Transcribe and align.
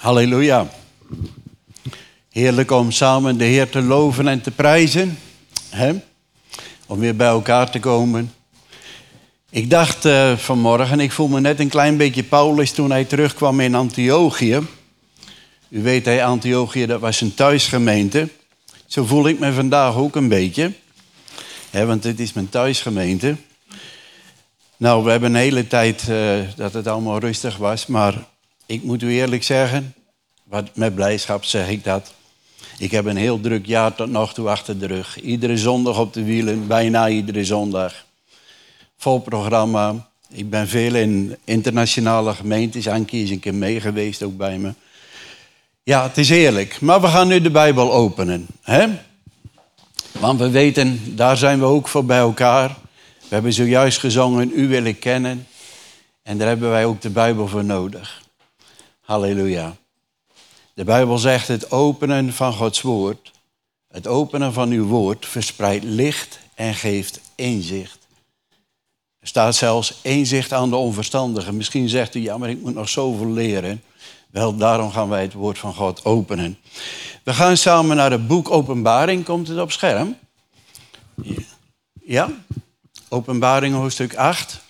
Halleluja. 0.00 0.68
Heerlijk 2.30 2.70
om 2.70 2.90
samen 2.90 3.38
de 3.38 3.44
Heer 3.44 3.70
te 3.70 3.82
loven 3.82 4.28
en 4.28 4.40
te 4.40 4.50
prijzen. 4.50 5.18
Om 6.86 6.98
weer 6.98 7.16
bij 7.16 7.26
elkaar 7.26 7.70
te 7.70 7.80
komen. 7.80 8.32
Ik 9.50 9.70
dacht 9.70 10.04
uh, 10.04 10.36
vanmorgen, 10.36 11.00
ik 11.00 11.12
voel 11.12 11.28
me 11.28 11.40
net 11.40 11.60
een 11.60 11.68
klein 11.68 11.96
beetje 11.96 12.22
Paulus 12.22 12.72
toen 12.72 12.90
hij 12.90 13.04
terugkwam 13.04 13.60
in 13.60 13.74
Antiochië. 13.74 14.60
U 15.68 15.82
weet, 15.82 16.04
hè, 16.04 16.24
Antiochië, 16.24 16.86
dat 16.86 17.00
was 17.00 17.20
een 17.20 17.34
thuisgemeente. 17.34 18.28
Zo 18.86 19.04
voel 19.04 19.28
ik 19.28 19.38
me 19.38 19.52
vandaag 19.52 19.96
ook 19.96 20.16
een 20.16 20.28
beetje. 20.28 20.72
Want 21.70 22.02
dit 22.02 22.20
is 22.20 22.32
mijn 22.32 22.48
thuisgemeente. 22.48 23.36
Nou, 24.76 25.04
we 25.04 25.10
hebben 25.10 25.34
een 25.34 25.40
hele 25.40 25.66
tijd 25.66 26.06
uh, 26.08 26.38
dat 26.56 26.72
het 26.72 26.86
allemaal 26.86 27.18
rustig 27.18 27.56
was. 27.56 27.86
Maar 27.86 28.14
ik 28.70 28.82
moet 28.82 29.02
u 29.02 29.10
eerlijk 29.12 29.42
zeggen, 29.42 29.94
wat, 30.44 30.68
met 30.74 30.94
blijdschap 30.94 31.44
zeg 31.44 31.68
ik 31.68 31.84
dat. 31.84 32.12
Ik 32.78 32.90
heb 32.90 33.04
een 33.04 33.16
heel 33.16 33.40
druk 33.40 33.66
jaar 33.66 33.94
tot 33.94 34.10
nog 34.10 34.34
toe 34.34 34.48
achter 34.48 34.78
de 34.78 34.86
rug. 34.86 35.20
Iedere 35.20 35.56
zondag 35.56 35.98
op 35.98 36.12
de 36.12 36.24
wielen, 36.24 36.66
bijna 36.66 37.08
iedere 37.08 37.44
zondag. 37.44 38.04
Vol 38.96 39.18
programma. 39.20 40.08
Ik 40.32 40.50
ben 40.50 40.68
veel 40.68 40.94
in 40.94 41.36
internationale 41.44 42.34
gemeentes. 42.34 42.88
Ankie 42.88 43.40
is 43.40 43.52
mee 43.52 43.80
geweest, 43.80 44.22
ook 44.22 44.36
bij 44.36 44.58
me. 44.58 44.74
Ja, 45.82 46.02
het 46.02 46.18
is 46.18 46.30
eerlijk. 46.30 46.80
Maar 46.80 47.00
we 47.00 47.06
gaan 47.06 47.28
nu 47.28 47.40
de 47.40 47.50
Bijbel 47.50 47.92
openen. 47.92 48.46
Hè? 48.62 48.86
Want 50.12 50.40
we 50.40 50.50
weten, 50.50 51.16
daar 51.16 51.36
zijn 51.36 51.58
we 51.58 51.64
ook 51.64 51.88
voor 51.88 52.04
bij 52.04 52.18
elkaar. 52.18 52.68
We 53.18 53.34
hebben 53.34 53.52
zojuist 53.52 53.98
gezongen, 53.98 54.50
u 54.54 54.68
wil 54.68 54.84
ik 54.84 55.00
kennen. 55.00 55.46
En 56.22 56.38
daar 56.38 56.48
hebben 56.48 56.70
wij 56.70 56.84
ook 56.84 57.00
de 57.00 57.10
Bijbel 57.10 57.48
voor 57.48 57.64
nodig. 57.64 58.28
Halleluja. 59.10 59.76
De 60.74 60.84
Bijbel 60.84 61.18
zegt 61.18 61.48
het 61.48 61.70
openen 61.70 62.32
van 62.32 62.52
Gods 62.52 62.80
woord, 62.80 63.32
het 63.88 64.06
openen 64.06 64.52
van 64.52 64.70
uw 64.70 64.86
woord 64.86 65.26
verspreidt 65.26 65.84
licht 65.84 66.38
en 66.54 66.74
geeft 66.74 67.20
inzicht. 67.34 67.98
Er 69.18 69.26
staat 69.26 69.54
zelfs 69.54 69.98
inzicht 70.02 70.52
aan 70.52 70.70
de 70.70 70.76
onverstandigen. 70.76 71.56
Misschien 71.56 71.88
zegt 71.88 72.14
u, 72.14 72.20
ja, 72.20 72.38
maar 72.38 72.50
ik 72.50 72.60
moet 72.60 72.74
nog 72.74 72.88
zoveel 72.88 73.30
leren. 73.30 73.82
Wel, 74.30 74.56
daarom 74.56 74.90
gaan 74.90 75.08
wij 75.08 75.22
het 75.22 75.32
woord 75.32 75.58
van 75.58 75.74
God 75.74 76.04
openen. 76.04 76.58
We 77.22 77.34
gaan 77.34 77.56
samen 77.56 77.96
naar 77.96 78.10
het 78.10 78.26
boek 78.26 78.50
Openbaring. 78.50 79.24
Komt 79.24 79.48
het 79.48 79.58
op 79.58 79.72
scherm? 79.72 80.16
Ja? 82.02 82.30
Openbaring 83.08 83.74
hoofdstuk 83.74 84.14
8. 84.14 84.60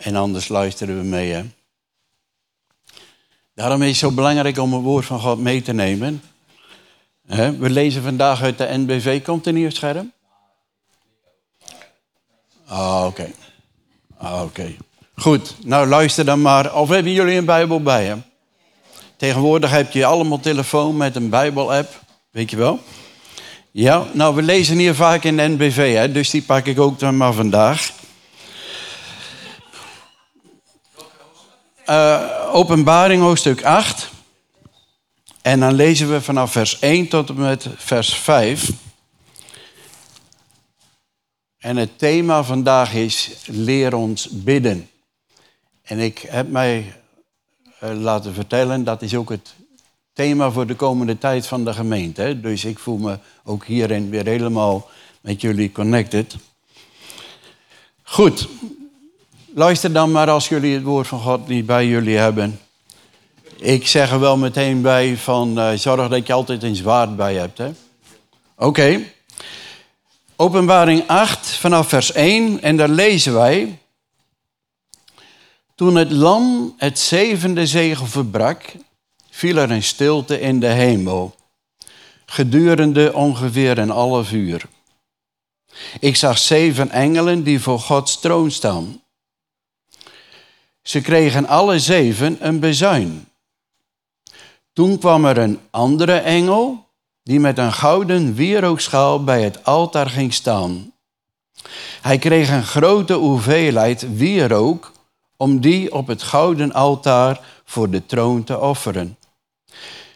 En 0.00 0.16
anders 0.16 0.48
luisteren 0.48 0.96
we 0.96 1.04
mee. 1.04 1.32
Hè? 1.32 1.44
Daarom 3.54 3.82
is 3.82 3.88
het 3.88 3.96
zo 3.96 4.10
belangrijk 4.10 4.58
om 4.58 4.72
het 4.72 4.82
woord 4.82 5.04
van 5.04 5.20
God 5.20 5.38
mee 5.38 5.62
te 5.62 5.72
nemen. 5.72 6.22
We 7.58 7.70
lezen 7.70 8.02
vandaag 8.02 8.42
uit 8.42 8.58
de 8.58 8.68
NBV. 8.70 9.22
Komt 9.22 9.46
er 9.46 9.52
niet 9.52 9.74
scherm? 9.74 10.12
Ah, 12.66 13.04
oké. 13.06 13.30
Ah, 14.16 14.42
oké. 14.42 14.76
Goed, 15.14 15.56
nou 15.64 15.86
luister 15.86 16.24
dan 16.24 16.40
maar. 16.40 16.74
Of 16.74 16.88
hebben 16.88 17.12
jullie 17.12 17.36
een 17.36 17.44
Bijbel 17.44 17.82
bij 17.82 18.04
je? 18.04 18.16
Tegenwoordig 19.16 19.70
heb 19.70 19.92
je 19.92 20.04
allemaal 20.04 20.40
telefoon 20.40 20.96
met 20.96 21.16
een 21.16 21.28
Bijbel-app. 21.28 22.00
Weet 22.30 22.50
je 22.50 22.56
wel? 22.56 22.78
Ja, 23.70 24.04
nou 24.12 24.34
we 24.34 24.42
lezen 24.42 24.78
hier 24.78 24.94
vaak 24.94 25.24
in 25.24 25.36
de 25.36 25.48
NBV, 25.48 25.94
hè, 25.94 26.12
dus 26.12 26.30
die 26.30 26.42
pak 26.42 26.66
ik 26.66 26.80
ook 26.80 26.98
dan 26.98 27.16
maar 27.16 27.32
vandaag. 27.32 27.92
Uh, 31.90 32.50
Openbaring 32.52 33.22
hoofdstuk 33.22 33.64
8. 33.64 34.10
En 35.42 35.60
dan 35.60 35.74
lezen 35.74 36.10
we 36.10 36.20
vanaf 36.20 36.52
vers 36.52 36.78
1 36.78 37.08
tot 37.08 37.28
en 37.28 37.34
met 37.34 37.66
vers 37.76 38.14
5. 38.14 38.70
En 41.58 41.76
het 41.76 41.98
thema 41.98 42.42
vandaag 42.42 42.94
is 42.94 43.30
leer 43.46 43.94
ons 43.94 44.28
bidden. 44.28 44.90
En 45.82 45.98
ik 45.98 46.18
heb 46.18 46.50
mij 46.50 46.94
uh, 47.82 47.90
laten 48.00 48.34
vertellen, 48.34 48.84
dat 48.84 49.02
is 49.02 49.14
ook 49.14 49.28
het 49.28 49.54
thema 50.12 50.50
voor 50.50 50.66
de 50.66 50.74
komende 50.74 51.18
tijd 51.18 51.46
van 51.46 51.64
de 51.64 51.72
gemeente. 51.72 52.40
Dus 52.40 52.64
ik 52.64 52.78
voel 52.78 52.98
me 52.98 53.18
ook 53.44 53.64
hierin 53.64 54.10
weer 54.10 54.26
helemaal 54.26 54.88
met 55.20 55.40
jullie 55.40 55.72
connected. 55.72 56.36
Goed, 58.02 58.48
Luister 59.54 59.92
dan 59.92 60.10
maar 60.10 60.30
als 60.30 60.48
jullie 60.48 60.74
het 60.74 60.82
woord 60.82 61.06
van 61.06 61.20
God 61.20 61.48
niet 61.48 61.66
bij 61.66 61.86
jullie 61.86 62.16
hebben. 62.16 62.60
Ik 63.56 63.86
zeg 63.86 64.10
er 64.10 64.20
wel 64.20 64.36
meteen 64.36 64.82
bij 64.82 65.16
van 65.16 65.58
uh, 65.58 65.72
zorg 65.72 66.08
dat 66.08 66.26
je 66.26 66.32
altijd 66.32 66.62
een 66.62 66.76
zwaard 66.76 67.16
bij 67.16 67.34
hebt. 67.34 67.60
Oké. 68.56 69.00
Openbaring 70.36 71.04
8 71.06 71.48
vanaf 71.48 71.88
vers 71.88 72.12
1 72.12 72.62
en 72.62 72.76
daar 72.76 72.88
lezen 72.88 73.34
wij. 73.34 73.78
Toen 75.74 75.96
het 75.96 76.10
lam 76.10 76.74
het 76.76 76.98
zevende 76.98 77.66
zegel 77.66 78.06
verbrak, 78.06 78.74
viel 79.30 79.56
er 79.56 79.70
een 79.70 79.82
stilte 79.82 80.40
in 80.40 80.60
de 80.60 80.66
hemel, 80.66 81.34
gedurende 82.26 83.14
ongeveer 83.14 83.78
een 83.78 83.90
half 83.90 84.32
uur. 84.32 84.62
Ik 86.00 86.16
zag 86.16 86.38
zeven 86.38 86.90
engelen 86.90 87.42
die 87.42 87.60
voor 87.60 87.78
Gods 87.78 88.20
troon 88.20 88.50
staan. 88.50 89.00
Ze 90.90 91.00
kregen 91.00 91.46
alle 91.46 91.78
zeven 91.78 92.46
een 92.46 92.60
bezuin. 92.60 93.28
Toen 94.72 94.98
kwam 94.98 95.24
er 95.24 95.38
een 95.38 95.60
andere 95.70 96.12
engel 96.12 96.86
die 97.22 97.40
met 97.40 97.58
een 97.58 97.72
gouden 97.72 98.34
wierookschaal 98.34 99.24
bij 99.24 99.42
het 99.42 99.64
altaar 99.64 100.10
ging 100.10 100.34
staan. 100.34 100.92
Hij 102.00 102.18
kreeg 102.18 102.50
een 102.50 102.64
grote 102.64 103.12
hoeveelheid 103.12 104.16
wierook 104.16 104.92
om 105.36 105.60
die 105.60 105.92
op 105.92 106.06
het 106.06 106.22
gouden 106.22 106.72
altaar 106.72 107.40
voor 107.64 107.90
de 107.90 108.06
troon 108.06 108.44
te 108.44 108.60
offeren. 108.60 109.18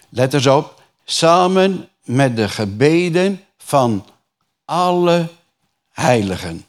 Let 0.09 0.35
eens 0.35 0.47
op, 0.47 0.83
samen 1.05 1.89
met 2.05 2.37
de 2.37 2.49
gebeden 2.49 3.45
van 3.56 4.06
alle 4.65 5.29
heiligen. 5.91 6.65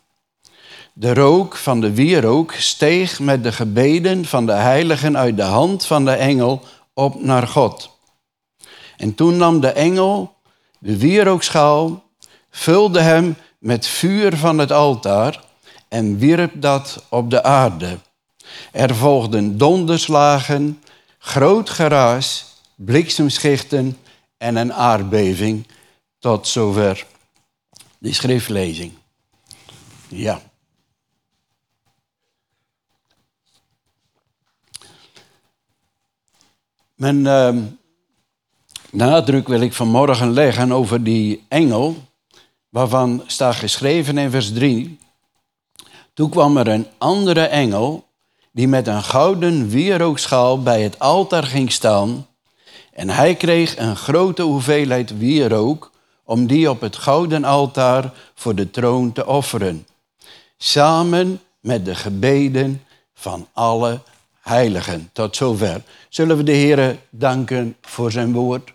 De 0.97 1.13
rook 1.13 1.55
van 1.55 1.81
de 1.81 1.93
wierook 1.93 2.53
steeg 2.53 3.19
met 3.19 3.43
de 3.43 3.51
gebeden 3.51 4.25
van 4.25 4.45
de 4.45 4.51
heiligen 4.51 5.17
uit 5.17 5.37
de 5.37 5.43
hand 5.43 5.85
van 5.85 6.05
de 6.05 6.11
engel 6.11 6.61
op 6.93 7.21
naar 7.21 7.47
God. 7.47 7.97
En 8.97 9.15
toen 9.15 9.37
nam 9.37 9.59
de 9.59 9.71
engel 9.71 10.35
de 10.79 10.97
wierookschaal, 10.97 12.03
vulde 12.49 12.99
hem 12.99 13.35
met 13.59 13.87
vuur 13.87 14.37
van 14.37 14.57
het 14.57 14.71
altaar 14.71 15.43
en 15.87 16.17
wierp 16.17 16.61
dat 16.61 17.05
op 17.09 17.29
de 17.29 17.43
aarde. 17.43 17.97
Er 18.71 18.95
volgden 18.95 19.57
donderslagen, 19.57 20.81
groot 21.17 21.69
geraas, 21.69 22.45
bliksemschichten 22.75 23.97
en 24.37 24.55
een 24.55 24.73
aardbeving. 24.73 25.67
Tot 26.19 26.47
zover 26.47 27.05
de 27.97 28.13
schriftlezing. 28.13 28.91
Ja. 30.07 30.41
Mijn 36.95 37.19
uh, 37.19 37.49
nadruk 38.91 39.47
wil 39.47 39.61
ik 39.61 39.73
vanmorgen 39.73 40.31
leggen 40.31 40.71
over 40.71 41.03
die 41.03 41.45
engel, 41.47 41.95
waarvan 42.69 43.23
staat 43.25 43.55
geschreven 43.55 44.17
in 44.17 44.29
vers 44.29 44.53
3. 44.53 44.99
Toen 46.13 46.29
kwam 46.29 46.57
er 46.57 46.67
een 46.67 46.87
andere 46.97 47.41
engel 47.41 48.07
die 48.51 48.67
met 48.67 48.87
een 48.87 49.03
gouden 49.03 49.69
wierookschaal 49.69 50.63
bij 50.63 50.81
het 50.81 50.99
altaar 50.99 51.43
ging 51.43 51.71
staan. 51.71 52.27
En 52.93 53.09
hij 53.09 53.35
kreeg 53.35 53.77
een 53.77 53.95
grote 53.95 54.41
hoeveelheid 54.41 55.17
wierook 55.17 55.91
om 56.23 56.47
die 56.47 56.69
op 56.69 56.81
het 56.81 56.95
gouden 56.95 57.43
altaar 57.43 58.13
voor 58.35 58.55
de 58.55 58.71
troon 58.71 59.11
te 59.11 59.25
offeren. 59.25 59.87
Samen 60.57 61.41
met 61.59 61.85
de 61.85 61.95
gebeden 61.95 62.83
van 63.13 63.47
alle 63.53 64.01
heiligen. 64.45 65.09
Tot 65.13 65.35
zover. 65.35 65.81
Zullen 66.09 66.37
we 66.37 66.43
de 66.43 66.51
Heer 66.51 66.99
danken 67.09 67.75
voor 67.81 68.11
zijn 68.11 68.33
woord? 68.33 68.73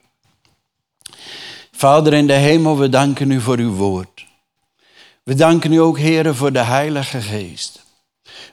Vader 1.73 2.13
in 2.13 2.27
de 2.27 2.33
hemel, 2.33 2.79
we 2.79 2.89
danken 2.89 3.31
u 3.31 3.41
voor 3.41 3.59
uw 3.59 3.73
woord. 3.73 4.27
We 5.23 5.35
danken 5.35 5.73
u 5.73 5.77
ook, 5.77 5.99
Heer, 5.99 6.35
voor 6.35 6.53
de 6.53 6.63
Heilige 6.63 7.21
Geest. 7.21 7.85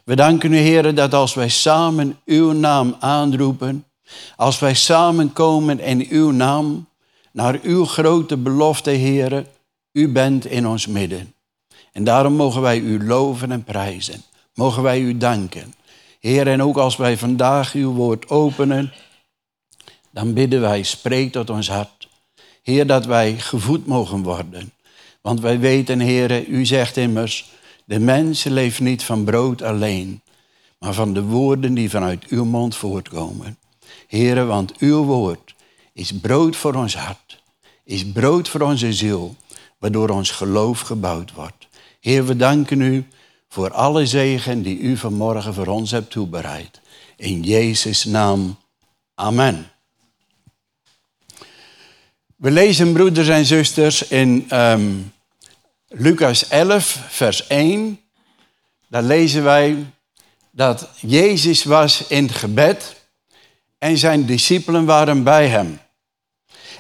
We 0.04 0.16
danken 0.16 0.54
u, 0.54 0.58
Heer, 0.58 0.96
dat 0.96 1.14
als 1.14 1.34
wij 1.34 1.50
samen 1.50 2.20
uw 2.26 2.52
naam 2.52 2.96
aanroepen, 3.00 3.86
als 4.36 4.60
wij 4.60 4.74
samenkomen 4.74 5.80
in 5.80 6.08
uw 6.10 6.32
naam, 6.32 6.88
naar 7.32 7.60
uw 7.62 7.86
grote 7.86 8.38
belofte, 8.38 8.90
Heer, 8.90 9.46
u 9.92 10.12
bent 10.12 10.46
in 10.46 10.68
ons 10.68 10.88
midden. 10.88 11.34
En 11.92 12.04
daarom 12.04 12.34
mogen 12.34 12.62
wij 12.62 12.80
u 12.80 13.06
loven 13.06 13.52
en 13.52 13.64
prijzen. 13.64 14.24
Mogen 14.54 14.84
wij 14.84 15.00
u 15.00 15.18
danken. 15.18 15.74
Heer, 16.20 16.48
en 16.48 16.64
ook 16.64 16.78
als 16.78 16.96
wij 16.96 17.18
vandaag 17.18 17.74
uw 17.74 17.94
woord 17.94 18.30
openen, 18.30 18.94
dan 20.12 20.34
bidden 20.34 20.62
wij, 20.62 20.84
spreek 20.84 21.32
tot 21.32 21.50
ons 21.50 21.70
hart. 21.70 22.08
Heer, 22.64 22.88
dat 22.88 23.06
wij 23.06 23.38
gevoed 23.38 23.86
mogen 23.86 24.24
worden. 24.24 24.72
Want 25.22 25.40
wij 25.40 25.60
weten, 25.60 26.00
Heer, 26.00 26.48
u 26.48 26.66
zegt 26.66 26.98
immers, 26.98 27.52
de 27.86 28.00
mens 28.00 28.44
leeft 28.44 28.80
niet 28.80 29.04
van 29.04 29.24
brood 29.24 29.62
alleen, 29.62 30.22
maar 30.80 30.94
van 30.94 31.14
de 31.14 31.24
woorden 31.24 31.74
die 31.74 31.90
vanuit 31.90 32.26
uw 32.28 32.46
mond 32.46 32.76
voortkomen. 32.76 33.58
Heer, 34.08 34.46
want 34.46 34.78
uw 34.78 35.04
woord 35.04 35.56
is 35.94 36.20
brood 36.20 36.56
voor 36.56 36.74
ons 36.74 36.96
hart, 36.96 37.44
is 37.84 38.12
brood 38.12 38.50
voor 38.50 38.62
onze 38.62 38.94
ziel, 38.94 39.36
waardoor 39.80 40.10
ons 40.10 40.32
geloof 40.32 40.80
gebouwd 40.80 41.34
wordt. 41.34 41.68
Heer, 42.00 42.26
we 42.26 42.36
danken 42.36 42.82
u 42.82 43.06
voor 43.50 43.74
alle 43.74 44.06
zegen 44.06 44.62
die 44.62 44.80
u 44.80 44.98
vanmorgen 44.98 45.54
voor 45.54 45.68
ons 45.68 45.92
hebt 45.92 46.12
toebereid. 46.12 46.82
In 47.16 47.42
Jezus' 47.42 48.04
naam. 48.04 48.58
Amen. 49.16 49.72
We 52.36 52.52
lezen, 52.52 52.94
broeders 52.94 53.28
en 53.28 53.46
zusters, 53.46 54.08
in 54.08 54.48
um, 54.54 55.14
Lucas 55.88 56.48
11, 56.48 57.00
vers 57.08 57.48
1. 57.48 58.00
Daar 58.88 59.04
lezen 59.04 59.44
wij 59.44 59.86
dat 60.52 60.90
Jezus 61.00 61.64
was 61.64 62.08
in 62.08 62.30
gebed 62.30 62.96
en 63.78 63.98
zijn 63.98 64.26
discipelen 64.26 64.86
waren 64.86 65.24
bij 65.24 65.48
hem. 65.48 65.80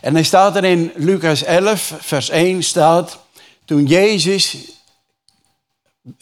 En 0.01 0.13
hij 0.13 0.23
staat 0.23 0.55
er 0.55 0.63
in 0.63 0.91
Lucas 0.95 1.43
11, 1.43 1.93
vers 1.99 2.29
1 2.29 2.63
staat, 2.63 3.19
toen 3.65 3.85
Jezus 3.85 4.57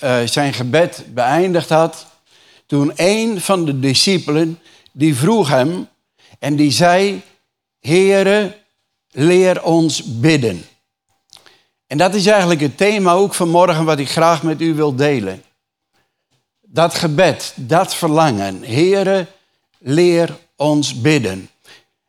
uh, 0.03 0.17
zijn 0.25 0.53
gebed 0.53 1.05
beëindigd 1.13 1.69
had, 1.69 2.05
toen 2.65 2.91
een 2.95 3.41
van 3.41 3.65
de 3.65 3.79
discipelen, 3.79 4.59
die 4.91 5.15
vroeg 5.15 5.49
hem 5.49 5.87
en 6.39 6.55
die 6.55 6.71
zei, 6.71 7.21
Heere, 7.79 8.55
leer 9.11 9.63
ons 9.63 10.03
bidden. 10.19 10.65
En 11.87 11.97
dat 11.97 12.13
is 12.13 12.25
eigenlijk 12.25 12.61
het 12.61 12.77
thema 12.77 13.11
ook 13.11 13.33
vanmorgen 13.33 13.85
wat 13.85 13.99
ik 13.99 14.09
graag 14.09 14.43
met 14.43 14.61
u 14.61 14.73
wil 14.73 14.95
delen. 14.95 15.43
Dat 16.61 16.95
gebed, 16.95 17.53
dat 17.55 17.95
verlangen. 17.95 18.63
Heere, 18.63 19.27
leer 19.77 20.37
ons 20.55 21.01
bidden. 21.01 21.49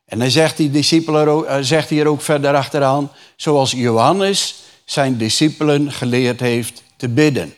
En 0.05 0.19
dan 0.19 0.31
zegt 0.31 0.57
die 0.57 0.71
discipelen, 0.71 1.47
eh, 1.47 1.59
zegt 1.61 1.89
hier 1.89 2.07
ook 2.07 2.23
verder 2.23 2.55
achteraan, 2.55 3.11
zoals 3.37 3.71
Johannes 3.71 4.55
zijn 4.85 5.17
discipelen 5.17 5.93
geleerd 5.93 6.41
heeft 6.41 6.83
te 6.97 7.09
bidden. 7.09 7.55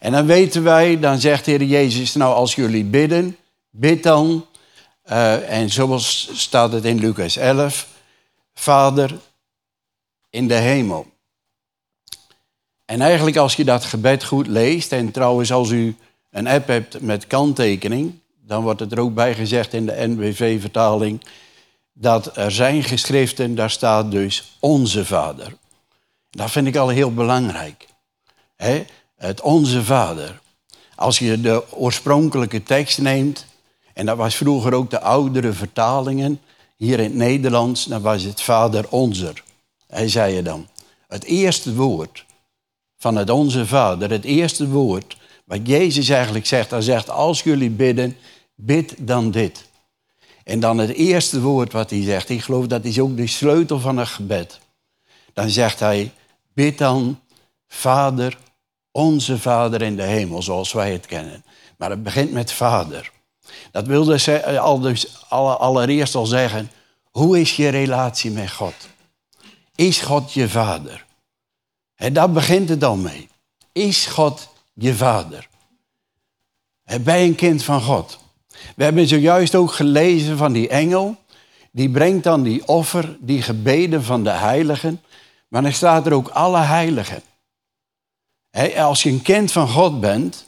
En 0.00 0.12
dan 0.12 0.26
weten 0.26 0.62
wij, 0.62 1.00
dan 1.00 1.20
zegt 1.20 1.44
de 1.44 1.50
Heer 1.50 1.62
Jezus, 1.62 2.14
nou 2.14 2.34
als 2.34 2.54
jullie 2.54 2.84
bidden, 2.84 3.36
bid 3.70 4.02
dan. 4.02 4.46
Uh, 5.10 5.60
en 5.60 5.70
zoals 5.70 6.30
staat 6.32 6.72
het 6.72 6.84
in 6.84 6.98
Lucas 6.98 7.36
11, 7.36 7.88
Vader 8.54 9.18
in 10.30 10.48
de 10.48 10.54
hemel. 10.54 11.06
En 12.84 13.00
eigenlijk 13.00 13.36
als 13.36 13.56
je 13.56 13.64
dat 13.64 13.84
gebed 13.84 14.24
goed 14.24 14.46
leest, 14.46 14.92
en 14.92 15.10
trouwens 15.10 15.52
als 15.52 15.70
u 15.70 15.96
een 16.30 16.46
app 16.46 16.66
hebt 16.66 17.00
met 17.00 17.26
kanttekening, 17.26 18.18
dan 18.46 18.62
wordt 18.62 18.80
het 18.80 18.92
er 18.92 19.00
ook 19.00 19.14
bij 19.14 19.34
gezegd 19.34 19.72
in 19.72 19.86
de 19.86 20.06
NWV-vertaling, 20.06 21.24
dat 21.92 22.36
er 22.36 22.50
zijn 22.50 22.82
geschriften, 22.82 23.54
daar 23.54 23.70
staat 23.70 24.10
dus 24.10 24.56
onze 24.58 25.04
Vader. 25.04 25.56
Dat 26.30 26.50
vind 26.50 26.66
ik 26.66 26.76
al 26.76 26.88
heel 26.88 27.14
belangrijk. 27.14 27.88
Het 29.20 29.40
onze 29.40 29.84
Vader. 29.84 30.40
Als 30.94 31.18
je 31.18 31.40
de 31.40 31.72
oorspronkelijke 31.72 32.62
tekst 32.62 32.98
neemt, 32.98 33.46
en 33.92 34.06
dat 34.06 34.16
was 34.16 34.34
vroeger 34.34 34.74
ook 34.74 34.90
de 34.90 35.00
oudere 35.00 35.52
vertalingen, 35.52 36.40
hier 36.76 36.98
in 36.98 37.04
het 37.04 37.14
Nederlands, 37.14 37.84
dan 37.84 38.02
was 38.02 38.22
het 38.22 38.42
Vader 38.42 38.88
Onzer. 38.88 39.42
Hij 39.86 40.08
zei 40.08 40.34
je 40.34 40.42
dan. 40.42 40.68
Het 41.08 41.24
eerste 41.24 41.74
woord 41.74 42.24
van 42.96 43.16
het 43.16 43.30
Onze 43.30 43.66
Vader, 43.66 44.10
het 44.10 44.24
eerste 44.24 44.68
woord, 44.68 45.16
wat 45.44 45.60
Jezus 45.62 46.08
eigenlijk 46.08 46.46
zegt, 46.46 46.70
hij 46.70 46.80
zegt, 46.80 47.10
als 47.10 47.42
jullie 47.42 47.70
bidden, 47.70 48.16
bid 48.54 48.94
dan 48.98 49.30
dit. 49.30 49.64
En 50.44 50.60
dan 50.60 50.78
het 50.78 50.90
eerste 50.90 51.40
woord 51.40 51.72
wat 51.72 51.90
hij 51.90 52.02
zegt, 52.02 52.28
ik 52.28 52.42
geloof 52.42 52.66
dat 52.66 52.84
is 52.84 52.98
ook 52.98 53.16
de 53.16 53.26
sleutel 53.26 53.80
van 53.80 53.98
een 53.98 54.06
gebed. 54.06 54.60
Dan 55.32 55.48
zegt 55.48 55.80
hij, 55.80 56.12
bid 56.52 56.78
dan, 56.78 57.20
Vader, 57.68 58.38
onze 58.92 59.38
Vader 59.38 59.82
in 59.82 59.96
de 59.96 60.02
hemel, 60.02 60.42
zoals 60.42 60.72
wij 60.72 60.92
het 60.92 61.06
kennen. 61.06 61.44
Maar 61.76 61.90
het 61.90 62.02
begint 62.02 62.32
met 62.32 62.52
Vader. 62.52 63.10
Dat 63.70 63.86
wil 63.86 64.04
dus, 64.04 64.26
eh, 64.26 64.58
al 64.58 64.80
dus 64.80 65.28
allereerst 65.28 66.14
al 66.14 66.26
zeggen, 66.26 66.70
hoe 67.10 67.40
is 67.40 67.56
je 67.56 67.68
relatie 67.68 68.30
met 68.30 68.50
God? 68.50 68.74
Is 69.74 70.00
God 70.00 70.32
je 70.32 70.48
vader? 70.48 71.04
En 71.94 72.12
daar 72.12 72.30
begint 72.30 72.68
het 72.68 72.80
dan 72.80 73.02
mee. 73.02 73.28
Is 73.72 74.06
God 74.06 74.48
je 74.74 74.94
vader? 74.94 75.48
Ben 77.00 77.18
je 77.18 77.26
een 77.28 77.34
kind 77.34 77.62
van 77.62 77.82
God? 77.82 78.18
We 78.76 78.84
hebben 78.84 79.06
zojuist 79.06 79.54
ook 79.54 79.72
gelezen 79.72 80.36
van 80.36 80.52
die 80.52 80.68
engel. 80.68 81.16
Die 81.72 81.90
brengt 81.90 82.24
dan 82.24 82.42
die 82.42 82.66
offer, 82.68 83.16
die 83.20 83.42
gebeden 83.42 84.04
van 84.04 84.24
de 84.24 84.30
heiligen. 84.30 85.02
Maar 85.48 85.62
dan 85.62 85.72
staat 85.72 86.06
er 86.06 86.12
ook 86.12 86.28
alle 86.28 86.58
heiligen. 86.60 87.22
Als 88.76 89.02
je 89.02 89.10
een 89.10 89.22
kind 89.22 89.52
van 89.52 89.68
God 89.68 90.00
bent, 90.00 90.46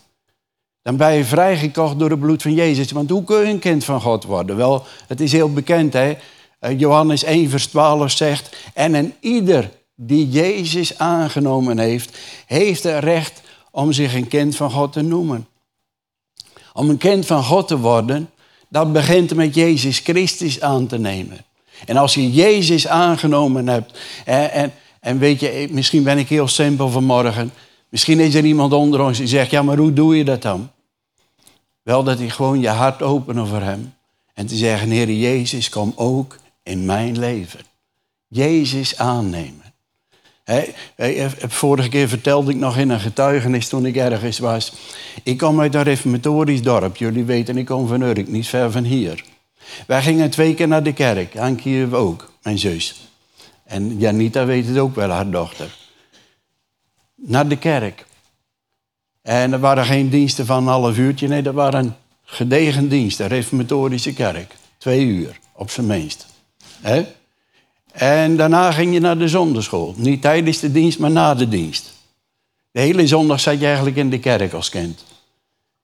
dan 0.83 0.97
ben 0.97 1.13
je 1.13 1.25
vrijgekocht 1.25 1.99
door 1.99 2.11
het 2.11 2.21
bloed 2.21 2.43
van 2.43 2.55
Jezus. 2.55 2.91
Want 2.91 3.11
hoe 3.11 3.25
kun 3.25 3.39
je 3.39 3.47
een 3.47 3.59
kind 3.59 3.85
van 3.85 4.01
God 4.01 4.25
worden? 4.25 4.57
Wel, 4.57 4.85
het 5.07 5.21
is 5.21 5.33
heel 5.33 5.53
bekend, 5.53 5.93
hè? 5.93 6.17
Eh, 6.59 6.79
Johannes 6.79 7.25
1, 7.25 7.51
vers 7.51 7.67
12 7.67 8.11
zegt, 8.11 8.57
en 8.75 8.95
een 8.95 9.15
ieder 9.21 9.71
die 9.95 10.29
Jezus 10.29 10.99
aangenomen 10.99 11.79
heeft, 11.79 12.19
heeft 12.47 12.83
het 12.83 13.05
recht 13.05 13.41
om 13.71 13.93
zich 13.93 14.15
een 14.15 14.29
kind 14.29 14.57
van 14.57 14.71
God 14.71 14.93
te 14.93 15.03
noemen. 15.03 15.47
Om 16.73 16.91
een 16.91 16.99
kind 16.99 17.27
van 17.27 17.45
God 17.45 17.69
te 17.69 17.79
worden, 17.79 18.31
dat 18.69 18.93
begint 18.93 19.35
met 19.35 19.55
Jezus 19.55 19.99
Christus 19.99 20.61
aan 20.61 20.87
te 20.87 20.99
nemen. 20.99 21.45
En 21.87 21.97
als 21.97 22.15
je 22.15 22.33
Jezus 22.33 22.87
aangenomen 22.87 23.69
hebt, 23.69 23.99
en, 24.25 24.53
en, 24.53 24.73
en 25.01 25.19
weet 25.19 25.41
je, 25.41 25.69
misschien 25.71 26.03
ben 26.03 26.19
ik 26.19 26.29
heel 26.29 26.49
simpel 26.49 26.89
vanmorgen, 26.89 27.53
misschien 27.93 28.21
is 28.21 28.35
er 28.35 28.45
iemand 28.45 28.73
onder 28.73 29.01
ons 29.01 29.19
die 29.19 29.27
zegt, 29.27 29.51
ja 29.51 29.63
maar 29.63 29.77
hoe 29.77 29.93
doe 29.93 30.17
je 30.17 30.25
dat 30.25 30.43
dan? 30.43 30.71
Wel 31.83 32.05
dat 32.05 32.19
je 32.19 32.31
gewoon 32.31 32.61
je 32.61 32.69
hart 32.69 33.03
openen 33.03 33.47
voor 33.47 33.61
Hem 33.61 33.95
en 34.35 34.47
te 34.47 34.57
zeggen, 34.57 34.91
Heer 34.91 35.11
Jezus, 35.11 35.69
kom 35.69 35.93
ook 35.97 36.39
in 36.63 36.85
mijn 36.85 37.19
leven. 37.19 37.61
Jezus 38.29 38.97
aannemen. 38.99 39.73
vorige 41.49 41.89
keer 41.89 42.09
vertelde 42.09 42.51
ik 42.51 42.57
nog 42.57 42.77
in 42.77 42.91
een 42.91 43.01
getuigenis 43.01 43.69
toen 43.69 43.87
ik 43.87 43.97
ergens 43.97 44.39
was. 44.39 44.73
Ik 45.23 45.39
kom 45.39 45.61
uit 45.61 45.75
een 45.75 45.83
reformatorisch 45.83 46.63
dorp. 46.63 46.97
Jullie 46.97 47.25
weten, 47.25 47.57
ik 47.57 47.67
kom 47.67 47.87
van 47.87 48.01
Urk, 48.01 48.29
niet 48.29 48.49
ver 48.49 48.73
van 48.73 48.85
hier. 48.85 49.25
Wij 49.87 50.03
gingen 50.03 50.31
twee 50.31 50.55
keer 50.55 50.69
naar 50.69 50.83
de 50.83 50.93
kerk. 50.93 51.37
Ankie 51.37 51.95
ook, 51.95 52.33
mijn 52.43 52.59
zus. 52.59 53.09
En 53.65 53.99
Janita 53.99 54.45
weet 54.45 54.67
het 54.67 54.79
ook 54.79 54.95
wel, 54.95 55.11
haar 55.11 55.31
dochter. 55.31 55.82
Naar 57.25 57.49
de 57.49 57.57
kerk. 57.57 58.07
En 59.23 59.53
er 59.53 59.59
waren 59.59 59.85
geen 59.85 60.09
diensten 60.09 60.47
van 60.47 60.57
een 60.57 60.69
half 60.69 60.99
uurtje. 60.99 61.29
Nee, 61.29 61.43
dat 61.43 61.55
waren 61.55 61.97
gedegen 62.25 62.89
diensten. 62.89 63.27
Reformatorische 63.27 64.13
kerk. 64.13 64.55
Twee 64.79 65.05
uur, 65.05 65.39
op 65.53 65.71
zijn 65.71 65.87
minst. 65.87 66.27
En 67.93 68.37
daarna 68.37 68.73
ging 68.73 68.93
je 68.93 69.01
naar 69.01 69.19
de 69.19 69.29
zonderschool. 69.29 69.95
Niet 69.97 70.23
tijdens 70.23 70.61
de 70.61 70.73
dienst, 70.73 70.99
maar 70.99 71.11
na 71.11 71.35
de 71.35 71.49
dienst. 71.49 71.93
De 72.71 72.81
hele 72.81 73.07
zondag 73.07 73.41
zat 73.41 73.61
je 73.61 73.67
eigenlijk 73.67 73.97
in 73.97 74.11
de 74.11 74.19
kerk 74.19 74.53
als 74.53 74.69
kind. 74.69 75.05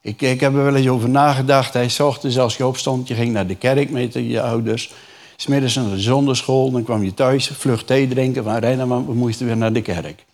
Ik, 0.01 0.21
ik 0.21 0.41
heb 0.41 0.55
er 0.55 0.65
wel 0.65 0.75
eens 0.75 0.89
over 0.89 1.09
nagedacht. 1.09 1.73
Hij 1.73 1.91
ochtends 1.99 2.39
als 2.39 2.57
je 2.57 2.67
opstond, 2.67 3.09
je 3.09 3.15
ging 3.15 3.33
naar 3.33 3.47
de 3.47 3.57
kerk 3.57 3.91
met 3.91 4.13
je 4.13 4.43
ouders. 4.43 4.93
Smiddags 5.37 5.75
naar 5.75 5.91
de 5.91 6.01
zonderschool, 6.01 6.71
dan 6.71 6.83
kwam 6.83 7.05
je 7.05 7.15
thuis, 7.15 7.49
vlug 7.49 7.85
thee 7.85 8.09
drinken 8.09 8.45
van 8.45 8.89
want 8.89 9.07
we 9.07 9.15
moesten 9.15 9.47
weer 9.47 9.57
naar 9.57 9.73
de 9.73 9.83
kerk. 9.83 10.27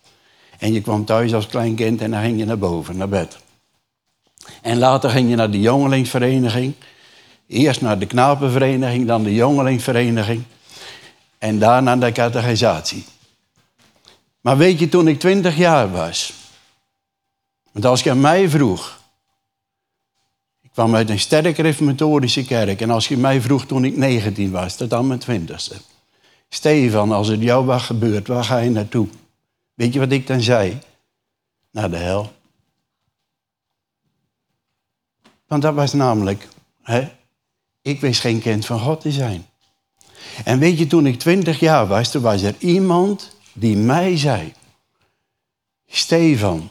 En 0.59 0.73
je 0.73 0.81
kwam 0.81 1.05
thuis 1.05 1.33
als 1.33 1.47
klein 1.47 1.75
kind 1.75 2.01
en 2.01 2.11
dan 2.11 2.21
ging 2.21 2.39
je 2.39 2.45
naar 2.45 2.57
boven, 2.57 2.97
naar 2.97 3.09
bed. 3.09 3.37
En 4.61 4.77
later 4.77 5.09
ging 5.09 5.29
je 5.29 5.35
naar 5.35 5.51
de 5.51 5.59
jongelingsvereniging. 5.59 6.73
Eerst 7.47 7.81
naar 7.81 7.99
de 7.99 8.05
knapenvereniging, 8.05 9.07
dan 9.07 9.23
de 9.23 9.33
jongelingvereniging. 9.33 10.43
En 11.37 11.59
daarna 11.59 11.95
de 11.95 12.11
catechisatie. 12.11 13.05
Maar 14.41 14.57
weet 14.57 14.79
je, 14.79 14.89
toen 14.89 15.07
ik 15.07 15.19
twintig 15.19 15.57
jaar 15.57 15.91
was. 15.91 16.33
Want 17.71 17.85
als 17.85 18.03
je 18.03 18.09
aan 18.09 18.21
mij 18.21 18.49
vroeg. 18.49 18.99
Ik 20.61 20.69
kwam 20.71 20.95
uit 20.95 21.09
een 21.09 21.19
sterk 21.19 21.57
reformatorische 21.57 22.45
kerk. 22.45 22.81
En 22.81 22.89
als 22.89 23.07
je 23.07 23.17
mij 23.17 23.41
vroeg 23.41 23.65
toen 23.65 23.85
ik 23.85 23.97
19 23.97 24.51
was, 24.51 24.75
tot 24.75 24.93
aan 24.93 25.07
mijn 25.07 25.19
twintigste. 25.19 25.75
Stefan, 26.49 27.11
als 27.11 27.27
het 27.27 27.41
jou 27.41 27.65
was 27.65 27.83
gebeurd, 27.83 28.27
waar 28.27 28.43
ga 28.43 28.57
je 28.57 28.69
naartoe? 28.69 29.07
Weet 29.75 29.93
je 29.93 29.99
wat 29.99 30.11
ik 30.11 30.27
dan 30.27 30.41
zei? 30.41 30.79
Naar 31.71 31.89
de 31.89 31.97
hel. 31.97 32.33
Want 35.47 35.61
dat 35.61 35.73
was 35.73 35.93
namelijk, 35.93 36.47
hè, 36.81 37.11
ik 37.81 38.01
wist 38.01 38.21
geen 38.21 38.41
kind 38.41 38.65
van 38.65 38.79
God 38.79 39.01
te 39.01 39.11
zijn. 39.11 39.45
En 40.43 40.59
weet 40.59 40.77
je, 40.77 40.87
toen 40.87 41.05
ik 41.05 41.19
twintig 41.19 41.59
jaar 41.59 41.87
was, 41.87 42.11
toen 42.11 42.21
was 42.21 42.41
er 42.41 42.55
iemand 42.59 43.35
die 43.53 43.77
mij 43.77 44.17
zei, 44.17 44.53
Stefan, 45.87 46.69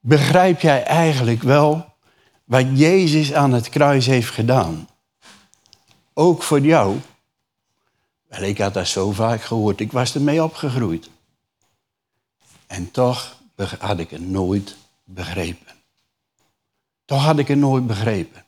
begrijp 0.00 0.60
jij 0.60 0.84
eigenlijk 0.84 1.42
wel 1.42 1.94
wat 2.44 2.78
Jezus 2.78 3.32
aan 3.32 3.52
het 3.52 3.68
kruis 3.68 4.06
heeft 4.06 4.30
gedaan? 4.30 4.88
Ook 6.14 6.42
voor 6.42 6.60
jou. 6.60 6.98
Wel, 8.28 8.42
ik 8.42 8.58
had 8.58 8.74
dat 8.74 8.88
zo 8.88 9.12
vaak 9.12 9.42
gehoord, 9.42 9.80
ik 9.80 9.92
was 9.92 10.14
ermee 10.14 10.44
opgegroeid. 10.44 11.10
En 12.66 12.90
toch 12.90 13.36
had 13.78 13.98
ik 13.98 14.10
het 14.10 14.28
nooit 14.28 14.76
begrepen. 15.04 15.74
Toch 17.04 17.24
had 17.24 17.38
ik 17.38 17.48
het 17.48 17.58
nooit 17.58 17.86
begrepen. 17.86 18.44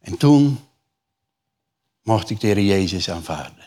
En 0.00 0.16
toen 0.16 0.60
mocht 2.02 2.30
ik 2.30 2.40
de 2.40 2.46
Heer 2.46 2.60
Jezus 2.60 3.10
aanvaarden. 3.10 3.66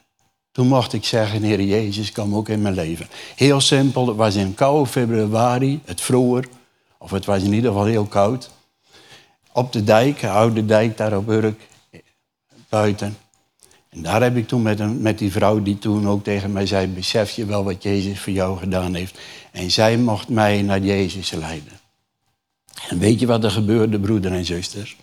Toen 0.51 0.67
mocht 0.67 0.93
ik 0.93 1.05
zeggen, 1.05 1.43
Heer 1.43 1.61
Jezus, 1.61 2.11
kom 2.11 2.35
ook 2.35 2.49
in 2.49 2.61
mijn 2.61 2.73
leven. 2.73 3.07
Heel 3.35 3.61
simpel, 3.61 4.07
het 4.07 4.17
was 4.17 4.35
in 4.35 4.53
koude 4.53 4.89
februari, 4.89 5.81
het 5.85 6.01
vroeger, 6.01 6.47
of 6.97 7.11
het 7.11 7.25
was 7.25 7.43
in 7.43 7.53
ieder 7.53 7.71
geval 7.71 7.85
heel 7.85 8.05
koud. 8.05 8.49
Op 9.51 9.71
de 9.71 9.83
dijk, 9.83 10.19
de 10.19 10.29
oude 10.29 10.65
dijk 10.65 10.97
daar 10.97 11.17
op 11.17 11.29
Urk, 11.29 11.67
buiten. 12.69 13.17
En 13.91 14.01
daar 14.01 14.21
heb 14.21 14.35
ik 14.35 14.47
toen 14.47 14.61
met, 14.61 14.79
een, 14.79 15.01
met 15.01 15.17
die 15.17 15.31
vrouw 15.31 15.61
die 15.61 15.77
toen 15.77 16.07
ook 16.07 16.23
tegen 16.23 16.51
mij 16.51 16.65
zei, 16.65 16.87
besef 16.87 17.31
je 17.31 17.45
wel 17.45 17.63
wat 17.63 17.83
Jezus 17.83 18.19
voor 18.19 18.33
jou 18.33 18.57
gedaan 18.57 18.93
heeft. 18.93 19.19
En 19.51 19.71
zij 19.71 19.97
mocht 19.97 20.29
mij 20.29 20.61
naar 20.61 20.79
Jezus 20.79 21.31
leiden. 21.31 21.79
En 22.89 22.99
weet 22.99 23.19
je 23.19 23.25
wat 23.25 23.43
er 23.43 23.51
gebeurde, 23.51 23.99
broeder 23.99 24.31
en 24.31 24.45
zusters? 24.45 24.97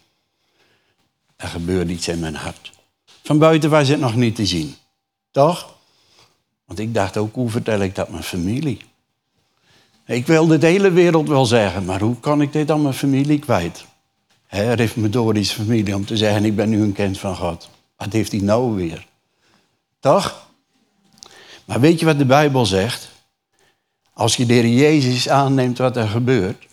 Er 1.36 1.48
gebeurde 1.48 1.92
iets 1.92 2.08
in 2.08 2.18
mijn 2.18 2.34
hart. 2.34 2.72
Van 3.22 3.38
buiten 3.38 3.70
was 3.70 3.88
het 3.88 4.00
nog 4.00 4.14
niet 4.14 4.34
te 4.34 4.46
zien. 4.46 4.74
Toch? 5.30 5.74
Want 6.64 6.78
ik 6.78 6.94
dacht 6.94 7.16
ook, 7.16 7.34
hoe 7.34 7.50
vertel 7.50 7.80
ik 7.80 7.94
dat 7.94 8.08
mijn 8.08 8.22
familie? 8.22 8.78
Ik 10.06 10.26
wilde 10.26 10.58
de 10.58 10.66
hele 10.66 10.90
wereld 10.90 11.28
wel 11.28 11.46
zeggen, 11.46 11.84
maar 11.84 12.00
hoe 12.00 12.20
kan 12.20 12.40
ik 12.42 12.52
dit 12.52 12.70
aan 12.70 12.82
mijn 12.82 12.94
familie 12.94 13.38
kwijt? 13.38 13.84
He, 14.46 14.72
reformatorische 14.72 15.54
familie, 15.54 15.94
om 15.94 16.06
te 16.06 16.16
zeggen, 16.16 16.44
ik 16.44 16.56
ben 16.56 16.68
nu 16.68 16.82
een 16.82 16.92
kind 16.92 17.18
van 17.18 17.36
God. 17.36 17.68
Wat 17.98 18.12
heeft 18.12 18.32
hij 18.32 18.40
nou 18.40 18.74
weer? 18.74 19.06
Toch? 20.00 20.46
Maar 21.64 21.80
weet 21.80 22.00
je 22.00 22.06
wat 22.06 22.18
de 22.18 22.24
Bijbel 22.24 22.66
zegt? 22.66 23.08
Als 24.12 24.36
je 24.36 24.46
de 24.46 24.74
Jezus 24.74 25.28
aanneemt 25.28 25.78
wat 25.78 25.96
er 25.96 26.08
gebeurt. 26.08 26.66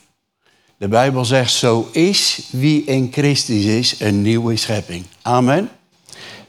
De 0.78 0.88
Bijbel 0.88 1.26
zegt, 1.26 1.54
zo 1.54 1.90
is 1.92 2.48
wie 2.52 2.84
in 2.84 3.12
Christus 3.12 3.66
is 3.66 4.00
een 4.00 4.22
nieuwe 4.22 4.56
schepping. 4.56 5.06
Amen. 5.22 5.70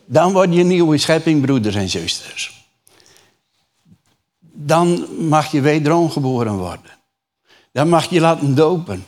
Dan 0.04 0.32
word 0.32 0.54
je 0.54 0.62
nieuwe 0.62 0.98
schepping, 0.98 1.42
broeders 1.42 1.74
en 1.74 1.88
zusters. 1.88 2.64
Dan 4.40 5.06
mag 5.28 5.52
je 5.52 5.60
wederom 5.60 6.10
geboren 6.10 6.56
worden. 6.56 6.90
Dan 7.72 7.88
mag 7.88 8.10
je 8.10 8.20
laten 8.20 8.54
dopen. 8.54 9.06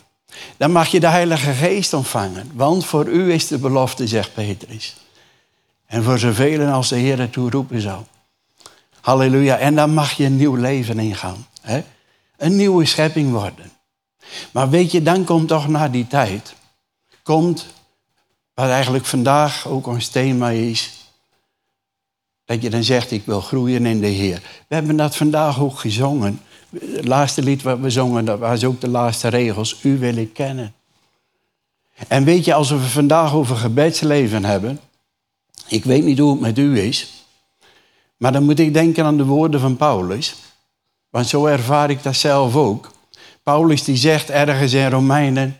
Dan 0.57 0.71
mag 0.71 0.87
je 0.87 0.99
de 0.99 1.07
Heilige 1.07 1.51
Geest 1.51 1.93
ontvangen. 1.93 2.51
Want 2.53 2.85
voor 2.85 3.07
u 3.07 3.31
is 3.33 3.47
de 3.47 3.57
belofte, 3.57 4.07
zegt 4.07 4.33
Petrus. 4.33 4.95
En 5.89 6.03
voor 6.03 6.19
zoveel 6.19 6.67
als 6.67 6.89
de 6.89 6.95
Heer 6.95 7.19
ertoe 7.19 7.49
roepen 7.49 7.81
zal. 7.81 8.07
Halleluja. 9.01 9.57
En 9.57 9.75
dan 9.75 9.93
mag 9.93 10.11
je 10.11 10.25
een 10.25 10.35
nieuw 10.35 10.55
leven 10.55 10.99
ingaan. 10.99 11.47
Hè? 11.61 11.83
Een 12.37 12.55
nieuwe 12.55 12.85
schepping 12.85 13.31
worden. 13.31 13.71
Maar 14.51 14.69
weet 14.69 14.91
je, 14.91 15.01
dan 15.01 15.23
komt 15.23 15.47
toch 15.47 15.67
na 15.67 15.87
die 15.87 16.07
tijd, 16.07 16.55
komt 17.23 17.65
wat 18.53 18.69
eigenlijk 18.69 19.05
vandaag 19.05 19.67
ook 19.67 19.87
ons 19.87 20.07
thema 20.07 20.49
is, 20.49 20.93
dat 22.45 22.61
je 22.61 22.69
dan 22.69 22.83
zegt, 22.83 23.11
ik 23.11 23.25
wil 23.25 23.41
groeien 23.41 23.85
in 23.85 23.99
de 23.99 24.07
Heer. 24.07 24.41
We 24.67 24.75
hebben 24.75 24.95
dat 24.95 25.15
vandaag 25.15 25.59
ook 25.59 25.79
gezongen. 25.79 26.41
Het 26.79 27.07
laatste 27.07 27.41
lied 27.41 27.61
wat 27.61 27.79
we 27.79 27.89
zongen, 27.89 28.25
dat 28.25 28.39
was 28.39 28.63
ook 28.63 28.81
de 28.81 28.89
laatste 28.89 29.27
regels. 29.27 29.83
U 29.83 29.97
wil 29.97 30.15
ik 30.15 30.33
kennen. 30.33 30.73
En 32.07 32.23
weet 32.23 32.45
je, 32.45 32.53
als 32.53 32.69
we 32.69 32.79
vandaag 32.79 33.33
over 33.33 33.55
gebedsleven 33.55 34.45
hebben, 34.45 34.79
ik 35.67 35.83
weet 35.83 36.03
niet 36.03 36.19
hoe 36.19 36.31
het 36.31 36.39
met 36.39 36.57
u 36.57 36.79
is, 36.79 37.07
maar 38.17 38.31
dan 38.31 38.43
moet 38.43 38.59
ik 38.59 38.73
denken 38.73 39.05
aan 39.05 39.17
de 39.17 39.25
woorden 39.25 39.59
van 39.59 39.77
Paulus. 39.77 40.35
Want 41.09 41.27
zo 41.27 41.45
ervaar 41.45 41.89
ik 41.89 42.03
dat 42.03 42.15
zelf 42.15 42.55
ook. 42.55 42.91
Paulus 43.43 43.83
die 43.83 43.97
zegt 43.97 44.29
ergens 44.29 44.73
in 44.73 44.89
Romeinen, 44.89 45.57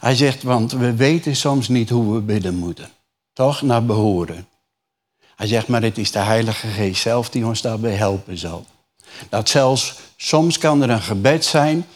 hij 0.00 0.14
zegt, 0.14 0.42
want 0.42 0.72
we 0.72 0.94
weten 0.94 1.36
soms 1.36 1.68
niet 1.68 1.90
hoe 1.90 2.14
we 2.14 2.20
bidden 2.20 2.54
moeten. 2.54 2.88
Toch 3.32 3.62
naar 3.62 3.84
behoren. 3.84 4.46
Hij 5.36 5.46
zegt, 5.46 5.68
maar 5.68 5.82
het 5.82 5.98
is 5.98 6.10
de 6.10 6.18
Heilige 6.18 6.66
Geest 6.66 7.02
zelf 7.02 7.30
die 7.30 7.46
ons 7.46 7.60
daarbij 7.60 7.94
helpen 7.94 8.38
zal. 8.38 8.66
Dat 9.28 9.48
zelfs 9.48 9.94
soms 10.16 10.58
kan 10.58 10.82
er 10.82 10.90
een 10.90 11.02
gebed 11.02 11.44
zijn 11.44 11.86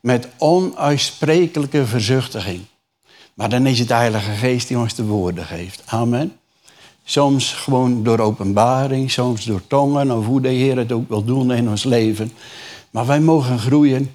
met 0.00 0.28
onuitsprekelijke 0.38 1.86
verzuchtiging. 1.86 2.64
Maar 3.34 3.48
dan 3.48 3.66
is 3.66 3.78
het 3.78 3.88
de 3.88 3.94
Heilige 3.94 4.30
Geest 4.30 4.68
die 4.68 4.78
ons 4.78 4.94
de 4.94 5.04
woorden 5.04 5.44
geeft. 5.44 5.82
Amen. 5.86 6.37
Soms 7.10 7.52
gewoon 7.52 8.02
door 8.02 8.18
openbaring, 8.18 9.10
soms 9.10 9.44
door 9.44 9.60
tongen, 9.66 10.10
of 10.10 10.26
hoe 10.26 10.40
de 10.40 10.48
Heer 10.48 10.76
het 10.76 10.92
ook 10.92 11.08
wil 11.08 11.24
doen 11.24 11.52
in 11.52 11.68
ons 11.68 11.84
leven. 11.84 12.32
Maar 12.90 13.06
wij 13.06 13.20
mogen 13.20 13.58
groeien 13.58 14.10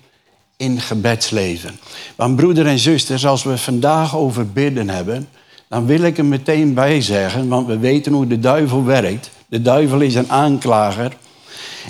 in 0.57 0.81
gebedsleven. 0.81 1.79
Want 2.15 2.35
broeder 2.35 2.65
en 2.65 2.79
zusters, 2.79 3.25
als 3.25 3.43
we 3.43 3.57
vandaag 3.57 4.15
over 4.15 4.47
bidden 4.47 4.89
hebben, 4.89 5.27
dan 5.67 5.85
wil 5.85 6.01
ik 6.01 6.17
er 6.17 6.25
meteen 6.25 6.73
bij 6.73 7.01
zeggen, 7.01 7.47
want 7.47 7.67
we 7.67 7.77
weten 7.77 8.13
hoe 8.13 8.27
de 8.27 8.39
duivel 8.39 8.83
werkt. 8.83 9.29
De 9.47 9.61
duivel 9.61 9.99
is 9.99 10.15
een 10.15 10.31
aanklager. 10.31 11.17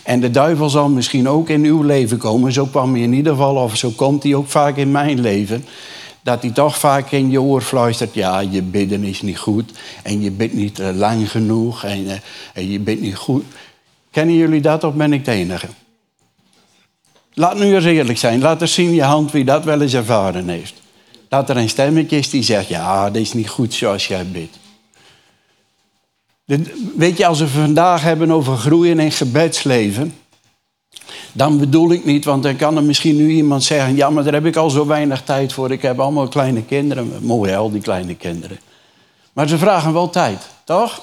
En 0.03 0.19
de 0.19 0.31
duivel 0.31 0.69
zal 0.69 0.89
misschien 0.89 1.29
ook 1.29 1.49
in 1.49 1.63
uw 1.63 1.81
leven 1.81 2.17
komen. 2.17 2.51
Zo 2.51 2.65
kwam 2.65 2.93
hij 2.93 3.01
in 3.01 3.13
ieder 3.13 3.33
geval, 3.33 3.55
of 3.55 3.77
zo 3.77 3.89
komt 3.89 4.23
hij 4.23 4.35
ook 4.35 4.47
vaak 4.47 4.77
in 4.77 4.91
mijn 4.91 5.21
leven. 5.21 5.65
Dat 6.23 6.41
hij 6.41 6.51
toch 6.51 6.77
vaak 6.77 7.11
in 7.11 7.29
je 7.29 7.41
oor 7.41 7.61
fluistert: 7.61 8.13
ja, 8.13 8.39
je 8.39 8.61
bidden 8.61 9.03
is 9.03 9.21
niet 9.21 9.37
goed. 9.37 9.71
En 10.03 10.21
je 10.21 10.31
bidt 10.31 10.53
niet 10.53 10.79
eh, 10.79 10.95
lang 10.95 11.31
genoeg. 11.31 11.83
En, 11.83 12.09
eh, 12.09 12.17
en 12.53 12.71
je 12.71 12.79
bidt 12.79 13.01
niet 13.01 13.15
goed. 13.15 13.43
Kennen 14.11 14.35
jullie 14.35 14.61
dat 14.61 14.83
of 14.83 14.93
ben 14.93 15.13
ik 15.13 15.25
de 15.25 15.31
enige? 15.31 15.67
Laat 17.33 17.57
nu 17.57 17.75
eens 17.75 17.85
eerlijk 17.85 18.17
zijn. 18.17 18.41
Laat 18.41 18.61
eens 18.61 18.73
zien 18.73 18.93
je 18.93 19.03
hand 19.03 19.31
wie 19.31 19.43
dat 19.43 19.63
wel 19.63 19.81
eens 19.81 19.93
ervaren 19.93 20.49
heeft. 20.49 20.73
Dat 21.27 21.49
er 21.49 21.57
een 21.57 21.69
stemmetje 21.69 22.17
is 22.17 22.29
die 22.29 22.43
zegt, 22.43 22.67
ja, 22.67 23.09
dat 23.09 23.21
is 23.21 23.33
niet 23.33 23.49
goed 23.49 23.73
zoals 23.73 24.07
jij 24.07 24.25
bidt. 24.25 24.57
Weet 26.95 27.17
je, 27.17 27.25
als 27.25 27.39
we 27.39 27.47
vandaag 27.47 28.01
hebben 28.01 28.31
over 28.31 28.57
groeien 28.57 28.99
in 28.99 29.11
gebedsleven, 29.11 30.13
dan 31.31 31.57
bedoel 31.57 31.91
ik 31.91 32.05
niet, 32.05 32.25
want 32.25 32.43
dan 32.43 32.55
kan 32.55 32.77
er 32.77 32.83
misschien 32.83 33.15
nu 33.15 33.29
iemand 33.29 33.63
zeggen, 33.63 33.95
ja, 33.95 34.09
maar 34.09 34.23
daar 34.23 34.33
heb 34.33 34.45
ik 34.45 34.55
al 34.55 34.69
zo 34.69 34.85
weinig 34.85 35.23
tijd 35.23 35.53
voor. 35.53 35.71
Ik 35.71 35.81
heb 35.81 35.99
allemaal 35.99 36.27
kleine 36.27 36.63
kinderen. 36.63 37.11
Mooi, 37.21 37.55
al 37.55 37.71
die 37.71 37.81
kleine 37.81 38.15
kinderen. 38.15 38.59
Maar 39.33 39.47
ze 39.47 39.57
vragen 39.57 39.93
wel 39.93 40.09
tijd, 40.09 40.41
toch? 40.63 41.01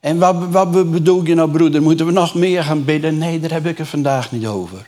En 0.00 0.18
wat, 0.18 0.36
wat 0.50 0.90
bedoel 0.90 1.24
je 1.24 1.34
nou, 1.34 1.50
broeder? 1.50 1.82
Moeten 1.82 2.06
we 2.06 2.12
nog 2.12 2.34
meer 2.34 2.64
gaan 2.64 2.84
bidden? 2.84 3.18
Nee, 3.18 3.40
daar 3.40 3.50
heb 3.50 3.66
ik 3.66 3.78
het 3.78 3.88
vandaag 3.88 4.32
niet 4.32 4.46
over. 4.46 4.86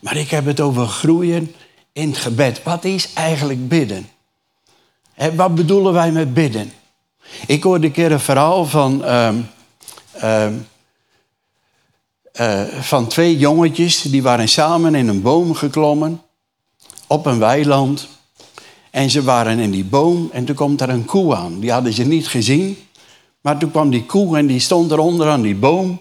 Maar 0.00 0.16
ik 0.16 0.30
heb 0.30 0.46
het 0.46 0.60
over 0.60 0.86
groeien 0.86 1.54
in 1.92 2.08
het 2.08 2.18
gebed. 2.18 2.62
Wat 2.62 2.84
is 2.84 3.12
eigenlijk 3.12 3.68
bidden? 3.68 4.08
En 5.14 5.36
wat 5.36 5.54
bedoelen 5.54 5.92
wij 5.92 6.12
met 6.12 6.34
bidden? 6.34 6.72
Ik 7.46 7.62
hoorde 7.62 7.86
een 7.86 7.92
keer 7.92 8.12
een 8.12 8.20
verhaal 8.20 8.64
van, 8.64 9.04
ehm, 9.04 9.36
ehm, 10.12 10.52
eh, 12.36 12.62
van 12.80 13.06
twee 13.06 13.38
jongetjes. 13.38 14.02
Die 14.02 14.22
waren 14.22 14.48
samen 14.48 14.94
in 14.94 15.08
een 15.08 15.22
boom 15.22 15.54
geklommen. 15.54 16.20
Op 17.06 17.26
een 17.26 17.38
weiland. 17.38 18.08
En 18.90 19.10
ze 19.10 19.22
waren 19.22 19.58
in 19.58 19.70
die 19.70 19.84
boom 19.84 20.28
en 20.32 20.44
toen 20.44 20.54
komt 20.54 20.80
er 20.80 20.88
een 20.88 21.04
koe 21.04 21.36
aan. 21.36 21.60
Die 21.60 21.72
hadden 21.72 21.92
ze 21.92 22.04
niet 22.04 22.28
gezien. 22.28 22.76
Maar 23.40 23.58
toen 23.58 23.70
kwam 23.70 23.90
die 23.90 24.04
koe 24.04 24.36
en 24.38 24.46
die 24.46 24.60
stond 24.60 24.90
eronder 24.90 25.28
aan 25.28 25.42
die 25.42 25.54
boom. 25.54 26.00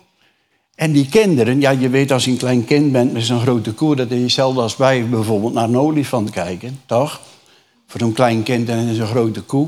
En 0.76 0.92
die 0.92 1.10
kinderen, 1.10 1.60
ja, 1.60 1.70
je 1.70 1.90
weet 1.90 2.12
als 2.12 2.26
je 2.26 2.32
een 2.32 2.38
klein 2.38 2.66
kind 2.66 2.92
bent 2.92 3.14
met 3.14 3.24
zo'n 3.24 3.40
grote 3.40 3.74
koe, 3.74 3.96
dat 3.96 4.12
is 4.12 4.22
hetzelfde 4.22 4.62
als 4.62 4.78
wij 4.78 5.10
bijvoorbeeld 5.10 5.54
naar 5.54 5.64
een 5.64 5.78
olifant 5.78 6.30
kijken, 6.30 6.80
toch? 6.86 7.22
Voor 7.88 8.02
een 8.02 8.14
klein 8.14 8.44
kind 8.44 8.70
en 8.70 8.96
zo'n 8.96 9.08
grote 9.08 9.42
koe. 9.42 9.68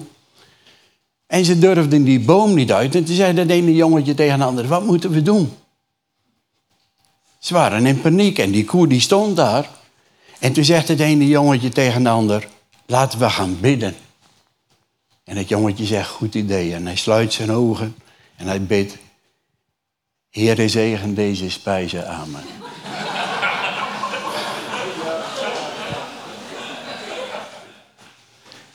En 1.27 1.45
ze 1.45 1.59
durfden 1.59 2.03
die 2.03 2.19
boom 2.19 2.53
niet 2.53 2.71
uit. 2.71 2.95
En 2.95 3.03
toen 3.03 3.15
zei 3.15 3.33
dat 3.33 3.47
ene 3.47 3.75
jongetje 3.75 4.13
tegen 4.13 4.39
de 4.39 4.45
ander, 4.45 4.67
wat 4.67 4.86
moeten 4.86 5.12
we 5.12 5.21
doen? 5.21 5.51
Ze 7.39 7.53
waren 7.53 7.86
in 7.86 8.01
paniek 8.01 8.39
en 8.39 8.51
die 8.51 8.65
koe 8.65 8.88
die 8.88 9.01
stond 9.01 9.36
daar. 9.36 9.70
En 10.39 10.53
toen 10.53 10.63
zegt 10.65 10.88
het 10.88 11.00
ene 11.00 11.27
jongetje 11.27 11.70
tegen 11.70 12.03
de 12.03 12.10
ander, 12.10 12.48
laten 12.86 13.20
we 13.20 13.29
gaan 13.29 13.60
bidden. 13.60 13.96
En 15.24 15.38
het 15.38 15.50
jongetje 15.50 15.86
zegt, 15.86 16.10
goed 16.10 16.36
idee. 16.36 16.74
En 16.74 16.86
hij 16.86 16.96
sluit 16.96 17.34
zijn 17.34 17.51
ogen 17.51 17.96
en 18.36 18.48
hij 18.48 18.62
bidt. 18.62 18.98
Heer, 20.29 20.70
zegen 20.70 21.13
deze 21.13 21.50
spijzen. 21.50 22.08
Amen. 22.08 22.44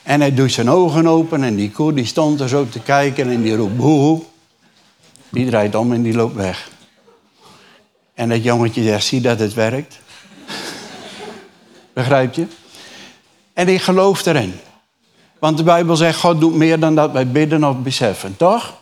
En 0.03 0.19
hij 0.19 0.33
doet 0.33 0.51
zijn 0.51 0.69
ogen 0.69 1.07
open 1.07 1.43
en 1.43 1.55
die 1.55 1.71
koe 1.71 1.93
die 1.93 2.05
stond 2.05 2.39
er 2.39 2.49
zo 2.49 2.69
te 2.69 2.79
kijken 2.79 3.29
en 3.29 3.41
die 3.41 3.55
roept 3.55 3.77
boe. 3.77 4.21
Die 5.29 5.45
draait 5.45 5.75
om 5.75 5.93
en 5.93 6.01
die 6.01 6.13
loopt 6.13 6.35
weg. 6.35 6.71
En 8.13 8.29
dat 8.29 8.43
jongetje 8.43 8.83
zegt, 8.83 9.05
zie 9.05 9.21
dat 9.21 9.39
het 9.39 9.53
werkt? 9.53 9.99
Begrijp 11.93 12.33
je? 12.33 12.45
En 13.53 13.67
ik 13.67 13.81
geloof 13.81 14.25
erin. 14.25 14.53
Want 15.39 15.57
de 15.57 15.63
Bijbel 15.63 15.95
zegt, 15.95 16.19
God 16.19 16.39
doet 16.39 16.55
meer 16.55 16.79
dan 16.79 16.95
dat 16.95 17.11
wij 17.11 17.27
bidden 17.27 17.63
of 17.63 17.77
beseffen, 17.77 18.37
toch? 18.37 18.81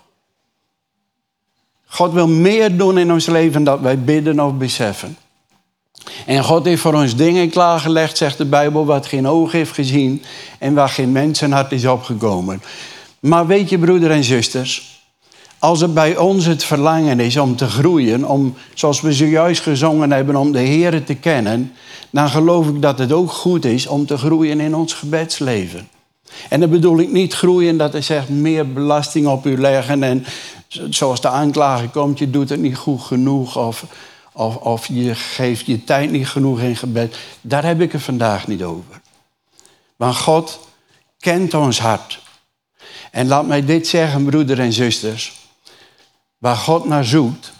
God 1.85 2.13
wil 2.13 2.27
meer 2.27 2.77
doen 2.77 2.97
in 2.97 3.11
ons 3.11 3.25
leven 3.25 3.63
dan 3.63 3.81
wij 3.81 3.99
bidden 3.99 4.39
of 4.39 4.53
beseffen. 4.53 5.17
En 6.25 6.43
God 6.43 6.65
heeft 6.65 6.81
voor 6.81 6.93
ons 6.93 7.15
dingen 7.15 7.49
klaargelegd, 7.49 8.17
zegt 8.17 8.37
de 8.37 8.45
Bijbel, 8.45 8.85
wat 8.85 9.05
geen 9.05 9.27
oog 9.27 9.51
heeft 9.51 9.71
gezien 9.71 10.23
en 10.59 10.73
waar 10.73 10.89
geen 10.89 11.11
mensenhart 11.11 11.71
is 11.71 11.85
opgekomen. 11.85 12.61
Maar 13.19 13.47
weet 13.47 13.69
je, 13.69 13.77
broeder 13.77 14.11
en 14.11 14.23
zusters, 14.23 15.00
als 15.61 15.81
het 15.81 15.93
bij 15.93 16.17
ons 16.17 16.45
het 16.45 16.63
verlangen 16.63 17.19
is 17.19 17.37
om 17.37 17.55
te 17.55 17.67
groeien, 17.67 18.25
om, 18.25 18.53
zoals 18.73 19.01
we 19.01 19.13
zojuist 19.13 19.61
gezongen 19.61 20.11
hebben, 20.11 20.35
om 20.35 20.51
de 20.51 20.59
Heer 20.59 21.03
te 21.03 21.15
kennen, 21.15 21.73
dan 22.09 22.29
geloof 22.29 22.67
ik 22.67 22.81
dat 22.81 22.99
het 22.99 23.11
ook 23.11 23.31
goed 23.31 23.65
is 23.65 23.87
om 23.87 24.05
te 24.05 24.17
groeien 24.17 24.59
in 24.59 24.75
ons 24.75 24.93
gebedsleven. 24.93 25.89
En 26.49 26.59
dan 26.59 26.69
bedoel 26.69 26.99
ik 26.99 27.11
niet 27.11 27.33
groeien 27.33 27.77
dat 27.77 27.91
hij 27.91 28.01
zegt 28.01 28.29
meer 28.29 28.73
belasting 28.73 29.27
op 29.27 29.45
u 29.45 29.57
leggen 29.57 30.03
en 30.03 30.25
zoals 30.89 31.21
de 31.21 31.29
aanklager 31.29 31.89
komt, 31.89 32.19
je 32.19 32.29
doet 32.29 32.49
het 32.49 32.59
niet 32.59 32.77
goed 32.77 33.01
genoeg 33.01 33.57
of, 33.57 33.85
of, 34.31 34.55
of 34.55 34.87
je 34.87 35.15
geeft 35.15 35.65
je 35.65 35.83
tijd 35.83 36.11
niet 36.11 36.27
genoeg 36.27 36.59
in 36.59 36.75
gebed. 36.75 37.17
Daar 37.41 37.65
heb 37.65 37.81
ik 37.81 37.91
het 37.91 38.01
vandaag 38.01 38.47
niet 38.47 38.63
over. 38.63 39.01
Maar 39.95 40.13
God 40.13 40.59
kent 41.19 41.53
ons 41.53 41.79
hart. 41.79 42.19
En 43.11 43.27
laat 43.27 43.47
mij 43.47 43.65
dit 43.65 43.87
zeggen, 43.87 44.25
broeder 44.25 44.59
en 44.59 44.73
zusters. 44.73 45.39
Waar 46.41 46.55
God 46.55 46.85
naar 46.85 47.05
zoekt, 47.05 47.53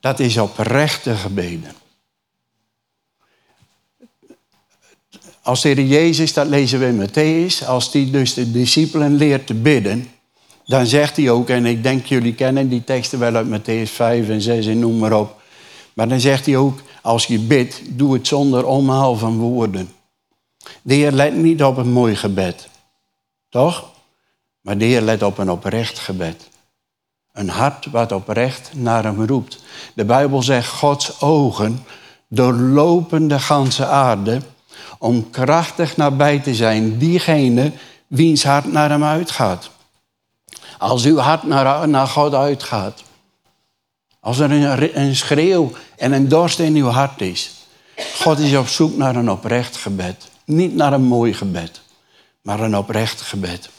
dat 0.00 0.20
is 0.20 0.38
oprechte 0.38 1.14
gebeden. 1.14 1.72
Als 5.42 5.62
de 5.62 5.68
Heer 5.68 5.84
Jezus, 5.84 6.32
dat 6.32 6.46
lezen 6.46 6.78
we 6.78 6.86
in 6.86 7.08
Matthäus, 7.08 7.66
als 7.66 7.92
hij 7.92 8.10
dus 8.10 8.34
de 8.34 8.50
discipelen 8.50 9.14
leert 9.14 9.46
te 9.46 9.54
bidden, 9.54 10.10
dan 10.64 10.86
zegt 10.86 11.16
hij 11.16 11.30
ook, 11.30 11.48
en 11.48 11.66
ik 11.66 11.82
denk 11.82 12.06
jullie 12.06 12.34
kennen 12.34 12.68
die 12.68 12.84
teksten 12.84 13.18
wel 13.18 13.34
uit 13.34 13.60
Matthäus 13.60 13.92
5 13.92 14.28
en 14.28 14.40
6 14.40 14.66
en 14.66 14.78
noem 14.78 14.98
maar 14.98 15.12
op. 15.12 15.40
Maar 15.94 16.08
dan 16.08 16.20
zegt 16.20 16.46
hij 16.46 16.56
ook, 16.56 16.82
als 17.02 17.26
je 17.26 17.38
bidt, 17.38 17.80
doe 17.88 18.12
het 18.12 18.26
zonder 18.26 18.66
omhaal 18.66 19.16
van 19.16 19.38
woorden. 19.38 19.92
De 20.82 20.94
Heer 20.94 21.12
let 21.12 21.34
niet 21.36 21.62
op 21.62 21.76
een 21.76 21.92
mooi 21.92 22.16
gebed, 22.16 22.68
toch? 23.48 23.90
Maar 24.60 24.78
de 24.78 24.84
Heer 24.84 25.00
let 25.00 25.22
op 25.22 25.38
een 25.38 25.50
oprecht 25.50 25.98
gebed. 25.98 26.48
Een 27.38 27.48
hart 27.48 27.86
wat 27.90 28.12
oprecht 28.12 28.70
naar 28.74 29.04
hem 29.04 29.24
roept. 29.24 29.58
De 29.94 30.04
Bijbel 30.04 30.42
zegt, 30.42 30.68
Gods 30.68 31.20
ogen 31.20 31.84
doorlopen 32.28 33.28
de 33.28 33.38
ganse 33.38 33.86
aarde 33.86 34.40
om 34.98 35.30
krachtig 35.30 35.96
nabij 35.96 36.38
te 36.38 36.54
zijn 36.54 36.98
diegene 36.98 37.72
wiens 38.06 38.44
hart 38.44 38.72
naar 38.72 38.90
hem 38.90 39.04
uitgaat. 39.04 39.70
Als 40.78 41.04
uw 41.04 41.16
hart 41.16 41.42
naar, 41.42 41.88
naar 41.88 42.06
God 42.06 42.34
uitgaat. 42.34 43.02
Als 44.20 44.38
er 44.38 44.50
een, 44.50 45.00
een 45.00 45.16
schreeuw 45.16 45.72
en 45.96 46.12
een 46.12 46.28
dorst 46.28 46.58
in 46.58 46.74
uw 46.74 46.88
hart 46.88 47.20
is. 47.20 47.54
God 48.14 48.38
is 48.38 48.56
op 48.56 48.68
zoek 48.68 48.96
naar 48.96 49.16
een 49.16 49.30
oprecht 49.30 49.76
gebed. 49.76 50.28
Niet 50.44 50.74
naar 50.74 50.92
een 50.92 51.04
mooi 51.04 51.34
gebed, 51.34 51.80
maar 52.42 52.60
een 52.60 52.76
oprecht 52.76 53.20
gebed. 53.20 53.70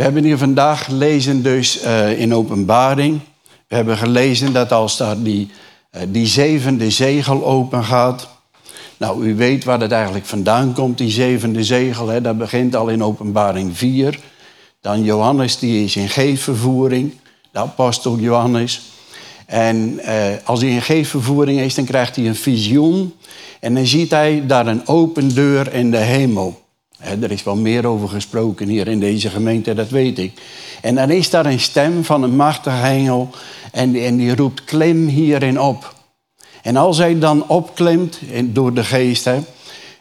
We 0.00 0.06
hebben 0.06 0.24
hier 0.24 0.38
vandaag 0.38 0.84
gelezen 0.84 1.42
dus 1.42 1.84
uh, 1.84 2.20
in 2.20 2.34
openbaring. 2.34 3.20
We 3.68 3.74
hebben 3.74 3.96
gelezen 3.96 4.52
dat 4.52 4.72
als 4.72 4.96
daar 4.96 5.22
die, 5.22 5.50
uh, 5.92 6.02
die 6.08 6.26
zevende 6.26 6.90
zegel 6.90 7.44
open 7.46 7.84
gaat. 7.84 8.28
Nou, 8.96 9.24
u 9.24 9.34
weet 9.34 9.64
waar 9.64 9.80
het 9.80 9.92
eigenlijk 9.92 10.26
vandaan 10.26 10.72
komt, 10.72 10.98
die 10.98 11.10
zevende 11.10 11.64
zegel. 11.64 12.08
Hè? 12.08 12.20
Dat 12.20 12.38
begint 12.38 12.76
al 12.76 12.88
in 12.88 13.04
openbaring 13.04 13.76
4. 13.76 14.18
Dan 14.80 15.02
Johannes, 15.02 15.58
die 15.58 15.84
is 15.84 15.96
in 15.96 16.08
geefvervoering, 16.08 17.14
de 17.52 17.58
apostel 17.58 18.18
Johannes. 18.18 18.82
En 19.46 19.98
eh, 19.98 20.24
als 20.44 20.60
hij 20.60 20.70
in 20.70 20.82
geefvervoering 20.82 21.60
is, 21.60 21.74
dan 21.74 21.84
krijgt 21.84 22.16
hij 22.16 22.26
een 22.26 22.36
visioen. 22.36 23.14
En 23.60 23.74
dan 23.74 23.86
ziet 23.86 24.10
hij 24.10 24.46
daar 24.46 24.66
een 24.66 24.86
open 24.86 25.34
deur 25.34 25.74
in 25.74 25.90
de 25.90 25.96
hemel. 25.96 26.59
Er 27.00 27.30
is 27.30 27.42
wel 27.42 27.56
meer 27.56 27.86
over 27.86 28.08
gesproken 28.08 28.68
hier 28.68 28.88
in 28.88 29.00
deze 29.00 29.30
gemeente, 29.30 29.74
dat 29.74 29.88
weet 29.88 30.18
ik. 30.18 30.40
En 30.80 30.94
dan 30.94 31.10
is 31.10 31.30
daar 31.30 31.46
een 31.46 31.60
stem 31.60 32.04
van 32.04 32.22
een 32.22 32.36
machtige 32.36 32.86
engel. 32.86 33.30
En, 33.72 33.94
en 33.94 34.16
die 34.16 34.36
roept, 34.36 34.64
klim 34.64 35.06
hierin 35.06 35.60
op. 35.60 35.94
En 36.62 36.76
als 36.76 36.98
hij 36.98 37.18
dan 37.18 37.48
opklimt 37.48 38.18
door 38.44 38.74
de 38.74 38.84
geest, 38.84 39.24
hè, 39.24 39.38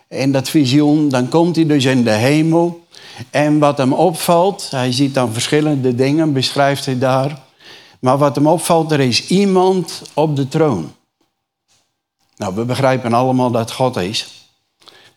in 0.07 0.31
dat 0.31 0.49
visioen, 0.49 1.09
dan 1.09 1.29
komt 1.29 1.55
hij 1.55 1.65
dus 1.65 1.85
in 1.85 2.03
de 2.03 2.11
hemel. 2.11 2.87
En 3.29 3.59
wat 3.59 3.77
hem 3.77 3.93
opvalt, 3.93 4.67
hij 4.71 4.91
ziet 4.91 5.13
dan 5.13 5.33
verschillende 5.33 5.95
dingen, 5.95 6.33
beschrijft 6.33 6.85
hij 6.85 6.97
daar. 6.97 7.41
Maar 7.99 8.17
wat 8.17 8.35
hem 8.35 8.47
opvalt, 8.47 8.91
er 8.91 8.99
is 8.99 9.27
iemand 9.27 10.01
op 10.13 10.35
de 10.35 10.47
troon. 10.47 10.91
Nou, 12.35 12.55
we 12.55 12.65
begrijpen 12.65 13.13
allemaal 13.13 13.51
dat 13.51 13.71
God 13.71 13.97
is. 13.97 14.38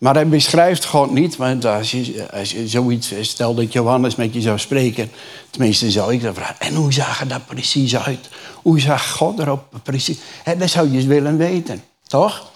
Maar 0.03 0.15
hij 0.15 0.29
beschrijft 0.29 0.85
God 0.85 1.11
niet, 1.11 1.37
want 1.37 1.65
als 1.65 1.91
je, 1.91 2.27
als 2.33 2.55
zoiets, 2.65 3.13
stel 3.21 3.55
dat 3.55 3.73
Johannes 3.73 4.15
met 4.15 4.35
je 4.35 4.41
zou 4.41 4.59
spreken, 4.59 5.11
tenminste 5.51 5.91
zou 5.91 6.13
ik 6.13 6.23
dan 6.23 6.35
vragen, 6.35 6.57
en 6.59 6.75
hoe 6.75 6.93
zag 6.93 7.21
er 7.21 7.29
dat 7.29 7.47
precies 7.47 7.97
uit? 7.97 8.29
Hoe 8.63 8.81
zag 8.81 9.11
God 9.11 9.39
erop 9.39 9.65
precies? 9.83 10.19
He, 10.43 10.57
dat 10.57 10.71
zou 10.71 10.91
je 10.91 10.97
eens 10.97 11.07
willen 11.07 11.37
weten, 11.37 11.83
toch? 12.07 12.51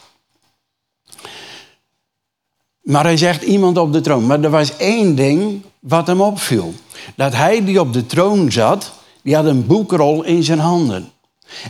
Maar 2.82 3.04
hij 3.04 3.16
zegt 3.16 3.42
iemand 3.42 3.78
op 3.78 3.92
de 3.92 4.00
troon. 4.00 4.26
Maar 4.26 4.42
er 4.42 4.50
was 4.50 4.76
één 4.76 5.14
ding 5.14 5.62
wat 5.80 6.06
hem 6.06 6.20
opviel. 6.20 6.74
Dat 7.16 7.32
hij 7.32 7.64
die 7.64 7.80
op 7.80 7.92
de 7.92 8.06
troon 8.06 8.52
zat, 8.52 8.92
die 9.22 9.34
had 9.34 9.44
een 9.44 9.66
boekrol 9.66 10.24
in 10.24 10.42
zijn 10.42 10.58
handen. 10.58 11.10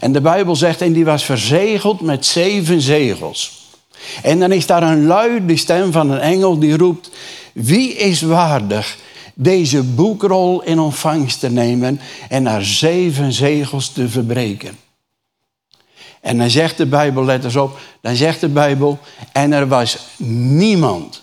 En 0.00 0.12
de 0.12 0.20
Bijbel 0.20 0.56
zegt, 0.56 0.80
en 0.80 0.92
die 0.92 1.04
was 1.04 1.24
verzegeld 1.24 2.00
met 2.00 2.26
zeven 2.26 2.80
zegels. 2.80 3.65
En 4.22 4.38
dan 4.38 4.52
is 4.52 4.66
daar 4.66 4.82
een 4.82 5.06
luide 5.06 5.56
stem 5.56 5.92
van 5.92 6.10
een 6.10 6.20
engel 6.20 6.58
die 6.58 6.76
roept: 6.76 7.10
Wie 7.52 7.94
is 7.94 8.20
waardig 8.22 8.96
deze 9.34 9.82
boekrol 9.82 10.62
in 10.62 10.78
ontvangst 10.78 11.40
te 11.40 11.50
nemen 11.50 12.00
en 12.28 12.46
haar 12.46 12.64
zeven 12.64 13.32
zegels 13.32 13.92
te 13.92 14.08
verbreken? 14.08 14.78
En 16.20 16.38
dan 16.38 16.50
zegt 16.50 16.76
de 16.76 16.86
Bijbel, 16.86 17.24
let 17.24 17.44
eens 17.44 17.56
op, 17.56 17.78
dan 18.00 18.16
zegt 18.16 18.40
de 18.40 18.48
Bijbel, 18.48 18.98
en 19.32 19.52
er 19.52 19.68
was 19.68 19.98
niemand. 20.16 21.22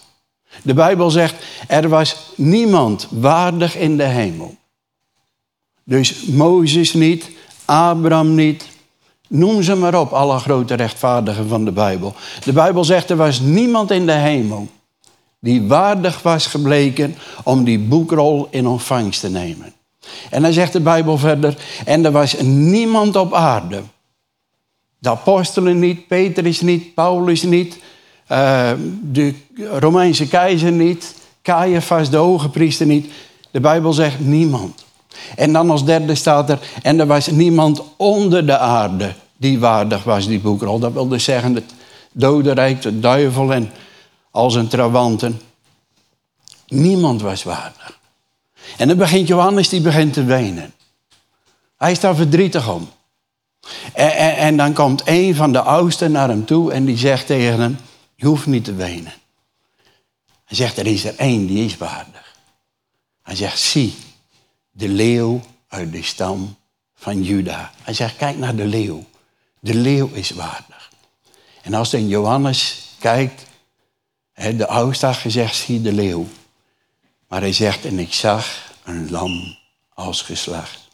De 0.62 0.74
Bijbel 0.74 1.10
zegt, 1.10 1.36
er 1.68 1.90
was 1.90 2.16
niemand 2.36 3.08
waardig 3.10 3.78
in 3.78 3.98
de 3.98 4.04
hemel. 4.04 4.56
Dus 5.84 6.26
Mozes 6.26 6.94
niet, 6.94 7.30
Abraham 7.66 8.36
niet, 8.36 8.66
Noem 9.36 9.64
ze 9.64 9.76
maar 9.76 10.00
op, 10.00 10.12
alle 10.12 10.40
grote 10.40 10.74
rechtvaardigen 10.74 11.48
van 11.48 11.66
de 11.66 11.72
Bijbel. 11.72 12.14
De 12.44 12.54
Bijbel 12.54 12.84
zegt 12.84 13.10
er 13.10 13.16
was 13.16 13.40
niemand 13.40 13.92
in 13.92 14.06
de 14.06 14.12
hemel 14.12 14.68
die 15.40 15.68
waardig 15.68 16.22
was 16.22 16.48
gebleken 16.48 17.16
om 17.44 17.64
die 17.64 17.80
boekrol 17.80 18.48
in 18.50 18.68
ontvangst 18.68 19.20
te 19.20 19.30
nemen. 19.30 19.74
En 20.30 20.42
dan 20.42 20.54
zegt 20.54 20.74
de 20.74 20.80
Bijbel 20.80 21.18
verder, 21.18 21.58
en 21.86 22.06
er 22.06 22.12
was 22.12 22.42
niemand 22.42 23.16
op 23.16 23.34
aarde. 23.34 23.82
De 25.00 25.10
apostelen 25.10 25.80
niet, 25.80 26.08
Petrus 26.08 26.62
niet, 26.62 26.94
Paulus 26.94 27.44
niet, 27.44 27.78
uh, 28.32 28.72
de 29.02 29.34
Romeinse 29.80 30.28
keizer 30.28 30.72
niet, 30.72 31.16
Caiaphas, 31.42 32.10
de 32.10 32.18
hoge 32.18 32.50
priester 32.50 32.86
niet. 32.86 33.12
De 33.52 33.60
Bijbel 33.60 33.94
zegt 33.94 34.20
niemand. 34.20 34.83
En 35.36 35.54
dan 35.54 35.70
als 35.70 35.86
derde 35.86 36.16
staat 36.16 36.50
er, 36.50 36.60
en 36.82 37.00
er 37.00 37.08
was 37.08 37.28
niemand 37.28 37.82
onder 37.98 38.46
de 38.46 38.58
aarde 38.58 39.14
die 39.38 39.60
waardig 39.60 40.04
was, 40.04 40.28
die 40.28 40.40
boekrol. 40.40 40.80
Dat 40.80 40.94
wil 40.94 41.08
dus 41.08 41.24
zeggen 41.24 41.56
het 41.56 41.74
dodenrijk, 42.12 42.82
de 42.82 43.00
duivel 43.00 43.54
en 43.54 43.72
al 44.32 44.52
zijn 44.52 44.68
trawanten. 44.68 45.42
Niemand 46.68 47.22
was 47.22 47.44
waardig. 47.44 48.00
En 48.78 48.88
dan 48.88 48.98
begint 48.98 49.28
Johannes, 49.28 49.70
die 49.70 49.82
begint 49.82 50.14
te 50.14 50.24
wenen. 50.24 50.74
Hij 51.78 51.92
is 51.92 52.00
daar 52.00 52.16
verdrietig 52.16 52.70
om. 52.70 52.90
En, 53.94 54.16
en, 54.16 54.36
en, 54.36 54.58
dan 54.58 54.74
komt 54.74 55.02
een 55.06 55.36
van 55.36 55.52
de 55.52 55.62
oudsten 55.62 56.12
naar 56.12 56.30
hem 56.30 56.46
toe 56.46 56.72
en 56.72 56.86
die 56.86 56.98
zegt 56.98 57.26
tegen 57.26 57.60
hem, 57.60 57.78
je 58.16 58.26
hoeft 58.26 58.46
niet 58.46 58.64
te 58.64 58.74
wenen. 58.74 59.14
Hij 60.46 60.58
zegt, 60.58 60.78
er 60.78 60.88
is 60.88 61.06
er 61.06 61.16
één 61.18 61.46
die 61.46 61.66
is 61.66 61.78
waardig. 61.78 62.36
Hij 63.22 63.36
zegt, 63.36 63.60
zie, 63.60 63.96
de 64.74 64.88
leeuw 64.88 65.42
uit 65.68 65.92
de 65.92 66.04
stam 66.04 66.56
van 66.96 67.24
Juda. 67.24 67.72
Hij 67.82 67.94
zegt, 67.94 68.16
kijk 68.16 68.38
naar 68.38 68.56
de 68.56 68.66
leeuw. 68.66 69.06
De 69.60 69.74
leeuw 69.74 70.10
is 70.14 70.32
waardig. 70.32 70.92
En 71.62 71.74
als 71.74 71.94
in 71.94 72.08
Johannes 72.08 72.90
kijkt, 73.00 73.46
de 74.34 74.68
oudste 74.68 75.14
gezegd, 75.14 75.56
zie 75.56 75.82
de 75.82 75.94
leeuw. 75.94 76.28
Maar 77.28 77.42
hij 77.42 77.54
zegt, 77.54 77.86
en 77.86 78.00
ik 78.00 78.14
zag 78.14 78.72
een 78.84 79.12
lam 79.12 79.58
als 79.94 80.22
geslacht. 80.22 80.88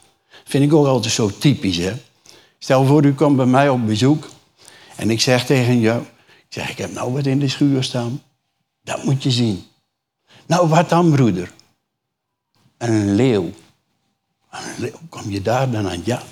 Vind 0.43 0.63
ik 0.63 0.73
ook 0.73 0.85
altijd 0.85 1.13
zo 1.13 1.37
typisch, 1.37 1.77
hè? 1.77 1.93
Stel 2.59 2.85
voor, 2.85 3.05
u 3.05 3.13
komt 3.13 3.35
bij 3.35 3.45
mij 3.45 3.69
op 3.69 3.85
bezoek 3.85 4.29
en 4.95 5.09
ik 5.09 5.21
zeg 5.21 5.45
tegen 5.45 5.79
jou, 5.79 6.01
ik 6.25 6.45
zeg, 6.49 6.69
ik 6.69 6.77
heb 6.77 6.91
nou 6.91 7.13
wat 7.13 7.25
in 7.25 7.39
de 7.39 7.47
schuur 7.47 7.83
staan. 7.83 8.23
Dat 8.81 9.03
moet 9.03 9.23
je 9.23 9.31
zien. 9.31 9.63
Nou, 10.45 10.67
wat 10.67 10.89
dan, 10.89 11.11
broeder? 11.11 11.51
Een 12.77 13.15
leeuw. 13.15 13.51
Leeuw, 14.77 14.99
kom 15.09 15.29
je 15.29 15.41
daar 15.41 15.71
dan 15.71 15.89
aan? 15.89 16.01
Ja. 16.03 16.23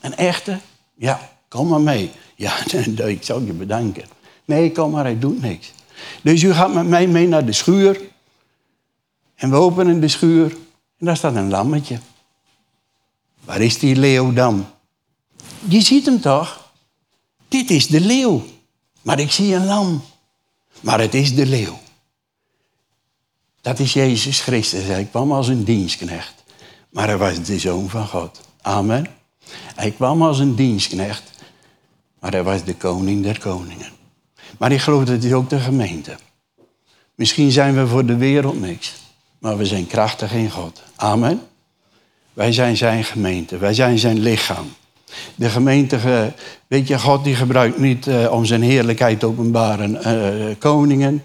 Een 0.00 0.16
echte? 0.16 0.58
Ja, 0.94 1.30
kom 1.48 1.68
maar 1.68 1.80
mee. 1.80 2.10
Ja, 2.36 2.64
ik 3.06 3.24
zal 3.24 3.40
je 3.40 3.52
bedanken. 3.52 4.04
Nee, 4.44 4.72
kom 4.72 4.90
maar, 4.90 5.04
hij 5.04 5.18
doet 5.18 5.40
niks. 5.42 5.72
Dus 6.22 6.42
u 6.42 6.52
gaat 6.52 6.74
met 6.74 6.86
mij 6.86 7.06
mee 7.06 7.28
naar 7.28 7.44
de 7.44 7.52
schuur. 7.52 8.00
En 9.34 9.50
we 9.50 9.56
openen 9.56 10.00
de 10.00 10.08
schuur. 10.08 10.50
En 10.98 11.06
daar 11.06 11.16
staat 11.16 11.34
een 11.34 11.50
lammetje. 11.50 11.98
Waar 13.44 13.60
is 13.60 13.78
die 13.78 13.96
leeuw 13.96 14.32
dan? 14.32 14.66
Je 15.68 15.80
ziet 15.80 16.06
hem 16.06 16.20
toch? 16.20 16.72
Dit 17.48 17.70
is 17.70 17.86
de 17.86 18.00
leeuw. 18.00 18.44
Maar 19.02 19.18
ik 19.18 19.32
zie 19.32 19.54
een 19.54 19.64
lam. 19.64 20.02
Maar 20.80 21.00
het 21.00 21.14
is 21.14 21.34
de 21.34 21.46
leeuw. 21.46 21.78
Dat 23.60 23.78
is 23.78 23.92
Jezus 23.92 24.40
Christus. 24.40 24.84
Hij 24.84 25.04
kwam 25.04 25.32
als 25.32 25.48
een 25.48 25.64
dienstknecht. 25.64 26.37
Maar 26.98 27.06
hij 27.06 27.16
was 27.16 27.42
de 27.42 27.58
zoon 27.58 27.88
van 27.88 28.06
God. 28.06 28.40
Amen. 28.62 29.06
Hij 29.74 29.90
kwam 29.90 30.22
als 30.22 30.38
een 30.38 30.54
dienstknecht. 30.54 31.22
Maar 32.20 32.30
hij 32.30 32.42
was 32.42 32.64
de 32.64 32.74
koning 32.74 33.22
der 33.22 33.38
koningen. 33.38 33.90
Maar 34.58 34.72
ik 34.72 34.80
geloof 34.80 35.04
dat 35.04 35.22
hij 35.22 35.34
ook 35.34 35.50
de 35.50 35.58
gemeente. 35.58 36.16
Misschien 37.14 37.50
zijn 37.50 37.74
we 37.74 37.86
voor 37.86 38.06
de 38.06 38.16
wereld 38.16 38.60
niks. 38.60 38.94
Maar 39.38 39.56
we 39.56 39.66
zijn 39.66 39.86
krachtig 39.86 40.32
in 40.32 40.50
God. 40.50 40.82
Amen. 40.96 41.40
Wij 42.32 42.52
zijn 42.52 42.76
zijn 42.76 43.04
gemeente. 43.04 43.58
Wij 43.58 43.74
zijn 43.74 43.98
zijn 43.98 44.18
lichaam. 44.18 44.72
De 45.34 45.50
gemeente, 45.50 46.32
weet 46.66 46.88
je, 46.88 46.98
God 46.98 47.24
die 47.24 47.34
gebruikt 47.34 47.78
niet 47.78 48.06
uh, 48.06 48.32
om 48.32 48.44
zijn 48.44 48.62
heerlijkheid 48.62 49.24
openbaren 49.24 49.90
uh, 49.90 50.54
koningen 50.58 51.24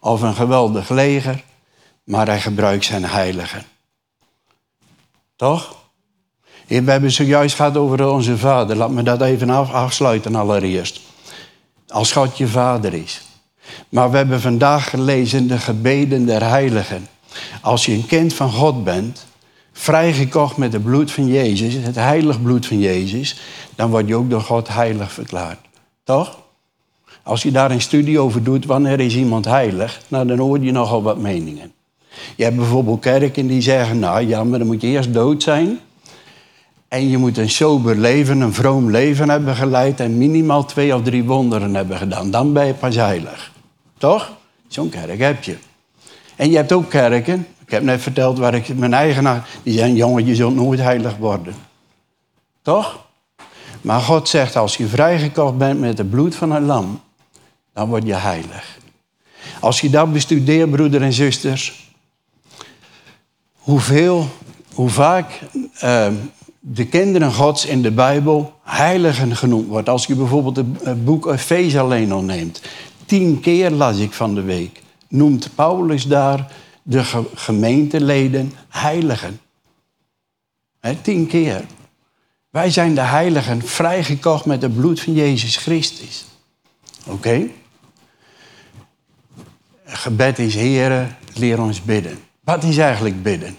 of 0.00 0.22
een 0.22 0.34
geweldig 0.34 0.88
leger, 0.88 1.42
maar 2.04 2.26
hij 2.26 2.40
gebruikt 2.40 2.84
zijn 2.84 3.04
heiligen. 3.04 3.64
Toch? 5.36 5.76
We 6.66 6.90
hebben 6.90 7.10
zojuist 7.10 7.54
gehad 7.54 7.76
over 7.76 8.08
onze 8.08 8.38
vader. 8.38 8.76
Laat 8.76 8.90
me 8.90 9.02
dat 9.02 9.22
even 9.22 9.50
af, 9.50 9.72
afsluiten 9.72 10.34
allereerst. 10.34 11.00
Als 11.88 12.12
God 12.12 12.38
je 12.38 12.48
vader 12.48 12.94
is. 12.94 13.20
Maar 13.88 14.10
we 14.10 14.16
hebben 14.16 14.40
vandaag 14.40 14.90
gelezen 14.90 15.46
de 15.46 15.58
gebeden 15.58 16.26
der 16.26 16.48
heiligen. 16.48 17.08
Als 17.60 17.86
je 17.86 17.92
een 17.92 18.06
kind 18.06 18.34
van 18.34 18.50
God 18.50 18.84
bent, 18.84 19.26
vrijgekocht 19.72 20.56
met 20.56 20.72
het 20.72 20.82
bloed 20.82 21.10
van 21.10 21.26
Jezus, 21.26 21.74
het 21.74 21.94
heilig 21.94 22.42
bloed 22.42 22.66
van 22.66 22.78
Jezus, 22.78 23.40
dan 23.74 23.90
word 23.90 24.08
je 24.08 24.14
ook 24.14 24.30
door 24.30 24.40
God 24.40 24.68
heilig 24.68 25.12
verklaard. 25.12 25.58
Toch? 26.04 26.38
Als 27.22 27.42
je 27.42 27.50
daar 27.50 27.70
een 27.70 27.80
studie 27.80 28.18
over 28.18 28.42
doet, 28.42 28.64
wanneer 28.64 29.00
is 29.00 29.16
iemand 29.16 29.44
heilig, 29.44 30.00
nou, 30.08 30.26
dan 30.26 30.38
hoor 30.38 30.60
je 30.60 30.72
nogal 30.72 31.02
wat 31.02 31.18
meningen. 31.18 31.72
Je 32.36 32.44
hebt 32.44 32.56
bijvoorbeeld 32.56 33.00
kerken 33.00 33.46
die 33.46 33.60
zeggen, 33.60 33.98
nou 33.98 34.26
ja, 34.26 34.44
maar 34.44 34.58
dan 34.58 34.68
moet 34.68 34.80
je 34.80 34.86
eerst 34.86 35.12
dood 35.12 35.42
zijn. 35.42 35.80
En 36.88 37.08
je 37.08 37.18
moet 37.18 37.38
een 37.38 37.50
sober 37.50 37.96
leven, 37.96 38.40
een 38.40 38.52
vroom 38.52 38.90
leven 38.90 39.28
hebben 39.28 39.56
geleid 39.56 40.00
en 40.00 40.18
minimaal 40.18 40.64
twee 40.64 40.94
of 40.94 41.02
drie 41.02 41.24
wonderen 41.24 41.74
hebben 41.74 41.96
gedaan. 41.96 42.30
Dan 42.30 42.52
ben 42.52 42.66
je 42.66 42.74
pas 42.74 42.94
heilig. 42.94 43.52
Toch? 43.98 44.36
Zo'n 44.68 44.88
kerk 44.88 45.18
heb 45.18 45.44
je. 45.44 45.56
En 46.36 46.50
je 46.50 46.56
hebt 46.56 46.72
ook 46.72 46.90
kerken, 46.90 47.46
ik 47.64 47.70
heb 47.70 47.82
net 47.82 48.00
verteld 48.00 48.38
waar 48.38 48.54
ik 48.54 48.76
mijn 48.76 48.94
eigen... 48.94 49.42
Die 49.62 49.72
zeggen, 49.72 49.94
jongen, 49.94 50.26
je 50.26 50.34
zult 50.34 50.54
nooit 50.54 50.80
heilig 50.80 51.16
worden. 51.16 51.54
Toch? 52.62 53.04
Maar 53.80 54.00
God 54.00 54.28
zegt, 54.28 54.56
als 54.56 54.76
je 54.76 54.86
vrijgekocht 54.86 55.58
bent 55.58 55.80
met 55.80 55.98
het 55.98 56.10
bloed 56.10 56.34
van 56.34 56.52
een 56.52 56.64
lam, 56.64 57.00
dan 57.72 57.88
word 57.88 58.06
je 58.06 58.14
heilig. 58.14 58.78
Als 59.60 59.80
je 59.80 59.90
dat 59.90 60.12
bestudeert, 60.12 60.70
broeder 60.70 61.02
en 61.02 61.12
zusters, 61.12 61.85
hoeveel, 63.66 64.28
hoe 64.74 64.88
vaak 64.88 65.40
uh, 65.84 66.08
de 66.60 66.86
kinderen 66.86 67.32
Gods 67.32 67.66
in 67.66 67.82
de 67.82 67.90
Bijbel 67.90 68.54
heiligen 68.62 69.36
genoemd 69.36 69.66
wordt. 69.66 69.88
Als 69.88 70.06
je 70.06 70.14
bijvoorbeeld 70.14 70.56
het 70.82 71.04
boek 71.04 71.26
Efeze 71.26 71.80
alleen 71.80 72.12
al 72.12 72.22
neemt. 72.22 72.62
Tien 73.06 73.40
keer 73.40 73.70
las 73.70 73.98
ik 73.98 74.12
van 74.12 74.34
de 74.34 74.42
week. 74.42 74.82
Noemt 75.08 75.50
Paulus 75.54 76.04
daar 76.04 76.52
de 76.82 77.02
gemeenteleden 77.34 78.52
heiligen. 78.68 79.40
He, 80.80 80.94
tien 81.02 81.26
keer. 81.26 81.64
Wij 82.50 82.70
zijn 82.70 82.94
de 82.94 83.00
heiligen 83.00 83.62
vrijgekocht 83.62 84.44
met 84.44 84.62
het 84.62 84.74
bloed 84.74 85.00
van 85.00 85.12
Jezus 85.12 85.56
Christus. 85.56 86.24
Oké? 87.06 87.48
Gebed 89.84 90.38
is, 90.38 90.54
Heere, 90.54 91.06
leer 91.34 91.60
ons 91.60 91.82
bidden. 91.82 92.25
Wat 92.46 92.64
is 92.64 92.76
eigenlijk 92.76 93.22
bidden? 93.22 93.56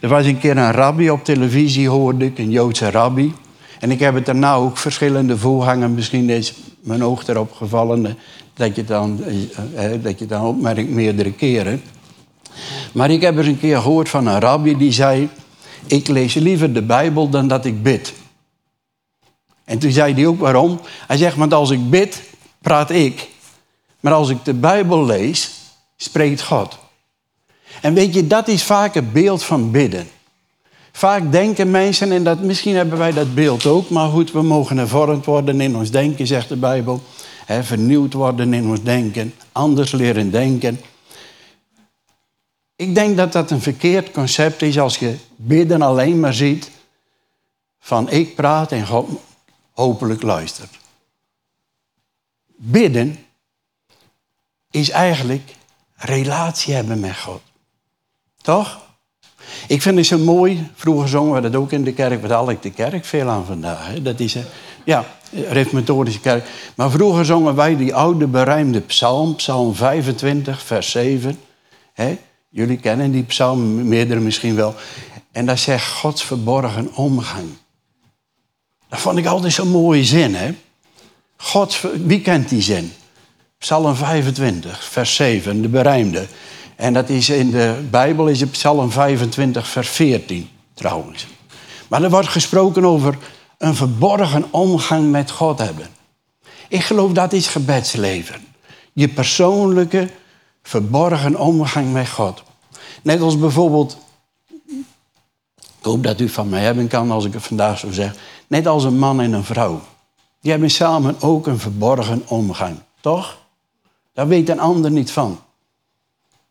Er 0.00 0.08
was 0.08 0.26
een 0.26 0.38
keer 0.38 0.56
een 0.56 0.72
rabbi 0.72 1.10
op 1.10 1.24
televisie, 1.24 1.88
hoorde 1.88 2.24
ik, 2.24 2.38
een 2.38 2.50
Joodse 2.50 2.90
rabbi. 2.90 3.34
En 3.80 3.90
ik 3.90 3.98
heb 4.00 4.14
het 4.14 4.26
daarna 4.26 4.54
ook 4.54 4.76
verschillende 4.76 5.38
voorhangen, 5.38 5.94
misschien 5.94 6.30
is 6.30 6.54
mijn 6.80 7.04
oog 7.04 7.26
erop 7.26 7.52
gevallen, 7.52 8.18
dat 8.54 8.76
je 8.76 8.84
dan, 8.84 9.24
eh, 9.24 9.92
eh, 9.92 10.02
dat 10.02 10.18
je 10.18 10.26
dan 10.26 10.46
opmerkt 10.46 10.88
meerdere 10.88 11.32
keren. 11.32 11.82
Maar 12.92 13.10
ik 13.10 13.20
heb 13.20 13.36
eens 13.36 13.46
een 13.46 13.58
keer 13.58 13.80
gehoord 13.80 14.08
van 14.08 14.26
een 14.26 14.40
rabbi 14.40 14.76
die 14.76 14.92
zei: 14.92 15.28
Ik 15.86 16.08
lees 16.08 16.34
liever 16.34 16.72
de 16.72 16.82
Bijbel 16.82 17.28
dan 17.28 17.48
dat 17.48 17.64
ik 17.64 17.82
bid. 17.82 18.14
En 19.64 19.78
toen 19.78 19.92
zei 19.92 20.14
hij 20.14 20.26
ook 20.26 20.40
waarom. 20.40 20.80
Hij 21.06 21.16
zegt: 21.16 21.36
Want 21.36 21.52
als 21.54 21.70
ik 21.70 21.90
bid, 21.90 22.22
praat 22.60 22.90
ik. 22.90 23.28
Maar 24.00 24.12
als 24.12 24.28
ik 24.28 24.44
de 24.44 24.54
Bijbel 24.54 25.04
lees, 25.04 25.50
spreekt 25.96 26.42
God. 26.42 26.84
En 27.82 27.94
weet 27.94 28.14
je, 28.14 28.26
dat 28.26 28.48
is 28.48 28.62
vaak 28.62 28.94
het 28.94 29.12
beeld 29.12 29.44
van 29.44 29.70
bidden. 29.70 30.08
Vaak 30.92 31.32
denken 31.32 31.70
mensen, 31.70 32.12
en 32.12 32.24
dat, 32.24 32.40
misschien 32.40 32.74
hebben 32.74 32.98
wij 32.98 33.12
dat 33.12 33.34
beeld 33.34 33.66
ook, 33.66 33.90
maar 33.90 34.08
goed, 34.08 34.32
we 34.32 34.42
mogen 34.42 34.76
hervormd 34.76 35.24
worden 35.24 35.60
in 35.60 35.76
ons 35.76 35.90
denken, 35.90 36.26
zegt 36.26 36.48
de 36.48 36.56
Bijbel. 36.56 37.02
Vernieuwd 37.46 38.12
worden 38.12 38.54
in 38.54 38.66
ons 38.68 38.82
denken, 38.82 39.34
anders 39.52 39.92
leren 39.92 40.30
denken. 40.30 40.80
Ik 42.76 42.94
denk 42.94 43.16
dat 43.16 43.32
dat 43.32 43.50
een 43.50 43.60
verkeerd 43.60 44.10
concept 44.10 44.62
is 44.62 44.78
als 44.78 44.98
je 44.98 45.16
bidden 45.36 45.82
alleen 45.82 46.20
maar 46.20 46.34
ziet 46.34 46.70
van 47.78 48.10
ik 48.10 48.34
praat 48.34 48.72
en 48.72 48.86
God 48.86 49.08
hopelijk 49.72 50.22
luistert. 50.22 50.78
Bidden 52.56 53.18
is 54.70 54.90
eigenlijk 54.90 55.54
relatie 55.94 56.74
hebben 56.74 57.00
met 57.00 57.18
God. 57.18 57.42
Toch? 58.46 58.80
Ik 59.68 59.82
vind 59.82 59.96
het 59.96 60.06
zo 60.06 60.18
mooi, 60.18 60.70
vroeger 60.74 61.08
zongen 61.08 61.34
we 61.34 61.40
dat 61.40 61.60
ook 61.60 61.72
in 61.72 61.84
de 61.84 61.92
kerk, 61.92 62.26
wat 62.26 62.48
ik 62.48 62.62
de 62.62 62.70
kerk 62.70 63.04
veel 63.04 63.28
aan 63.28 63.44
vandaag. 63.44 63.86
Hè? 63.86 64.02
Dat 64.02 64.20
is, 64.20 64.34
een, 64.34 64.44
ja, 64.84 65.04
reformatorische 65.30 66.20
kerk. 66.20 66.48
Maar 66.74 66.90
vroeger 66.90 67.24
zongen 67.24 67.54
wij 67.54 67.76
die 67.76 67.94
oude 67.94 68.26
berijmde 68.26 68.80
psalm, 68.80 69.34
psalm 69.34 69.74
25, 69.74 70.62
vers 70.62 70.90
7. 70.90 71.38
Hè? 71.92 72.18
Jullie 72.48 72.76
kennen 72.76 73.10
die 73.10 73.22
psalm, 73.22 73.88
meerdere 73.88 74.20
misschien 74.20 74.54
wel. 74.54 74.74
En 75.32 75.46
daar 75.46 75.58
zegt 75.58 75.92
Gods 75.92 76.24
verborgen 76.24 76.94
omgang. 76.94 77.48
Dat 78.88 79.00
vond 79.00 79.18
ik 79.18 79.26
altijd 79.26 79.52
zo'n 79.52 79.68
mooie 79.68 80.04
zin, 80.04 80.34
hè? 80.34 80.54
Gods, 81.36 81.84
wie 82.04 82.20
kent 82.20 82.48
die 82.48 82.62
zin? 82.62 82.92
Psalm 83.58 83.94
25, 83.94 84.84
vers 84.84 85.14
7, 85.14 85.62
de 85.62 85.68
berijmde. 85.68 86.26
En 86.76 86.92
dat 86.92 87.08
is 87.08 87.28
in 87.28 87.50
de 87.50 87.86
Bijbel 87.90 88.26
is 88.28 88.40
het 88.40 88.50
Psalm 88.50 88.90
25, 88.90 89.68
vers 89.68 89.88
14, 89.88 90.48
trouwens. 90.74 91.26
Maar 91.88 92.02
er 92.02 92.10
wordt 92.10 92.28
gesproken 92.28 92.84
over 92.84 93.18
een 93.58 93.74
verborgen 93.74 94.44
omgang 94.50 95.10
met 95.10 95.30
God 95.30 95.58
hebben. 95.58 95.88
Ik 96.68 96.82
geloof 96.82 97.12
dat 97.12 97.32
is 97.32 97.46
gebedsleven. 97.46 98.46
Je 98.92 99.08
persoonlijke 99.08 100.08
verborgen 100.62 101.38
omgang 101.38 101.92
met 101.92 102.08
God. 102.08 102.42
Net 103.02 103.20
als 103.20 103.38
bijvoorbeeld, 103.38 103.98
ik 105.56 105.82
hoop 105.82 106.02
dat 106.02 106.20
u 106.20 106.28
van 106.28 106.48
mij 106.48 106.62
hebben 106.62 106.88
kan 106.88 107.10
als 107.10 107.24
ik 107.24 107.32
het 107.32 107.42
vandaag 107.42 107.78
zo 107.78 107.90
zeg. 107.90 108.14
Net 108.46 108.66
als 108.66 108.84
een 108.84 108.98
man 108.98 109.20
en 109.20 109.32
een 109.32 109.44
vrouw. 109.44 109.80
Die 110.40 110.50
hebben 110.50 110.70
samen 110.70 111.16
ook 111.20 111.46
een 111.46 111.58
verborgen 111.58 112.22
omgang, 112.26 112.78
toch? 113.00 113.38
Daar 114.12 114.28
weet 114.28 114.48
een 114.48 114.60
ander 114.60 114.90
niet 114.90 115.10
van. 115.10 115.40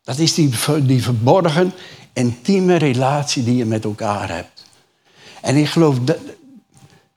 Dat 0.06 0.18
is 0.18 0.34
die, 0.34 0.50
die 0.82 1.02
verborgen, 1.02 1.72
intieme 2.12 2.76
relatie 2.76 3.44
die 3.44 3.56
je 3.56 3.64
met 3.64 3.84
elkaar 3.84 4.28
hebt. 4.28 4.64
En 5.40 5.56
ik 5.56 5.68
geloof, 5.68 5.98
dat, 5.98 6.18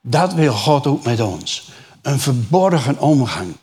dat 0.02 0.34
wil 0.34 0.54
God 0.54 0.88
ook 0.88 1.04
met 1.04 1.20
ons. 1.20 1.72
Een 2.02 2.20
verborgen 2.20 3.00
omgang. 3.00 3.56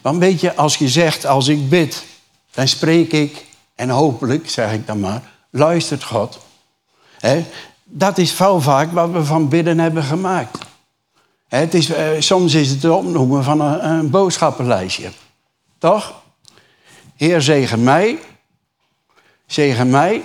Want 0.00 0.18
weet 0.18 0.40
je, 0.40 0.54
als 0.54 0.76
je 0.76 0.88
zegt, 0.88 1.26
als 1.26 1.48
ik 1.48 1.68
bid, 1.68 2.04
dan 2.50 2.68
spreek 2.68 3.12
ik 3.12 3.44
En 3.74 3.88
hopelijk, 3.88 4.50
zeg 4.50 4.72
ik 4.72 4.86
dan 4.86 5.00
maar, 5.00 5.22
luistert 5.50 6.04
God. 6.04 6.38
Dat 7.84 8.18
is 8.18 8.32
veel 8.32 8.60
vaak 8.60 8.92
wat 8.92 9.10
we 9.10 9.24
van 9.24 9.48
bidden 9.48 9.78
hebben 9.78 10.02
gemaakt. 10.02 10.58
Het 11.48 11.74
is, 11.74 11.90
eh, 11.90 12.08
soms 12.18 12.54
is 12.54 12.68
het 12.68 12.82
het 12.82 12.92
opnoemen 12.92 13.44
van 13.44 13.60
een, 13.60 13.90
een 13.90 14.10
boodschappenlijstje. 14.10 15.10
Toch? 15.78 16.22
Heer, 17.16 17.42
zegen 17.42 17.82
mij. 17.82 18.18
Zegen 19.46 19.90
mij. 19.90 20.22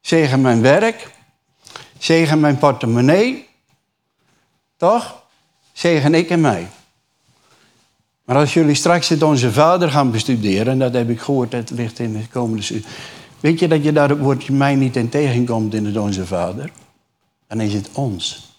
Zegen 0.00 0.40
mijn 0.40 0.60
werk. 0.60 1.10
Zegen 1.98 2.40
mijn 2.40 2.58
portemonnee. 2.58 3.48
Toch? 4.76 5.22
Zegen 5.72 6.14
ik 6.14 6.30
en 6.30 6.40
mij. 6.40 6.68
Maar 8.24 8.36
als 8.36 8.54
jullie 8.54 8.74
straks 8.74 9.08
het 9.08 9.22
Onze 9.22 9.52
Vader 9.52 9.90
gaan 9.90 10.10
bestuderen, 10.10 10.72
en 10.72 10.78
dat 10.78 10.94
heb 10.94 11.10
ik 11.10 11.20
gehoord, 11.20 11.50
dat 11.50 11.70
ligt 11.70 11.98
in 11.98 12.12
de 12.12 12.28
komende. 12.28 12.82
Weet 13.40 13.58
je 13.58 13.68
dat 13.68 13.84
je 13.84 13.92
daar 13.92 14.08
het 14.08 14.18
woordje 14.18 14.52
mij 14.52 14.74
niet 14.74 14.96
in 14.96 15.08
tegenkomt 15.08 15.74
in 15.74 15.86
het 15.86 15.96
Onze 15.96 16.26
Vader? 16.26 16.70
Dan 17.46 17.60
is 17.60 17.72
het 17.72 17.88
ons. 17.92 18.52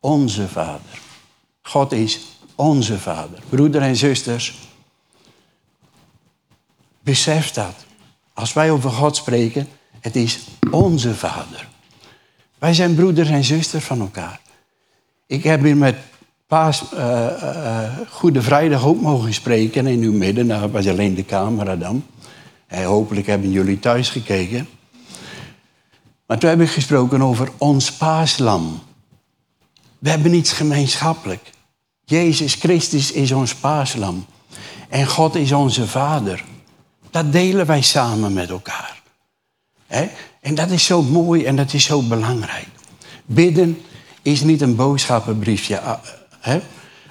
Onze 0.00 0.48
Vader. 0.48 1.00
God 1.62 1.92
is 1.92 2.20
onze 2.54 2.98
Vader. 2.98 3.38
Broeder 3.48 3.82
en 3.82 3.96
zusters, 3.96 4.58
besef 7.00 7.50
dat. 7.50 7.74
Als 8.34 8.52
wij 8.52 8.70
over 8.70 8.90
God 8.90 9.16
spreken, 9.16 9.68
het 10.00 10.16
is 10.16 10.38
onze 10.70 11.14
Vader. 11.14 11.68
Wij 12.58 12.74
zijn 12.74 12.94
broeders 12.94 13.28
en 13.28 13.44
zusters 13.44 13.84
van 13.84 14.00
elkaar. 14.00 14.40
Ik 15.26 15.42
heb 15.42 15.62
hier 15.62 15.76
met 15.76 15.96
Paas, 16.46 16.84
uh, 16.94 17.00
uh, 17.00 17.90
Goede 18.10 18.42
Vrijdag 18.42 18.84
ook 18.84 19.00
mogen 19.00 19.34
spreken 19.34 19.86
in 19.86 20.02
uw 20.02 20.12
midden. 20.12 20.46
Nou, 20.46 20.70
was 20.70 20.86
alleen 20.86 21.14
de 21.14 21.24
camera 21.24 21.76
dan. 21.76 22.04
En 22.66 22.84
hopelijk 22.84 23.26
hebben 23.26 23.50
jullie 23.50 23.78
thuis 23.78 24.08
gekeken. 24.08 24.68
Maar 26.26 26.38
toen 26.38 26.50
heb 26.50 26.60
ik 26.60 26.70
gesproken 26.70 27.22
over 27.22 27.50
ons 27.58 27.92
paaslam. 27.92 28.82
We 29.98 30.10
hebben 30.10 30.34
iets 30.34 30.52
gemeenschappelijk. 30.52 31.50
Jezus 32.04 32.54
Christus 32.54 33.12
is 33.12 33.32
ons 33.32 33.54
paaslam. 33.54 34.26
En 34.88 35.06
God 35.06 35.34
is 35.34 35.52
onze 35.52 35.86
vader. 35.86 36.44
Dat 37.14 37.32
delen 37.32 37.66
wij 37.66 37.82
samen 37.82 38.32
met 38.32 38.50
elkaar. 38.50 39.02
En 40.40 40.54
dat 40.54 40.70
is 40.70 40.84
zo 40.84 41.02
mooi 41.02 41.44
en 41.44 41.56
dat 41.56 41.72
is 41.72 41.84
zo 41.84 42.02
belangrijk. 42.02 42.66
Bidden 43.24 43.80
is 44.22 44.40
niet 44.40 44.60
een 44.60 44.76
boodschappenbriefje. 44.76 45.80
Ah, 45.80 46.54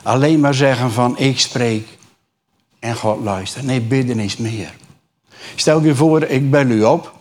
Alleen 0.03 0.39
maar 0.39 0.53
zeggen 0.53 0.91
van 0.91 1.17
ik 1.17 1.39
spreek 1.39 1.97
en 2.79 2.95
God 2.95 3.23
luistert. 3.23 3.65
Nee, 3.65 3.81
bidden 3.81 4.19
is 4.19 4.37
meer. 4.37 4.73
Stel 5.55 5.81
je 5.81 5.95
voor, 5.95 6.23
ik 6.23 6.51
bel 6.51 6.65
u 6.65 6.83
op. 6.83 7.13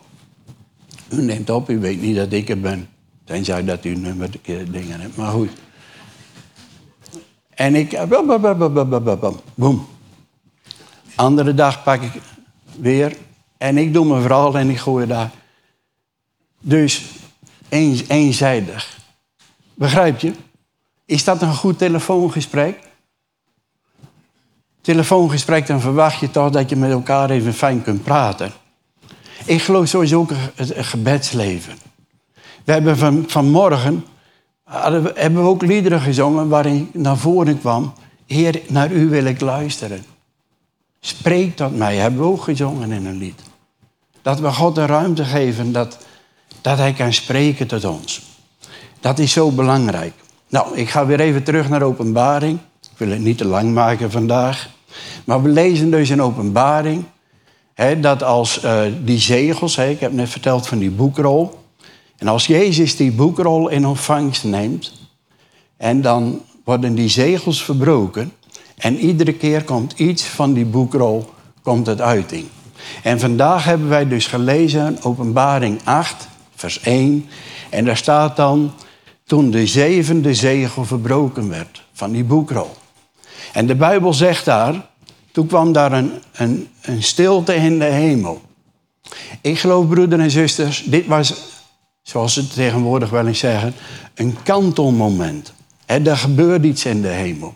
U 1.08 1.22
neemt 1.22 1.50
op, 1.50 1.70
u 1.70 1.78
weet 1.78 2.00
niet 2.00 2.16
dat 2.16 2.32
ik 2.32 2.48
er 2.48 2.60
ben. 2.60 2.88
Tenzij 3.24 3.64
dat 3.64 3.84
u 3.84 3.94
nummer 3.94 4.30
dingen 4.70 5.00
hebt, 5.00 5.16
maar 5.16 5.30
goed. 5.30 5.50
En 7.54 7.74
ik... 7.74 7.98
Boom. 9.54 9.86
Andere 11.14 11.54
dag 11.54 11.82
pak 11.82 12.02
ik 12.02 12.12
weer. 12.80 13.16
En 13.58 13.78
ik 13.78 13.92
doe 13.92 14.06
mijn 14.06 14.22
verhaal 14.22 14.58
en 14.58 14.70
ik 14.70 14.78
gooi 14.78 15.06
daar. 15.06 15.30
Dus 16.60 17.04
eens, 17.68 18.08
eenzijdig. 18.08 18.98
Begrijp 19.74 20.20
je? 20.20 20.32
Is 21.04 21.24
dat 21.24 21.42
een 21.42 21.54
goed 21.54 21.78
telefoongesprek? 21.78 22.78
Telefoongesprek, 24.80 25.66
dan 25.66 25.80
verwacht 25.80 26.20
je 26.20 26.30
toch 26.30 26.50
dat 26.50 26.70
je 26.70 26.76
met 26.76 26.90
elkaar 26.90 27.30
even 27.30 27.54
fijn 27.54 27.82
kunt 27.82 28.02
praten. 28.02 28.52
Ik 29.44 29.62
geloof 29.62 29.88
sowieso 29.88 30.18
ook 30.18 30.30
het 30.54 30.72
gebedsleven. 30.76 31.74
We 32.64 32.72
hebben 32.72 32.96
van, 32.96 33.24
vanmorgen 33.26 34.04
hebben 35.14 35.42
we 35.42 35.48
ook 35.48 35.62
liederen 35.62 36.00
gezongen 36.00 36.48
waarin 36.48 36.90
naar 36.92 37.16
voren 37.16 37.58
kwam... 37.58 37.92
Heer, 38.26 38.60
naar 38.68 38.92
u 38.92 39.08
wil 39.08 39.24
ik 39.24 39.40
luisteren. 39.40 40.04
Spreek 41.04 41.56
tot 41.56 41.76
mij, 41.76 41.96
hebben 41.96 42.20
we 42.20 42.26
ook 42.26 42.42
gezongen 42.42 42.92
in 42.92 43.06
een 43.06 43.18
lied. 43.18 43.40
Dat 44.22 44.40
we 44.40 44.52
God 44.52 44.74
de 44.74 44.86
ruimte 44.86 45.24
geven 45.24 45.72
dat, 45.72 45.98
dat 46.60 46.78
Hij 46.78 46.92
kan 46.92 47.12
spreken 47.12 47.66
tot 47.66 47.84
ons. 47.84 48.22
Dat 49.00 49.18
is 49.18 49.32
zo 49.32 49.50
belangrijk. 49.50 50.12
Nou, 50.48 50.76
ik 50.76 50.88
ga 50.88 51.06
weer 51.06 51.20
even 51.20 51.42
terug 51.42 51.68
naar 51.68 51.82
openbaring. 51.82 52.58
Ik 52.80 52.98
wil 52.98 53.08
het 53.08 53.20
niet 53.20 53.38
te 53.38 53.44
lang 53.44 53.74
maken 53.74 54.10
vandaag. 54.10 54.68
Maar 55.24 55.42
we 55.42 55.48
lezen 55.48 55.90
dus 55.90 56.10
in 56.10 56.22
openbaring 56.22 57.04
hè, 57.74 58.00
dat 58.00 58.22
als 58.22 58.64
uh, 58.64 58.82
die 59.04 59.18
zegels, 59.18 59.76
hè, 59.76 59.88
ik 59.88 60.00
heb 60.00 60.12
net 60.12 60.28
verteld 60.28 60.66
van 60.66 60.78
die 60.78 60.90
boekrol. 60.90 61.58
En 62.16 62.28
als 62.28 62.46
Jezus 62.46 62.96
die 62.96 63.12
boekrol 63.12 63.68
in 63.68 63.86
ontvangst 63.86 64.44
neemt, 64.44 64.92
en 65.76 66.00
dan 66.00 66.42
worden 66.64 66.94
die 66.94 67.08
zegels 67.08 67.64
verbroken. 67.64 68.32
En 68.82 68.98
iedere 68.98 69.32
keer 69.32 69.64
komt 69.64 69.92
iets 69.96 70.24
van 70.24 70.52
die 70.52 70.64
boekrol 70.64 71.30
komt 71.62 71.86
het 71.86 72.00
uiting. 72.00 72.46
En 73.02 73.20
vandaag 73.20 73.64
hebben 73.64 73.88
wij 73.88 74.08
dus 74.08 74.26
gelezen 74.26 74.98
Openbaring 75.02 75.80
8, 75.84 76.28
vers 76.54 76.80
1. 76.80 77.28
En 77.70 77.84
daar 77.84 77.96
staat 77.96 78.36
dan, 78.36 78.72
toen 79.24 79.50
de 79.50 79.66
zevende 79.66 80.34
zegel 80.34 80.84
verbroken 80.84 81.48
werd 81.48 81.82
van 81.92 82.12
die 82.12 82.24
boekrol. 82.24 82.70
En 83.52 83.66
de 83.66 83.74
Bijbel 83.74 84.12
zegt 84.12 84.44
daar, 84.44 84.86
toen 85.32 85.46
kwam 85.46 85.72
daar 85.72 85.92
een, 85.92 86.12
een, 86.32 86.68
een 86.80 87.02
stilte 87.02 87.54
in 87.54 87.78
de 87.78 87.84
hemel. 87.84 88.42
Ik 89.40 89.58
geloof, 89.58 89.88
broeders 89.88 90.22
en 90.22 90.30
zusters, 90.30 90.82
dit 90.84 91.06
was, 91.06 91.34
zoals 92.02 92.32
ze 92.32 92.48
tegenwoordig 92.48 93.10
wel 93.10 93.26
eens 93.26 93.38
zeggen, 93.38 93.74
een 94.14 94.36
kantelmoment. 94.42 95.52
Er 95.86 96.16
gebeurt 96.16 96.64
iets 96.64 96.84
in 96.84 97.02
de 97.02 97.08
hemel. 97.08 97.54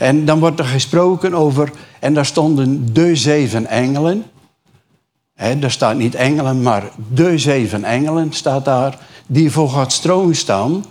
En 0.00 0.24
dan 0.24 0.38
wordt 0.38 0.58
er 0.58 0.64
gesproken 0.64 1.34
over, 1.34 1.70
en 1.98 2.14
daar 2.14 2.26
stonden 2.26 2.92
de 2.92 3.16
zeven 3.16 3.66
engelen. 3.66 4.24
He, 5.34 5.54
er 5.60 5.70
staat 5.70 5.96
niet 5.96 6.14
engelen, 6.14 6.62
maar 6.62 6.90
de 7.12 7.38
zeven 7.38 7.84
engelen 7.84 8.32
staat 8.32 8.64
daar, 8.64 8.98
die 9.26 9.50
voor 9.50 9.68
Gods 9.68 9.98
troon 9.98 10.34
staan. 10.34 10.84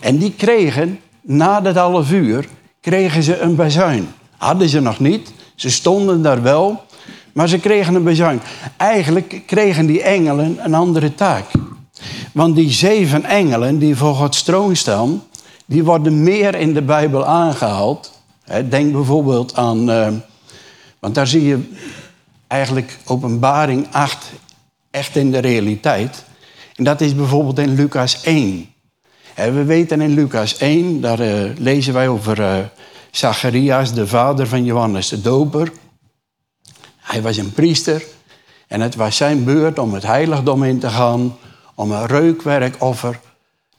En 0.00 0.18
die 0.18 0.32
kregen, 0.32 1.00
na 1.20 1.60
dat 1.60 1.74
half 1.74 2.12
uur, 2.12 2.48
kregen 2.80 3.22
ze 3.22 3.38
een 3.38 3.54
bazuin. 3.54 4.08
Hadden 4.36 4.68
ze 4.68 4.80
nog 4.80 4.98
niet, 4.98 5.32
ze 5.54 5.70
stonden 5.70 6.22
daar 6.22 6.42
wel, 6.42 6.84
maar 7.32 7.48
ze 7.48 7.58
kregen 7.58 7.94
een 7.94 8.04
bazuin. 8.04 8.40
Eigenlijk 8.76 9.42
kregen 9.46 9.86
die 9.86 10.02
engelen 10.02 10.56
een 10.64 10.74
andere 10.74 11.14
taak. 11.14 11.44
Want 12.32 12.56
die 12.56 12.70
zeven 12.70 13.24
engelen 13.24 13.78
die 13.78 13.96
voor 13.96 14.14
Gods 14.14 14.42
troon 14.42 14.76
staan, 14.76 15.22
die 15.66 15.84
worden 15.84 16.22
meer 16.22 16.54
in 16.54 16.74
de 16.74 16.82
Bijbel 16.82 17.26
aangehaald. 17.26 18.18
Denk 18.68 18.92
bijvoorbeeld 18.92 19.56
aan, 19.56 19.90
uh, 19.90 20.08
want 20.98 21.14
daar 21.14 21.26
zie 21.26 21.44
je 21.44 21.70
eigenlijk 22.46 22.98
openbaring 23.04 23.86
8 23.92 24.32
echt 24.90 25.16
in 25.16 25.30
de 25.30 25.38
realiteit. 25.38 26.24
En 26.76 26.84
dat 26.84 27.00
is 27.00 27.14
bijvoorbeeld 27.14 27.58
in 27.58 27.74
Lucas 27.74 28.22
1. 28.22 28.72
We 29.34 29.64
weten 29.64 30.00
in 30.00 30.14
Lucas 30.14 30.56
1, 30.56 31.00
daar 31.00 31.20
uh, 31.20 31.56
lezen 31.56 31.92
wij 31.92 32.08
over 32.08 32.40
uh, 32.40 32.58
Zacharias, 33.10 33.94
de 33.94 34.06
vader 34.06 34.46
van 34.46 34.64
Johannes 34.64 35.08
de 35.08 35.20
Doper. 35.20 35.72
Hij 36.96 37.22
was 37.22 37.36
een 37.36 37.52
priester 37.52 38.04
en 38.68 38.80
het 38.80 38.94
was 38.94 39.16
zijn 39.16 39.44
beurt 39.44 39.78
om 39.78 39.94
het 39.94 40.02
heiligdom 40.02 40.64
in 40.64 40.78
te 40.78 40.88
gaan, 40.88 41.36
om 41.74 41.92
een 41.92 42.06
reukwerkoffer 42.06 43.20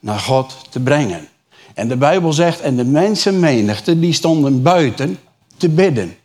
naar 0.00 0.18
God 0.18 0.56
te 0.70 0.80
brengen. 0.80 1.28
En 1.74 1.88
de 1.88 1.96
Bijbel 1.96 2.32
zegt, 2.32 2.60
en 2.60 2.76
de 2.76 2.84
mensenmenigte 2.84 3.98
die 3.98 4.12
stonden 4.12 4.62
buiten 4.62 5.18
te 5.56 5.68
bidden. 5.68 6.16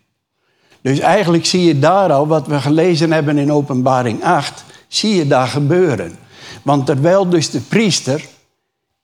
Dus 0.82 1.00
eigenlijk 1.00 1.46
zie 1.46 1.64
je 1.64 1.80
daar 1.80 2.12
al, 2.12 2.28
wat 2.28 2.48
we 2.48 2.62
gelezen 2.62 3.12
hebben 3.12 3.38
in 3.38 3.52
openbaring 3.52 4.24
8, 4.24 4.64
zie 4.88 5.16
je 5.16 5.28
daar 5.28 5.48
gebeuren. 5.48 6.18
Want 6.62 6.86
terwijl 6.86 7.30
dus 7.30 7.50
de 7.50 7.60
priester 7.60 8.26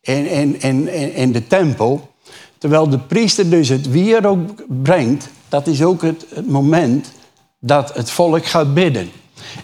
in, 0.01 0.25
in, 0.27 0.61
in, 0.61 1.13
in 1.13 1.31
de 1.31 1.47
tempel, 1.47 2.11
terwijl 2.57 2.89
de 2.89 2.99
priester 2.99 3.49
dus 3.49 3.69
het 3.69 3.89
wierook 3.89 4.49
brengt, 4.67 5.29
dat 5.49 5.67
is 5.67 5.83
ook 5.83 6.01
het, 6.01 6.25
moment 6.47 7.11
dat 7.59 7.93
het 7.93 8.11
volk 8.11 8.45
gaat 8.45 8.73
bidden. 8.73 9.11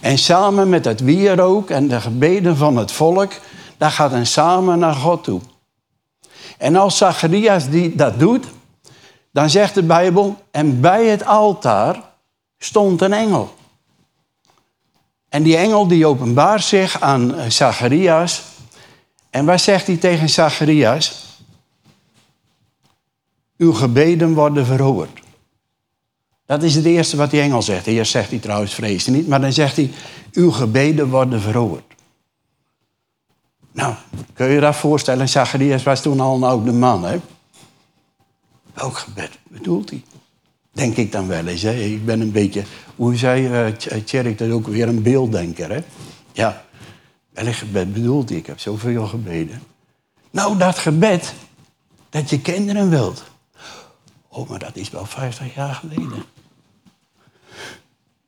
En 0.00 0.18
samen 0.18 0.68
met 0.68 0.84
het 0.84 1.00
wierook 1.00 1.70
en 1.70 1.88
de 1.88 2.00
gebeden 2.00 2.56
van 2.56 2.76
het 2.76 2.92
volk, 2.92 3.32
daar 3.76 3.90
gaat 3.90 4.12
een 4.12 4.26
samen 4.26 4.78
naar 4.78 4.94
God 4.94 5.24
toe. 5.24 5.40
En 6.58 6.76
als 6.76 6.96
Zacharias 6.96 7.68
die 7.68 7.94
dat 7.94 8.18
doet, 8.18 8.46
dan 9.32 9.50
zegt 9.50 9.74
de 9.74 9.82
Bijbel, 9.82 10.36
en 10.50 10.80
bij 10.80 11.06
het 11.06 11.24
altaar 11.24 12.02
stond 12.58 13.00
een 13.00 13.12
engel. 13.12 13.54
En 15.28 15.42
die 15.42 15.56
engel 15.56 15.86
die 15.86 16.06
openbaart 16.06 16.64
zich 16.64 17.00
aan 17.00 17.34
Zacharias. 17.48 18.42
En 19.30 19.44
wat 19.44 19.60
zegt 19.60 19.86
hij 19.86 19.96
tegen 19.96 20.28
Zacharias? 20.28 21.28
Uw 23.56 23.72
gebeden 23.72 24.34
worden 24.34 24.66
verhoord. 24.66 25.20
Dat 26.46 26.62
is 26.62 26.74
het 26.74 26.84
eerste 26.84 27.16
wat 27.16 27.30
die 27.30 27.40
engel 27.40 27.62
zegt. 27.62 27.86
Eerst 27.86 28.10
zegt 28.10 28.30
hij 28.30 28.38
trouwens, 28.38 28.74
vrees 28.74 29.06
niet. 29.06 29.28
Maar 29.28 29.40
dan 29.40 29.52
zegt 29.52 29.76
hij, 29.76 29.90
uw 30.32 30.50
gebeden 30.50 31.08
worden 31.08 31.40
verhoord. 31.40 31.89
Nou, 33.72 33.94
kun 34.32 34.46
je 34.46 34.60
dat 34.60 34.76
voorstellen? 34.76 35.28
Zacharias 35.28 35.82
was 35.82 36.02
toen 36.02 36.20
al 36.20 36.36
een 36.36 36.42
oude 36.42 36.72
man, 36.72 37.04
hè? 37.04 37.20
Welk 38.74 38.98
gebed 38.98 39.38
bedoelt 39.48 39.90
hij? 39.90 40.02
Denk 40.72 40.96
ik 40.96 41.12
dan 41.12 41.26
wel 41.26 41.46
eens. 41.46 41.62
Hè? 41.62 41.72
Ik 41.72 42.04
ben 42.04 42.20
een 42.20 42.32
beetje, 42.32 42.62
hoe 42.96 43.16
zei 43.16 43.68
uh, 43.68 43.74
Tjerk 44.04 44.38
dat 44.38 44.50
ook 44.50 44.66
weer, 44.66 44.88
een 44.88 45.02
beelddenker. 45.02 45.70
Hè? 45.70 45.80
Ja, 46.32 46.64
welk 47.30 47.54
gebed 47.54 47.92
bedoelt 47.92 48.28
hij? 48.28 48.38
Ik 48.38 48.46
heb 48.46 48.60
zoveel 48.60 49.06
gebeden. 49.06 49.62
Nou, 50.30 50.58
dat 50.58 50.78
gebed 50.78 51.34
dat 52.08 52.30
je 52.30 52.40
kinderen 52.40 52.90
wilt. 52.90 53.22
Oh, 54.28 54.48
maar 54.48 54.58
dat 54.58 54.76
is 54.76 54.90
wel 54.90 55.06
50 55.06 55.54
jaar 55.54 55.74
geleden. 55.74 56.24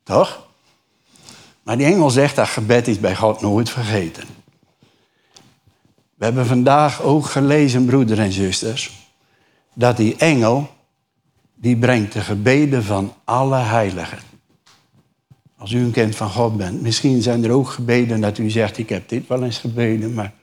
Toch? 0.03 0.47
Maar 1.63 1.77
die 1.77 1.85
engel 1.85 2.09
zegt 2.09 2.35
dat 2.35 2.47
gebed 2.47 2.87
is 2.87 2.99
bij 2.99 3.15
God 3.15 3.41
nooit 3.41 3.69
vergeten. 3.69 4.23
We 6.23 6.29
hebben 6.29 6.47
vandaag 6.47 7.01
ook 7.01 7.25
gelezen, 7.25 7.85
broeders 7.85 8.19
en 8.19 8.31
zusters, 8.31 8.91
dat 9.73 9.97
die 9.97 10.15
engel, 10.15 10.69
die 11.55 11.77
brengt 11.77 12.13
de 12.13 12.21
gebeden 12.21 12.83
van 12.83 13.13
alle 13.23 13.55
heiligen. 13.55 14.17
Als 15.57 15.71
u 15.71 15.79
een 15.79 15.91
kind 15.91 16.15
van 16.15 16.29
God 16.29 16.57
bent, 16.57 16.81
misschien 16.81 17.21
zijn 17.21 17.43
er 17.43 17.51
ook 17.51 17.67
gebeden 17.67 18.21
dat 18.21 18.37
u 18.37 18.49
zegt, 18.49 18.77
ik 18.77 18.89
heb 18.89 19.09
dit 19.09 19.27
wel 19.27 19.43
eens 19.43 19.57
gebeden, 19.57 20.13
maar 20.13 20.33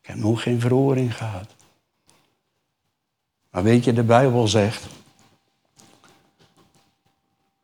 ik 0.00 0.06
heb 0.06 0.16
nog 0.16 0.42
geen 0.42 0.60
verhoring 0.60 1.16
gehad. 1.16 1.54
Maar 3.50 3.62
weet 3.62 3.84
je, 3.84 3.92
de 3.92 4.04
Bijbel 4.04 4.48
zegt, 4.48 4.86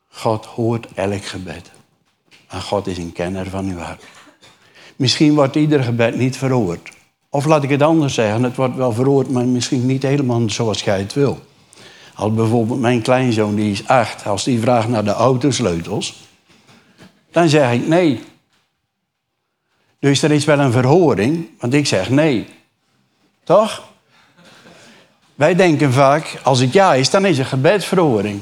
God 0.09 0.45
hoort 0.45 0.87
elk 0.95 1.25
gebed. 1.25 1.71
En 2.49 2.63
God 2.63 2.87
is 2.87 2.99
een 2.99 3.13
kenner 3.13 3.51
van 3.51 3.69
uw 3.69 3.79
hart. 3.79 4.05
Misschien 4.97 5.35
wordt 5.35 5.57
ieder 5.57 5.85
gebed 5.85 6.17
niet 6.17 6.37
verhoord. 6.37 6.93
Of 7.35 7.45
laat 7.45 7.63
ik 7.63 7.71
het 7.71 7.83
anders 7.83 8.15
zeggen, 8.15 8.43
het 8.43 8.57
wordt 8.57 8.77
wel 8.77 8.93
verhoord, 8.93 9.31
maar 9.31 9.47
misschien 9.47 9.87
niet 9.87 10.03
helemaal 10.03 10.51
zoals 10.51 10.83
jij 10.83 10.99
het 10.99 11.13
wil. 11.13 11.39
Als 12.15 12.35
bijvoorbeeld 12.35 12.81
mijn 12.81 13.03
kleinzoon, 13.03 13.55
die 13.55 13.73
is 13.73 13.87
acht, 13.87 14.27
als 14.27 14.45
die 14.45 14.61
vraagt 14.61 14.89
naar 14.89 15.05
de 15.05 15.13
autosleutels, 15.13 16.15
dan 17.31 17.49
zeg 17.49 17.73
ik 17.73 17.87
nee. 17.87 18.23
Dus 19.99 20.23
er 20.23 20.31
is 20.31 20.45
wel 20.45 20.59
een 20.59 20.73
verhoring, 20.73 21.49
want 21.61 21.75
ik 21.75 21.87
zeg 21.87 22.11
nee. 22.11 22.47
Toch? 23.45 23.83
Wij 25.35 25.55
denken 25.55 25.93
vaak, 25.93 26.41
als 26.43 26.61
het 26.61 26.73
ja 26.73 26.95
is, 26.95 27.11
dan 27.11 27.27
is 27.27 27.39
er 27.39 27.47
gebedsverhoring. 27.47 28.41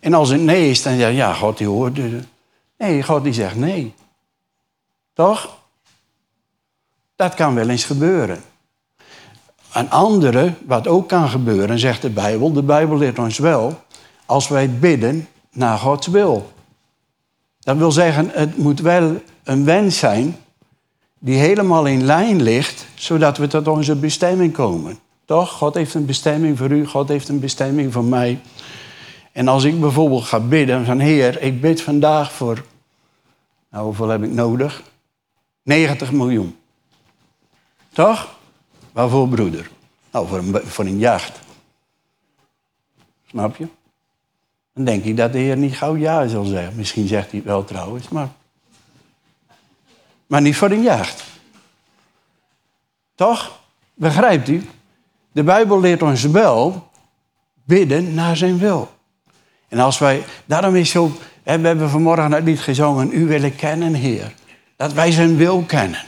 En 0.00 0.14
als 0.14 0.28
het 0.28 0.40
nee 0.40 0.70
is, 0.70 0.82
dan 0.82 0.96
zeg 0.96 1.08
je, 1.08 1.16
ja, 1.16 1.32
God 1.32 1.58
die 1.58 1.66
hoort. 1.66 1.98
Nee, 2.78 3.02
God 3.02 3.24
die 3.24 3.32
zegt 3.32 3.56
nee. 3.56 3.94
Toch? 5.12 5.62
Dat 7.16 7.34
kan 7.34 7.54
wel 7.54 7.68
eens 7.68 7.84
gebeuren. 7.84 8.42
Een 9.72 9.90
andere, 9.90 10.52
wat 10.66 10.86
ook 10.86 11.08
kan 11.08 11.28
gebeuren, 11.28 11.78
zegt 11.78 12.02
de 12.02 12.10
Bijbel, 12.10 12.52
de 12.52 12.62
Bijbel 12.62 12.96
leert 12.96 13.18
ons 13.18 13.38
wel, 13.38 13.80
als 14.26 14.48
wij 14.48 14.70
bidden 14.70 15.28
naar 15.52 15.78
Gods 15.78 16.06
wil. 16.06 16.52
Dat 17.60 17.76
wil 17.76 17.92
zeggen, 17.92 18.30
het 18.32 18.56
moet 18.56 18.80
wel 18.80 19.20
een 19.44 19.64
wens 19.64 19.98
zijn 19.98 20.36
die 21.18 21.36
helemaal 21.36 21.86
in 21.86 22.04
lijn 22.04 22.42
ligt, 22.42 22.86
zodat 22.94 23.36
we 23.36 23.46
tot 23.46 23.68
onze 23.68 23.96
bestemming 23.96 24.52
komen. 24.52 24.98
Toch? 25.24 25.50
God 25.50 25.74
heeft 25.74 25.94
een 25.94 26.06
bestemming 26.06 26.58
voor 26.58 26.70
u, 26.70 26.86
God 26.86 27.08
heeft 27.08 27.28
een 27.28 27.40
bestemming 27.40 27.92
voor 27.92 28.04
mij. 28.04 28.40
En 29.32 29.48
als 29.48 29.64
ik 29.64 29.80
bijvoorbeeld 29.80 30.24
ga 30.24 30.40
bidden 30.40 30.84
van 30.84 30.98
Heer, 30.98 31.42
ik 31.42 31.60
bid 31.60 31.82
vandaag 31.82 32.32
voor, 32.32 32.64
nou 33.70 33.84
hoeveel 33.84 34.08
heb 34.08 34.22
ik 34.22 34.32
nodig? 34.32 34.82
90 35.62 36.12
miljoen. 36.12 36.56
Toch? 37.94 38.36
Waarvoor 38.92 39.28
broeder? 39.28 39.70
Nou, 40.10 40.28
voor 40.28 40.38
een, 40.38 40.60
voor 40.64 40.84
een 40.84 40.98
jacht. 40.98 41.40
Snap 43.26 43.56
je? 43.56 43.68
Dan 44.74 44.84
denk 44.84 45.04
ik 45.04 45.16
dat 45.16 45.32
de 45.32 45.38
Heer 45.38 45.56
niet 45.56 45.76
gauw 45.76 45.96
ja 45.96 46.26
zal 46.26 46.44
zeggen. 46.44 46.76
Misschien 46.76 47.06
zegt 47.06 47.30
hij 47.30 47.42
wel 47.44 47.64
trouwens, 47.64 48.08
maar. 48.08 48.28
Maar 50.26 50.40
niet 50.40 50.56
voor 50.56 50.70
een 50.70 50.82
jacht. 50.82 51.24
Toch? 53.14 53.60
Begrijpt 53.94 54.48
u? 54.48 54.68
De 55.32 55.42
Bijbel 55.42 55.80
leert 55.80 56.02
ons 56.02 56.22
wel 56.22 56.90
bidden 57.64 58.14
naar 58.14 58.36
zijn 58.36 58.58
wil. 58.58 58.92
En 59.68 59.78
als 59.78 59.98
wij, 59.98 60.24
daarom 60.44 60.76
is 60.76 60.90
zo, 60.90 61.12
we 61.42 61.50
hebben 61.50 61.90
vanmorgen 61.90 62.32
het 62.32 62.44
lied 62.44 62.60
gezongen, 62.60 63.12
u 63.12 63.26
willen 63.26 63.56
kennen, 63.56 63.94
Heer. 63.94 64.34
Dat 64.76 64.92
wij 64.92 65.10
zijn 65.10 65.36
wil 65.36 65.62
kennen. 65.62 66.02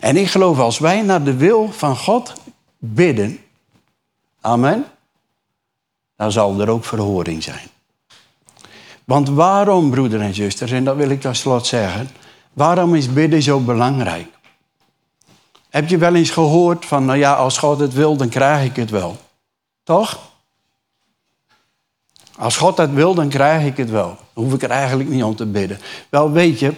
En 0.00 0.16
ik 0.16 0.28
geloof 0.28 0.58
als 0.58 0.78
wij 0.78 1.02
naar 1.02 1.24
de 1.24 1.36
wil 1.36 1.72
van 1.72 1.96
God 1.96 2.32
bidden, 2.78 3.38
amen, 4.40 4.84
dan 6.16 6.32
zal 6.32 6.60
er 6.60 6.68
ook 6.68 6.84
verhoring 6.84 7.42
zijn. 7.42 7.68
Want 9.04 9.28
waarom, 9.28 9.90
broeders 9.90 10.22
en 10.22 10.34
zusters, 10.34 10.70
en 10.70 10.84
dat 10.84 10.96
wil 10.96 11.08
ik 11.08 11.20
tot 11.20 11.36
slot 11.36 11.66
zeggen, 11.66 12.10
waarom 12.52 12.94
is 12.94 13.12
bidden 13.12 13.42
zo 13.42 13.60
belangrijk? 13.60 14.26
Heb 15.68 15.88
je 15.88 15.98
wel 15.98 16.14
eens 16.14 16.30
gehoord 16.30 16.84
van, 16.84 17.04
nou 17.04 17.18
ja, 17.18 17.32
als 17.32 17.58
God 17.58 17.78
het 17.78 17.92
wil, 17.92 18.16
dan 18.16 18.28
krijg 18.28 18.64
ik 18.64 18.76
het 18.76 18.90
wel. 18.90 19.16
Toch? 19.82 20.18
Als 22.36 22.56
God 22.56 22.76
dat 22.76 22.90
wil, 22.90 23.14
dan 23.14 23.28
krijg 23.28 23.64
ik 23.64 23.76
het 23.76 23.90
wel. 23.90 24.16
Dan 24.32 24.44
hoef 24.44 24.54
ik 24.54 24.62
er 24.62 24.70
eigenlijk 24.70 25.08
niet 25.08 25.22
om 25.22 25.36
te 25.36 25.46
bidden. 25.46 25.80
Wel, 26.08 26.30
weet 26.30 26.58
je, 26.58 26.72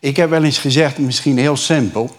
ik 0.00 0.16
heb 0.16 0.30
wel 0.30 0.44
eens 0.44 0.58
gezegd, 0.58 0.98
misschien 0.98 1.38
heel 1.38 1.56
simpel. 1.56 2.16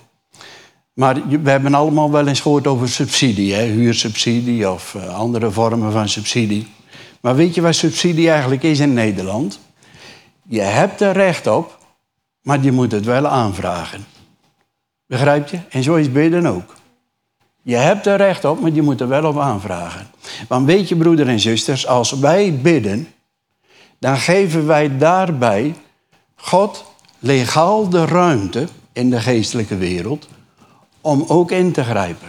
Maar 0.97 1.27
we 1.27 1.49
hebben 1.49 1.73
allemaal 1.73 2.12
wel 2.12 2.27
eens 2.27 2.39
gehoord 2.39 2.67
over 2.67 2.89
subsidie, 2.89 3.53
hè? 3.53 3.63
huursubsidie 3.63 4.71
of 4.71 4.95
eh, 4.95 5.15
andere 5.15 5.51
vormen 5.51 5.91
van 5.91 6.10
subsidie. 6.10 6.67
Maar 7.21 7.36
weet 7.36 7.55
je 7.55 7.62
wat 7.62 7.75
subsidie 7.75 8.29
eigenlijk 8.29 8.63
is 8.63 8.79
in 8.79 8.93
Nederland? 8.93 9.60
Je 10.43 10.62
hebt 10.62 11.01
er 11.01 11.13
recht 11.13 11.47
op, 11.47 11.77
maar 12.41 12.63
je 12.63 12.71
moet 12.71 12.91
het 12.91 13.05
wel 13.05 13.27
aanvragen. 13.27 14.05
Begrijp 15.05 15.47
je? 15.47 15.60
En 15.69 15.83
zo 15.83 15.95
is 15.95 16.12
bidden 16.12 16.45
ook. 16.45 16.75
Je 17.62 17.75
hebt 17.75 18.05
er 18.05 18.17
recht 18.17 18.45
op, 18.45 18.60
maar 18.60 18.71
je 18.71 18.81
moet 18.81 19.01
er 19.01 19.07
wel 19.07 19.25
op 19.25 19.39
aanvragen. 19.39 20.07
Want 20.47 20.65
weet 20.65 20.89
je, 20.89 20.95
broeder 20.95 21.27
en 21.27 21.39
zusters, 21.39 21.88
als 21.88 22.12
wij 22.12 22.60
bidden, 22.62 23.07
dan 23.99 24.17
geven 24.17 24.65
wij 24.65 24.97
daarbij 24.97 25.75
God 26.36 26.86
legaal 27.19 27.89
de 27.89 28.05
ruimte 28.05 28.67
in 28.93 29.10
de 29.10 29.19
geestelijke 29.19 29.77
wereld 29.77 30.27
om 31.08 31.24
ook 31.28 31.52
in 31.52 31.72
te 31.72 31.84
grijpen. 31.84 32.28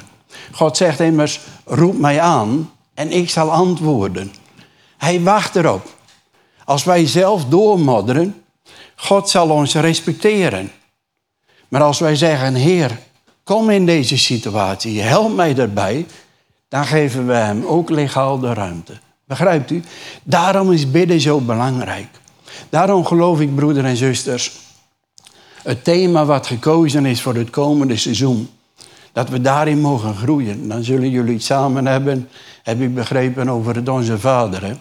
God 0.52 0.76
zegt 0.76 1.00
immers, 1.00 1.40
roep 1.64 1.98
mij 1.98 2.20
aan 2.20 2.70
en 2.94 3.12
ik 3.12 3.30
zal 3.30 3.52
antwoorden. 3.52 4.32
Hij 4.96 5.22
wacht 5.22 5.56
erop. 5.56 5.86
Als 6.64 6.84
wij 6.84 7.06
zelf 7.06 7.44
doormodderen, 7.44 8.42
God 8.96 9.28
zal 9.28 9.50
ons 9.50 9.74
respecteren. 9.74 10.70
Maar 11.68 11.82
als 11.82 11.98
wij 11.98 12.16
zeggen, 12.16 12.54
Heer, 12.54 12.98
kom 13.44 13.70
in 13.70 13.86
deze 13.86 14.18
situatie, 14.18 15.00
help 15.00 15.34
mij 15.34 15.56
erbij, 15.56 16.06
dan 16.68 16.84
geven 16.84 17.26
we 17.26 17.32
hem 17.34 17.64
ook 17.64 17.90
legaal 17.90 18.38
de 18.38 18.52
ruimte. 18.52 18.92
Begrijpt 19.24 19.70
u? 19.70 19.82
Daarom 20.22 20.72
is 20.72 20.90
bidden 20.90 21.20
zo 21.20 21.40
belangrijk. 21.40 22.08
Daarom 22.68 23.04
geloof 23.04 23.40
ik, 23.40 23.54
broeder 23.54 23.84
en 23.84 23.96
zusters, 23.96 24.52
het 25.62 25.84
thema 25.84 26.24
wat 26.24 26.46
gekozen 26.46 27.06
is 27.06 27.22
voor 27.22 27.34
het 27.34 27.50
komende 27.50 27.96
seizoen, 27.96 28.48
dat 29.18 29.28
we 29.28 29.40
daarin 29.40 29.80
mogen 29.80 30.14
groeien. 30.14 30.68
Dan 30.68 30.84
zullen 30.84 31.10
jullie 31.10 31.34
het 31.34 31.42
samen 31.42 31.86
hebben, 31.86 32.28
heb 32.62 32.80
ik 32.80 32.94
begrepen, 32.94 33.48
over 33.48 33.74
het 33.74 33.88
Onze 33.88 34.18
Vader. 34.18 34.64
Hè? 34.64 34.72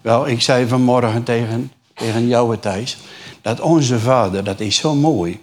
Wel, 0.00 0.28
ik 0.28 0.42
zei 0.42 0.66
vanmorgen 0.66 1.22
tegen, 1.22 1.72
tegen 1.94 2.26
jou, 2.26 2.56
Thijs, 2.56 2.98
dat 3.42 3.60
Onze 3.60 3.98
Vader, 3.98 4.44
dat 4.44 4.60
is 4.60 4.76
zo 4.76 4.94
mooi. 4.94 5.40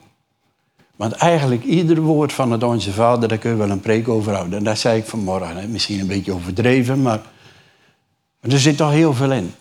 Want 0.95 1.13
eigenlijk 1.13 1.63
ieder 1.63 2.01
woord 2.01 2.33
van 2.33 2.51
het 2.51 2.63
Onze 2.63 2.91
Vader, 2.91 3.29
daar 3.29 3.37
kun 3.37 3.49
je 3.49 3.57
wel 3.57 3.69
een 3.69 3.79
preek 3.79 4.07
over 4.07 4.33
houden. 4.33 4.57
En 4.57 4.63
dat 4.63 4.77
zei 4.77 4.99
ik 4.99 5.05
vanmorgen. 5.05 5.57
Hè? 5.57 5.67
Misschien 5.67 5.99
een 5.99 6.07
beetje 6.07 6.33
overdreven, 6.33 7.01
maar, 7.01 7.21
maar 8.41 8.51
er 8.51 8.59
zit 8.59 8.77
toch 8.77 8.91
heel 8.91 9.13
veel 9.13 9.31
in. 9.31 9.53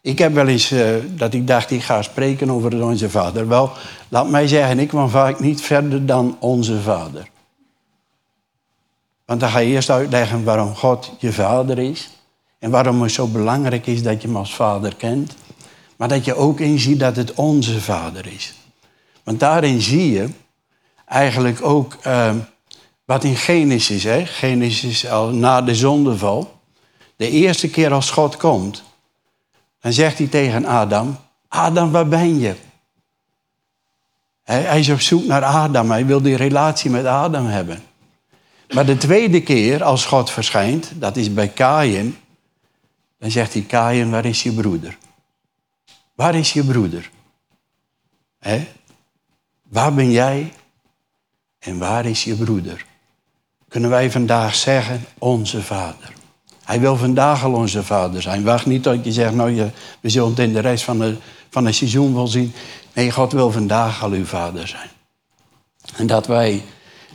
Ik 0.00 0.18
heb 0.18 0.34
wel 0.34 0.46
eens 0.46 0.72
uh, 0.72 0.86
dat 1.08 1.34
ik 1.34 1.46
dacht, 1.46 1.70
ik 1.70 1.82
ga 1.82 2.02
spreken 2.02 2.50
over 2.50 2.72
het 2.72 2.82
Onze 2.82 3.10
Vader. 3.10 3.48
Wel, 3.48 3.72
laat 4.08 4.28
mij 4.28 4.48
zeggen, 4.48 4.78
ik 4.78 4.88
kwam 4.88 5.08
vaak 5.08 5.40
niet 5.40 5.60
verder 5.60 6.06
dan 6.06 6.36
Onze 6.38 6.80
Vader. 6.80 7.30
Want 9.32 9.44
dan 9.44 9.52
ga 9.52 9.58
je 9.58 9.72
eerst 9.72 9.90
uitleggen 9.90 10.44
waarom 10.44 10.74
God 10.74 11.12
je 11.18 11.32
vader 11.32 11.78
is. 11.78 12.10
En 12.58 12.70
waarom 12.70 13.02
het 13.02 13.12
zo 13.12 13.26
belangrijk 13.26 13.86
is 13.86 14.02
dat 14.02 14.22
je 14.22 14.28
hem 14.28 14.36
als 14.36 14.54
vader 14.54 14.96
kent. 14.96 15.34
Maar 15.96 16.08
dat 16.08 16.24
je 16.24 16.34
ook 16.34 16.60
inziet 16.60 17.00
dat 17.00 17.16
het 17.16 17.34
onze 17.34 17.80
vader 17.80 18.26
is. 18.26 18.54
Want 19.22 19.40
daarin 19.40 19.80
zie 19.80 20.12
je 20.12 20.28
eigenlijk 21.06 21.64
ook 21.64 21.96
uh, 22.06 22.34
wat 23.04 23.24
in 23.24 23.36
Genesis, 23.36 24.04
hè? 24.04 24.26
Genesis 24.26 25.08
al 25.08 25.28
na 25.28 25.62
de 25.62 25.74
zondeval. 25.74 26.60
De 27.16 27.30
eerste 27.30 27.70
keer 27.70 27.92
als 27.92 28.10
God 28.10 28.36
komt, 28.36 28.82
Dan 29.80 29.92
zegt 29.92 30.18
hij 30.18 30.26
tegen 30.26 30.64
Adam, 30.64 31.16
Adam, 31.48 31.90
waar 31.90 32.08
ben 32.08 32.38
je? 32.38 32.54
Hij, 34.42 34.62
hij 34.62 34.78
is 34.78 34.90
op 34.90 35.00
zoek 35.00 35.24
naar 35.24 35.44
Adam, 35.44 35.90
hij 35.90 36.06
wil 36.06 36.22
die 36.22 36.36
relatie 36.36 36.90
met 36.90 37.06
Adam 37.06 37.46
hebben. 37.46 37.82
Maar 38.72 38.86
de 38.86 38.96
tweede 38.96 39.42
keer 39.42 39.82
als 39.82 40.04
God 40.04 40.30
verschijnt, 40.30 40.92
dat 40.94 41.16
is 41.16 41.32
bij 41.32 41.48
Kain, 41.48 42.16
dan 43.18 43.30
zegt 43.30 43.52
hij, 43.52 43.62
Kain, 43.62 44.10
waar 44.10 44.24
is 44.24 44.42
je 44.42 44.52
broeder? 44.52 44.98
Waar 46.14 46.34
is 46.34 46.52
je 46.52 46.64
broeder? 46.64 47.10
He? 48.38 48.66
Waar 49.62 49.94
ben 49.94 50.10
jij 50.10 50.52
en 51.58 51.78
waar 51.78 52.06
is 52.06 52.24
je 52.24 52.34
broeder? 52.34 52.84
Kunnen 53.68 53.90
wij 53.90 54.10
vandaag 54.10 54.54
zeggen, 54.54 55.04
onze 55.18 55.62
vader. 55.62 56.12
Hij 56.64 56.80
wil 56.80 56.96
vandaag 56.96 57.44
al 57.44 57.52
onze 57.52 57.82
vader 57.82 58.22
zijn. 58.22 58.42
Wacht 58.42 58.66
niet 58.66 58.82
tot 58.82 59.04
je 59.04 59.12
zegt, 59.12 59.34
nou, 59.34 59.70
we 60.00 60.08
zullen 60.08 60.28
het 60.28 60.38
in 60.38 60.52
de 60.52 60.60
rest 60.60 60.84
van, 60.84 60.98
de, 60.98 61.16
van 61.50 61.66
het 61.66 61.74
seizoen 61.74 62.14
wel 62.14 62.26
zien. 62.26 62.52
Nee, 62.92 63.10
God 63.10 63.32
wil 63.32 63.50
vandaag 63.50 64.02
al 64.02 64.10
uw 64.10 64.24
vader 64.24 64.68
zijn. 64.68 64.88
En 65.96 66.06
dat 66.06 66.26
wij, 66.26 66.62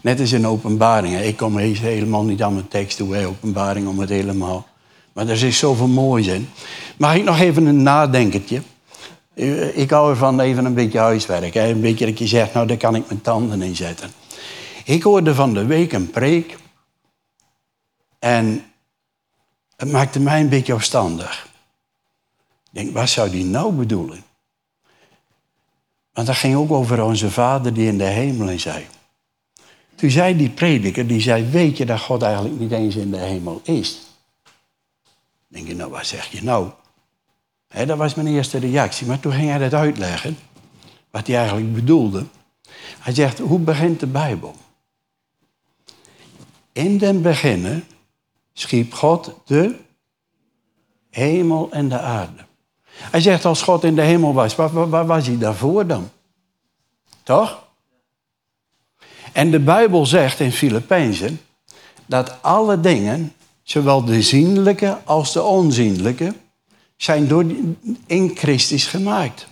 net 0.07 0.19
als 0.19 0.31
in 0.31 0.47
openbaring, 0.47 1.19
ik 1.19 1.37
kom 1.37 1.57
helemaal 1.57 2.23
niet 2.23 2.43
aan 2.43 2.53
mijn 2.53 2.67
tekst 2.67 2.97
toe, 2.97 3.25
openbaring 3.25 3.87
om 3.87 3.99
het 3.99 4.09
helemaal. 4.09 4.67
Maar 5.13 5.27
er 5.27 5.43
is 5.43 5.57
zoveel 5.57 5.87
moois 5.87 6.27
in. 6.27 6.49
Mag 6.97 7.15
ik 7.15 7.23
nog 7.23 7.39
even 7.39 7.65
een 7.65 7.83
nadenkertje? 7.83 8.61
Eh, 9.33 9.77
ik 9.77 9.89
hou 9.89 10.09
ervan 10.09 10.39
even 10.39 10.65
een 10.65 10.73
beetje 10.73 10.99
huiswerk. 10.99 11.53
Hè? 11.53 11.69
Een 11.69 11.81
beetje 11.81 12.05
dat 12.05 12.19
je 12.19 12.27
zegt, 12.27 12.53
nou 12.53 12.67
daar 12.67 12.77
kan 12.77 12.95
ik 12.95 13.07
mijn 13.07 13.21
tanden 13.21 13.61
in 13.61 13.75
zetten. 13.75 14.11
Ik 14.85 15.03
hoorde 15.03 15.35
van 15.35 15.53
de 15.53 15.65
week 15.65 15.93
een 15.93 16.09
preek. 16.09 16.57
En 18.19 18.63
het 19.75 19.91
maakte 19.91 20.19
mij 20.19 20.39
een 20.39 20.49
beetje 20.49 20.73
opstandig. 20.73 21.49
Ik 22.63 22.83
denk, 22.83 22.93
wat 22.93 23.09
zou 23.09 23.29
die 23.29 23.45
nou 23.45 23.73
bedoelen? 23.73 24.23
Want 26.13 26.27
dat 26.27 26.35
ging 26.35 26.55
ook 26.55 26.71
over 26.71 27.03
onze 27.03 27.31
vader 27.31 27.73
die 27.73 27.87
in 27.87 27.97
de 27.97 28.03
hemel 28.03 28.59
zei. 28.59 28.85
Toen 29.97 30.09
zei 30.09 30.37
die 30.37 30.49
prediker, 30.49 31.07
die 31.07 31.21
zei, 31.21 31.43
weet 31.43 31.77
je 31.77 31.85
dat 31.85 31.99
God 31.99 32.21
eigenlijk 32.21 32.59
niet 32.59 32.71
eens 32.71 32.95
in 32.95 33.11
de 33.11 33.17
hemel 33.17 33.61
is? 33.63 33.99
Dan 34.43 34.53
denk 35.47 35.67
je, 35.67 35.75
nou 35.75 35.91
wat 35.91 36.05
zeg 36.05 36.31
je 36.31 36.43
nou? 36.43 36.69
dat 37.67 37.97
was 37.97 38.15
mijn 38.15 38.27
eerste 38.27 38.57
reactie. 38.57 39.07
Maar 39.07 39.19
toen 39.19 39.31
ging 39.31 39.49
hij 39.49 39.57
dat 39.57 39.73
uitleggen, 39.73 40.37
wat 41.11 41.27
hij 41.27 41.37
eigenlijk 41.37 41.73
bedoelde. 41.73 42.25
Hij 42.99 43.13
zegt, 43.13 43.39
hoe 43.39 43.59
begint 43.59 43.99
de 43.99 44.07
Bijbel? 44.07 44.55
In 46.71 46.97
den 46.97 47.21
beginnen 47.21 47.83
schiep 48.53 48.93
God 48.93 49.33
de 49.45 49.75
hemel 51.09 51.71
en 51.71 51.89
de 51.89 51.99
aarde. 51.99 52.45
Hij 52.87 53.21
zegt, 53.21 53.45
als 53.45 53.61
God 53.61 53.83
in 53.83 53.95
de 53.95 54.01
hemel 54.01 54.33
was, 54.33 54.55
waar 54.55 55.05
was 55.05 55.27
hij 55.27 55.37
daarvoor 55.37 55.87
dan? 55.87 56.09
Toch? 57.23 57.66
En 59.37 59.51
de 59.51 59.59
Bijbel 59.59 60.05
zegt 60.05 60.39
in 60.39 60.51
Filippenzen 60.51 61.39
dat 62.05 62.35
alle 62.41 62.79
dingen, 62.79 63.33
zowel 63.63 64.05
de 64.05 64.21
zienlijke 64.21 64.97
als 65.03 65.33
de 65.33 65.43
onzienlijke, 65.43 66.33
zijn 66.95 67.27
door, 67.27 67.45
in 68.05 68.31
Christus 68.35 68.85
gemaakt. 68.85 69.47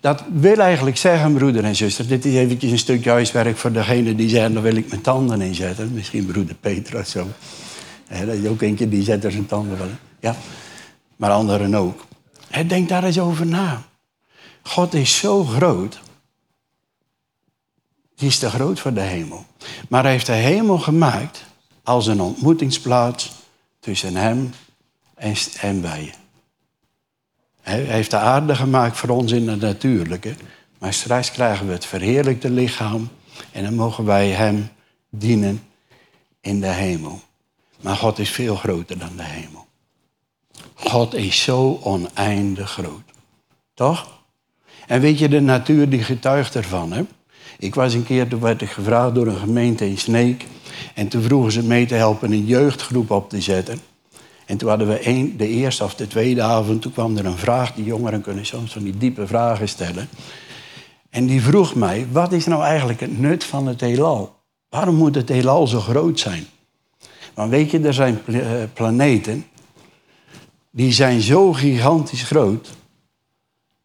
Dat 0.00 0.24
wil 0.32 0.56
eigenlijk 0.56 0.96
zeggen, 0.96 1.34
broeder 1.34 1.64
en 1.64 1.76
zuster, 1.76 2.06
dit 2.06 2.24
is 2.24 2.34
eventjes 2.34 2.70
een 2.70 2.78
stukje 2.78 3.10
huiswerk 3.10 3.56
voor 3.56 3.72
degene 3.72 4.14
die 4.14 4.28
zeggen, 4.28 4.52
daar 4.52 4.62
wil 4.62 4.76
ik 4.76 4.88
mijn 4.88 5.00
tanden 5.00 5.40
in 5.40 5.54
zetten. 5.54 5.92
Misschien 5.92 6.26
broeder 6.26 6.54
Peter 6.54 6.98
of 6.98 7.06
zo. 7.06 7.26
dat 8.08 8.34
is 8.34 8.48
ook 8.48 8.62
eentje 8.62 8.88
die 8.88 9.02
zet 9.02 9.24
er 9.24 9.32
zijn 9.32 9.46
tanden 9.46 9.78
wel 9.78 9.86
in. 9.86 9.98
Ja, 10.20 10.36
maar 11.16 11.30
anderen 11.30 11.74
ook. 11.74 12.04
denk 12.66 12.88
daar 12.88 13.04
eens 13.04 13.20
over 13.20 13.46
na. 13.46 13.82
God 14.62 14.94
is 14.94 15.18
zo 15.18 15.44
groot. 15.44 16.00
Die 18.18 18.28
is 18.28 18.38
te 18.38 18.50
groot 18.50 18.80
voor 18.80 18.92
de 18.92 19.00
hemel. 19.00 19.44
Maar 19.88 20.02
hij 20.02 20.12
heeft 20.12 20.26
de 20.26 20.32
hemel 20.32 20.78
gemaakt 20.78 21.44
als 21.82 22.06
een 22.06 22.20
ontmoetingsplaats 22.20 23.32
tussen 23.80 24.16
hem 24.16 24.52
en, 25.60 25.82
wij. 25.82 26.14
Hij 27.60 27.80
heeft 27.80 28.10
de 28.10 28.16
aarde 28.16 28.54
gemaakt 28.54 28.96
voor 28.96 29.08
ons 29.08 29.32
in 29.32 29.48
het 29.48 29.60
natuurlijke. 29.60 30.34
Maar 30.78 30.92
straks 30.92 31.30
krijgen 31.30 31.66
we 31.66 31.72
het 31.72 31.84
verheerlijkte 31.84 32.50
lichaam. 32.50 33.08
En 33.52 33.64
dan 33.64 33.74
mogen 33.74 34.04
wij 34.04 34.28
hem 34.28 34.68
dienen 35.10 35.62
in 36.40 36.60
de 36.60 36.66
hemel. 36.66 37.20
Maar 37.80 37.96
God 37.96 38.18
is 38.18 38.30
veel 38.30 38.56
groter 38.56 38.98
dan 38.98 39.16
de 39.16 39.22
hemel. 39.22 39.66
God 40.74 41.14
is 41.14 41.42
zo 41.42 41.80
oneindig 41.82 42.70
groot. 42.70 43.02
Toch? 43.74 44.20
En 44.86 45.00
weet 45.00 45.18
je, 45.18 45.28
de 45.28 45.40
natuur 45.40 45.88
die 45.88 46.02
getuigt 46.02 46.54
ervan. 46.54 46.92
Hè? 46.92 47.04
Ik 47.58 47.74
was 47.74 47.94
een 47.94 48.04
keer, 48.04 48.28
toen 48.28 48.40
werd 48.40 48.62
ik 48.62 48.70
gevraagd 48.70 49.14
door 49.14 49.26
een 49.26 49.36
gemeente 49.36 49.88
in 49.88 49.98
Sneek. 49.98 50.46
En 50.94 51.08
toen 51.08 51.22
vroegen 51.22 51.52
ze 51.52 51.62
mee 51.62 51.86
te 51.86 51.94
helpen 51.94 52.32
een 52.32 52.46
jeugdgroep 52.46 53.10
op 53.10 53.30
te 53.30 53.40
zetten. 53.40 53.78
En 54.46 54.56
toen 54.56 54.68
hadden 54.68 54.88
we 54.88 55.06
een, 55.06 55.34
de 55.36 55.48
eerste 55.48 55.84
of 55.84 55.94
de 55.94 56.06
tweede 56.06 56.42
avond, 56.42 56.82
toen 56.82 56.92
kwam 56.92 57.16
er 57.16 57.26
een 57.26 57.36
vraag. 57.36 57.72
Die 57.72 57.84
jongeren 57.84 58.20
kunnen 58.20 58.46
soms 58.46 58.72
van 58.72 58.82
die 58.82 58.96
diepe 58.96 59.26
vragen 59.26 59.68
stellen. 59.68 60.08
En 61.10 61.26
die 61.26 61.42
vroeg 61.42 61.74
mij, 61.74 62.06
wat 62.12 62.32
is 62.32 62.46
nou 62.46 62.62
eigenlijk 62.62 63.00
het 63.00 63.18
nut 63.18 63.44
van 63.44 63.66
het 63.66 63.80
heelal? 63.80 64.36
Waarom 64.68 64.94
moet 64.94 65.14
het 65.14 65.28
heelal 65.28 65.66
zo 65.66 65.80
groot 65.80 66.20
zijn? 66.20 66.46
Want 67.34 67.50
weet 67.50 67.70
je, 67.70 67.80
er 67.80 67.94
zijn 67.94 68.20
eh, 68.26 68.40
planeten 68.72 69.46
die 70.70 70.92
zijn 70.92 71.20
zo 71.20 71.52
gigantisch 71.52 72.22
groot. 72.22 72.70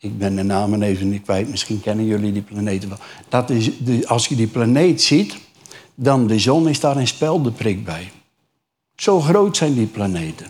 Ik 0.03 0.17
ben 0.17 0.35
de 0.35 0.43
namen 0.43 0.81
even 0.81 1.09
niet 1.09 1.21
kwijt, 1.21 1.49
misschien 1.49 1.81
kennen 1.81 2.05
jullie 2.05 2.31
die 2.31 2.41
planeten 2.41 2.89
wel. 2.89 2.97
Dat 3.29 3.49
is 3.49 3.77
de, 3.77 4.07
als 4.07 4.27
je 4.27 4.35
die 4.35 4.47
planeet 4.47 5.01
ziet, 5.01 5.37
dan 5.95 6.27
de 6.27 6.39
zon 6.39 6.67
is 6.69 6.79
daar 6.79 6.97
een 6.97 7.07
speldeprik 7.07 7.83
bij. 7.83 8.11
Zo 8.95 9.19
groot 9.19 9.57
zijn 9.57 9.73
die 9.73 9.85
planeten. 9.85 10.47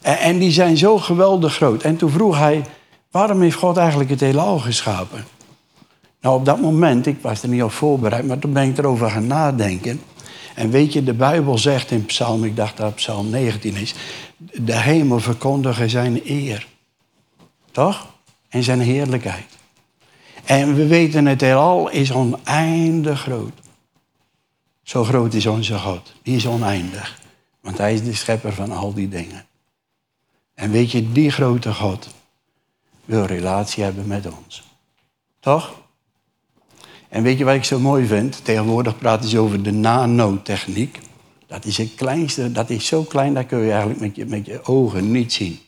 En, 0.00 0.38
die 0.38 0.50
zijn 0.50 0.76
zo 0.76 0.98
geweldig 0.98 1.54
groot. 1.54 1.82
En 1.82 1.96
toen 1.96 2.10
vroeg 2.10 2.38
hij, 2.38 2.64
waarom 3.10 3.40
heeft 3.40 3.56
God 3.56 3.76
eigenlijk 3.76 4.10
het 4.10 4.20
heelal 4.20 4.58
geschapen? 4.58 5.24
Nou, 6.20 6.38
op 6.38 6.44
dat 6.44 6.60
moment, 6.60 7.06
ik 7.06 7.16
was 7.20 7.42
er 7.42 7.48
niet 7.48 7.62
op 7.62 7.72
voorbereid, 7.72 8.26
maar 8.26 8.38
toen 8.38 8.52
ben 8.52 8.68
ik 8.68 8.78
erover 8.78 9.10
gaan 9.10 9.26
nadenken. 9.26 10.00
En 10.54 10.70
weet 10.70 10.92
je, 10.92 11.02
de 11.02 11.14
Bijbel 11.14 11.58
zegt 11.58 11.90
in 11.90 12.04
Psalm, 12.04 12.44
ik 12.44 12.56
dacht 12.56 12.76
dat 12.76 12.94
Psalm 12.94 13.30
19 13.30 13.76
is, 13.76 13.94
de 14.52 14.76
hemel 14.76 15.20
verkondigen 15.20 15.90
zijn 15.90 16.20
eer. 16.24 16.66
Toch? 17.70 18.08
En 18.50 18.62
zijn 18.62 18.80
heerlijkheid. 18.80 19.58
En 20.44 20.74
we 20.74 20.86
weten, 20.86 21.26
het 21.26 21.40
heelal 21.40 21.90
is 21.90 22.12
oneindig 22.12 23.20
groot. 23.20 23.52
Zo 24.82 25.04
groot 25.04 25.34
is 25.34 25.46
onze 25.46 25.78
God. 25.78 26.12
Die 26.22 26.36
is 26.36 26.46
oneindig. 26.46 27.20
Want 27.60 27.78
hij 27.78 27.94
is 27.94 28.04
de 28.04 28.14
schepper 28.14 28.52
van 28.52 28.70
al 28.70 28.94
die 28.94 29.08
dingen. 29.08 29.46
En 30.54 30.70
weet 30.70 30.90
je, 30.90 31.12
die 31.12 31.30
grote 31.30 31.74
God 31.74 32.08
wil 33.04 33.24
relatie 33.24 33.82
hebben 33.84 34.06
met 34.06 34.26
ons. 34.26 34.62
Toch? 35.40 35.80
En 37.08 37.22
weet 37.22 37.38
je 37.38 37.44
wat 37.44 37.54
ik 37.54 37.64
zo 37.64 37.78
mooi 37.78 38.06
vind? 38.06 38.44
Tegenwoordig 38.44 38.98
praten 38.98 39.28
ze 39.28 39.38
over 39.38 39.62
de 39.62 39.72
nanotechniek. 39.72 40.98
Dat 41.46 41.64
is 41.64 41.78
het 41.78 41.94
kleinste, 41.94 42.52
dat 42.52 42.70
is 42.70 42.86
zo 42.86 43.02
klein, 43.02 43.34
dat 43.34 43.46
kun 43.46 43.58
je 43.58 43.70
eigenlijk 43.70 44.00
met 44.00 44.16
je, 44.16 44.26
met 44.26 44.46
je 44.46 44.64
ogen 44.64 45.10
niet 45.10 45.32
zien. 45.32 45.58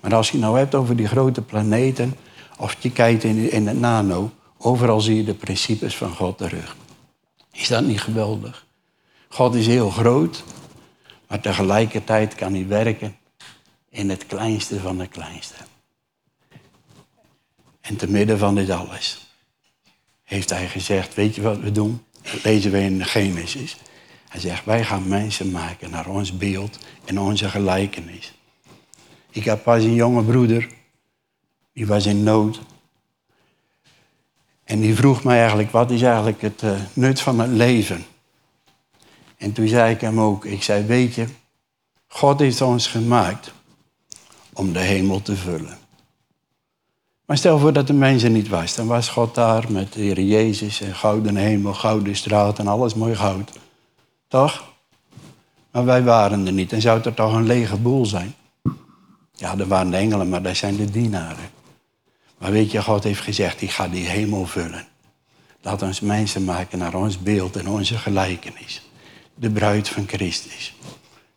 Maar 0.00 0.14
als 0.14 0.30
je 0.30 0.38
nou 0.38 0.58
hebt 0.58 0.74
over 0.74 0.96
die 0.96 1.08
grote 1.08 1.42
planeten, 1.42 2.16
of 2.58 2.76
je 2.78 2.92
kijkt 2.92 3.24
in, 3.24 3.50
in 3.50 3.66
het 3.66 3.78
nano, 3.78 4.30
overal 4.58 5.00
zie 5.00 5.16
je 5.16 5.24
de 5.24 5.34
principes 5.34 5.96
van 5.96 6.14
God 6.14 6.38
terug. 6.38 6.76
Is 7.52 7.68
dat 7.68 7.84
niet 7.84 8.00
geweldig? 8.00 8.66
God 9.28 9.54
is 9.54 9.66
heel 9.66 9.90
groot, 9.90 10.44
maar 11.28 11.40
tegelijkertijd 11.40 12.34
kan 12.34 12.54
hij 12.54 12.66
werken 12.66 13.16
in 13.88 14.10
het 14.10 14.26
kleinste 14.26 14.80
van 14.80 14.98
het 14.98 15.08
kleinste. 15.08 15.54
En 17.80 17.96
te 17.96 18.10
midden 18.10 18.38
van 18.38 18.54
dit 18.54 18.70
alles 18.70 19.28
heeft 20.24 20.50
hij 20.50 20.68
gezegd, 20.68 21.14
weet 21.14 21.34
je 21.34 21.42
wat 21.42 21.58
we 21.58 21.72
doen? 21.72 22.04
Dat 22.22 22.44
lezen 22.44 22.70
we 22.70 22.80
in 22.80 23.04
Genesis. 23.04 23.76
Hij 24.28 24.40
zegt, 24.40 24.64
wij 24.64 24.84
gaan 24.84 25.08
mensen 25.08 25.50
maken 25.50 25.90
naar 25.90 26.06
ons 26.06 26.36
beeld 26.36 26.78
en 27.04 27.20
onze 27.20 27.48
gelijkenis. 27.48 28.32
Ik 29.30 29.44
heb 29.44 29.62
pas 29.62 29.82
een 29.82 29.94
jonge 29.94 30.22
broeder, 30.22 30.68
die 31.72 31.86
was 31.86 32.06
in 32.06 32.22
nood. 32.22 32.60
En 34.64 34.80
die 34.80 34.94
vroeg 34.94 35.24
mij 35.24 35.38
eigenlijk, 35.38 35.70
wat 35.70 35.90
is 35.90 36.02
eigenlijk 36.02 36.42
het 36.42 36.62
uh, 36.62 36.70
nut 36.92 37.20
van 37.20 37.38
het 37.38 37.50
leven? 37.50 38.04
En 39.36 39.52
toen 39.52 39.68
zei 39.68 39.94
ik 39.94 40.00
hem 40.00 40.20
ook, 40.20 40.44
ik 40.44 40.62
zei, 40.62 40.84
weet 40.84 41.14
je, 41.14 41.26
God 42.06 42.38
heeft 42.38 42.60
ons 42.60 42.86
gemaakt 42.86 43.52
om 44.52 44.72
de 44.72 44.78
hemel 44.78 45.22
te 45.22 45.36
vullen. 45.36 45.78
Maar 47.26 47.38
stel 47.38 47.58
voor 47.58 47.72
dat 47.72 47.86
de 47.86 47.92
mensen 47.92 48.32
niet 48.32 48.48
was. 48.48 48.74
Dan 48.74 48.86
was 48.86 49.08
God 49.08 49.34
daar 49.34 49.72
met 49.72 49.92
de 49.92 50.00
Heer 50.00 50.20
Jezus 50.20 50.80
en 50.80 50.94
gouden 50.94 51.36
hemel, 51.36 51.74
gouden 51.74 52.16
straat 52.16 52.58
en 52.58 52.66
alles 52.66 52.94
mooi 52.94 53.16
goud. 53.16 53.52
Toch? 54.28 54.64
Maar 55.70 55.84
wij 55.84 56.02
waren 56.02 56.46
er 56.46 56.52
niet. 56.52 56.72
En 56.72 56.80
zou 56.80 56.96
het 56.96 57.06
er 57.06 57.14
toch 57.14 57.32
een 57.32 57.46
lege 57.46 57.76
boel 57.76 58.06
zijn? 58.06 58.34
Ja, 59.40 59.58
er 59.58 59.66
waren 59.66 59.90
de 59.90 59.96
engelen, 59.96 60.28
maar 60.28 60.42
dat 60.42 60.56
zijn 60.56 60.76
de 60.76 60.90
dienaren. 60.90 61.50
Maar 62.38 62.52
weet 62.52 62.70
je, 62.70 62.82
God 62.82 63.04
heeft 63.04 63.20
gezegd, 63.20 63.62
ik 63.62 63.70
ga 63.70 63.88
die 63.88 64.06
hemel 64.06 64.46
vullen. 64.46 64.86
Laat 65.62 65.82
ons 65.82 66.00
mensen 66.00 66.44
maken 66.44 66.78
naar 66.78 66.94
ons 66.94 67.18
beeld 67.18 67.56
en 67.56 67.68
onze 67.68 67.98
gelijkenis. 67.98 68.82
De 69.34 69.50
bruid 69.50 69.88
van 69.88 70.08
Christus. 70.08 70.74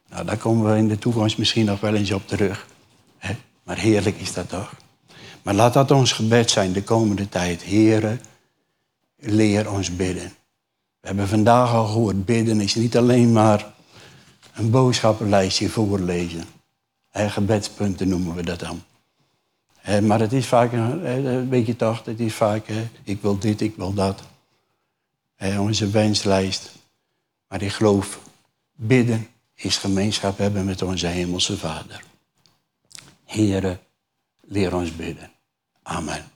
Nou, 0.10 0.26
daar 0.26 0.38
komen 0.38 0.72
we 0.72 0.78
in 0.78 0.88
de 0.88 0.98
toekomst 0.98 1.38
misschien 1.38 1.66
nog 1.66 1.80
wel 1.80 1.96
eens 1.96 2.12
op 2.12 2.28
terug. 2.28 2.68
Maar 3.64 3.78
heerlijk 3.78 4.20
is 4.20 4.34
dat 4.34 4.50
toch? 4.50 4.74
Maar 5.42 5.54
laat 5.54 5.74
dat 5.74 5.92
ons 5.92 6.12
gebed 6.12 6.52
zijn 6.52 6.74
de 6.74 6.84
komende 6.84 7.30
tijd. 7.30 7.62
Heren, 7.62 8.22
leer 9.18 9.72
ons 9.72 9.96
bidden. 9.96 10.34
We 11.00 11.08
hebben 11.08 11.28
vandaag 11.28 11.74
al 11.74 11.86
gehoord, 11.86 12.26
bidden 12.26 12.62
is 12.62 12.76
niet 12.76 12.98
alleen 12.98 13.32
maar 13.32 13.74
een 14.54 14.70
boodschappenlijstje 14.70 15.70
voorlezen. 15.70 16.53
Gebedspunten 17.14 18.08
noemen 18.08 18.36
we 18.36 18.44
dat 18.44 18.60
dan. 18.60 18.84
Maar 20.08 20.20
het 20.20 20.34
is 20.34 20.46
vaak, 20.46 20.72
een, 20.72 21.50
weet 21.50 21.66
je 21.66 21.76
toch, 21.76 22.06
het 22.06 22.20
is 22.20 22.34
vaak, 22.34 22.66
ik 23.04 23.22
wil 23.22 23.38
dit, 23.38 23.62
ik 23.62 23.76
wil 23.76 23.94
dat. 23.94 24.22
Onze 25.60 25.90
wenslijst. 25.90 26.72
Maar 27.48 27.62
ik 27.62 27.72
geloof, 27.72 28.20
bidden 28.76 29.28
is 29.54 29.78
gemeenschap 29.78 30.38
hebben 30.38 30.66
met 30.66 30.82
onze 30.82 31.08
hemelse 31.08 31.58
Vader. 31.58 32.04
Heren, 33.26 33.80
leer 34.42 34.76
ons 34.76 34.96
bidden. 34.96 35.32
Amen. 35.84 36.33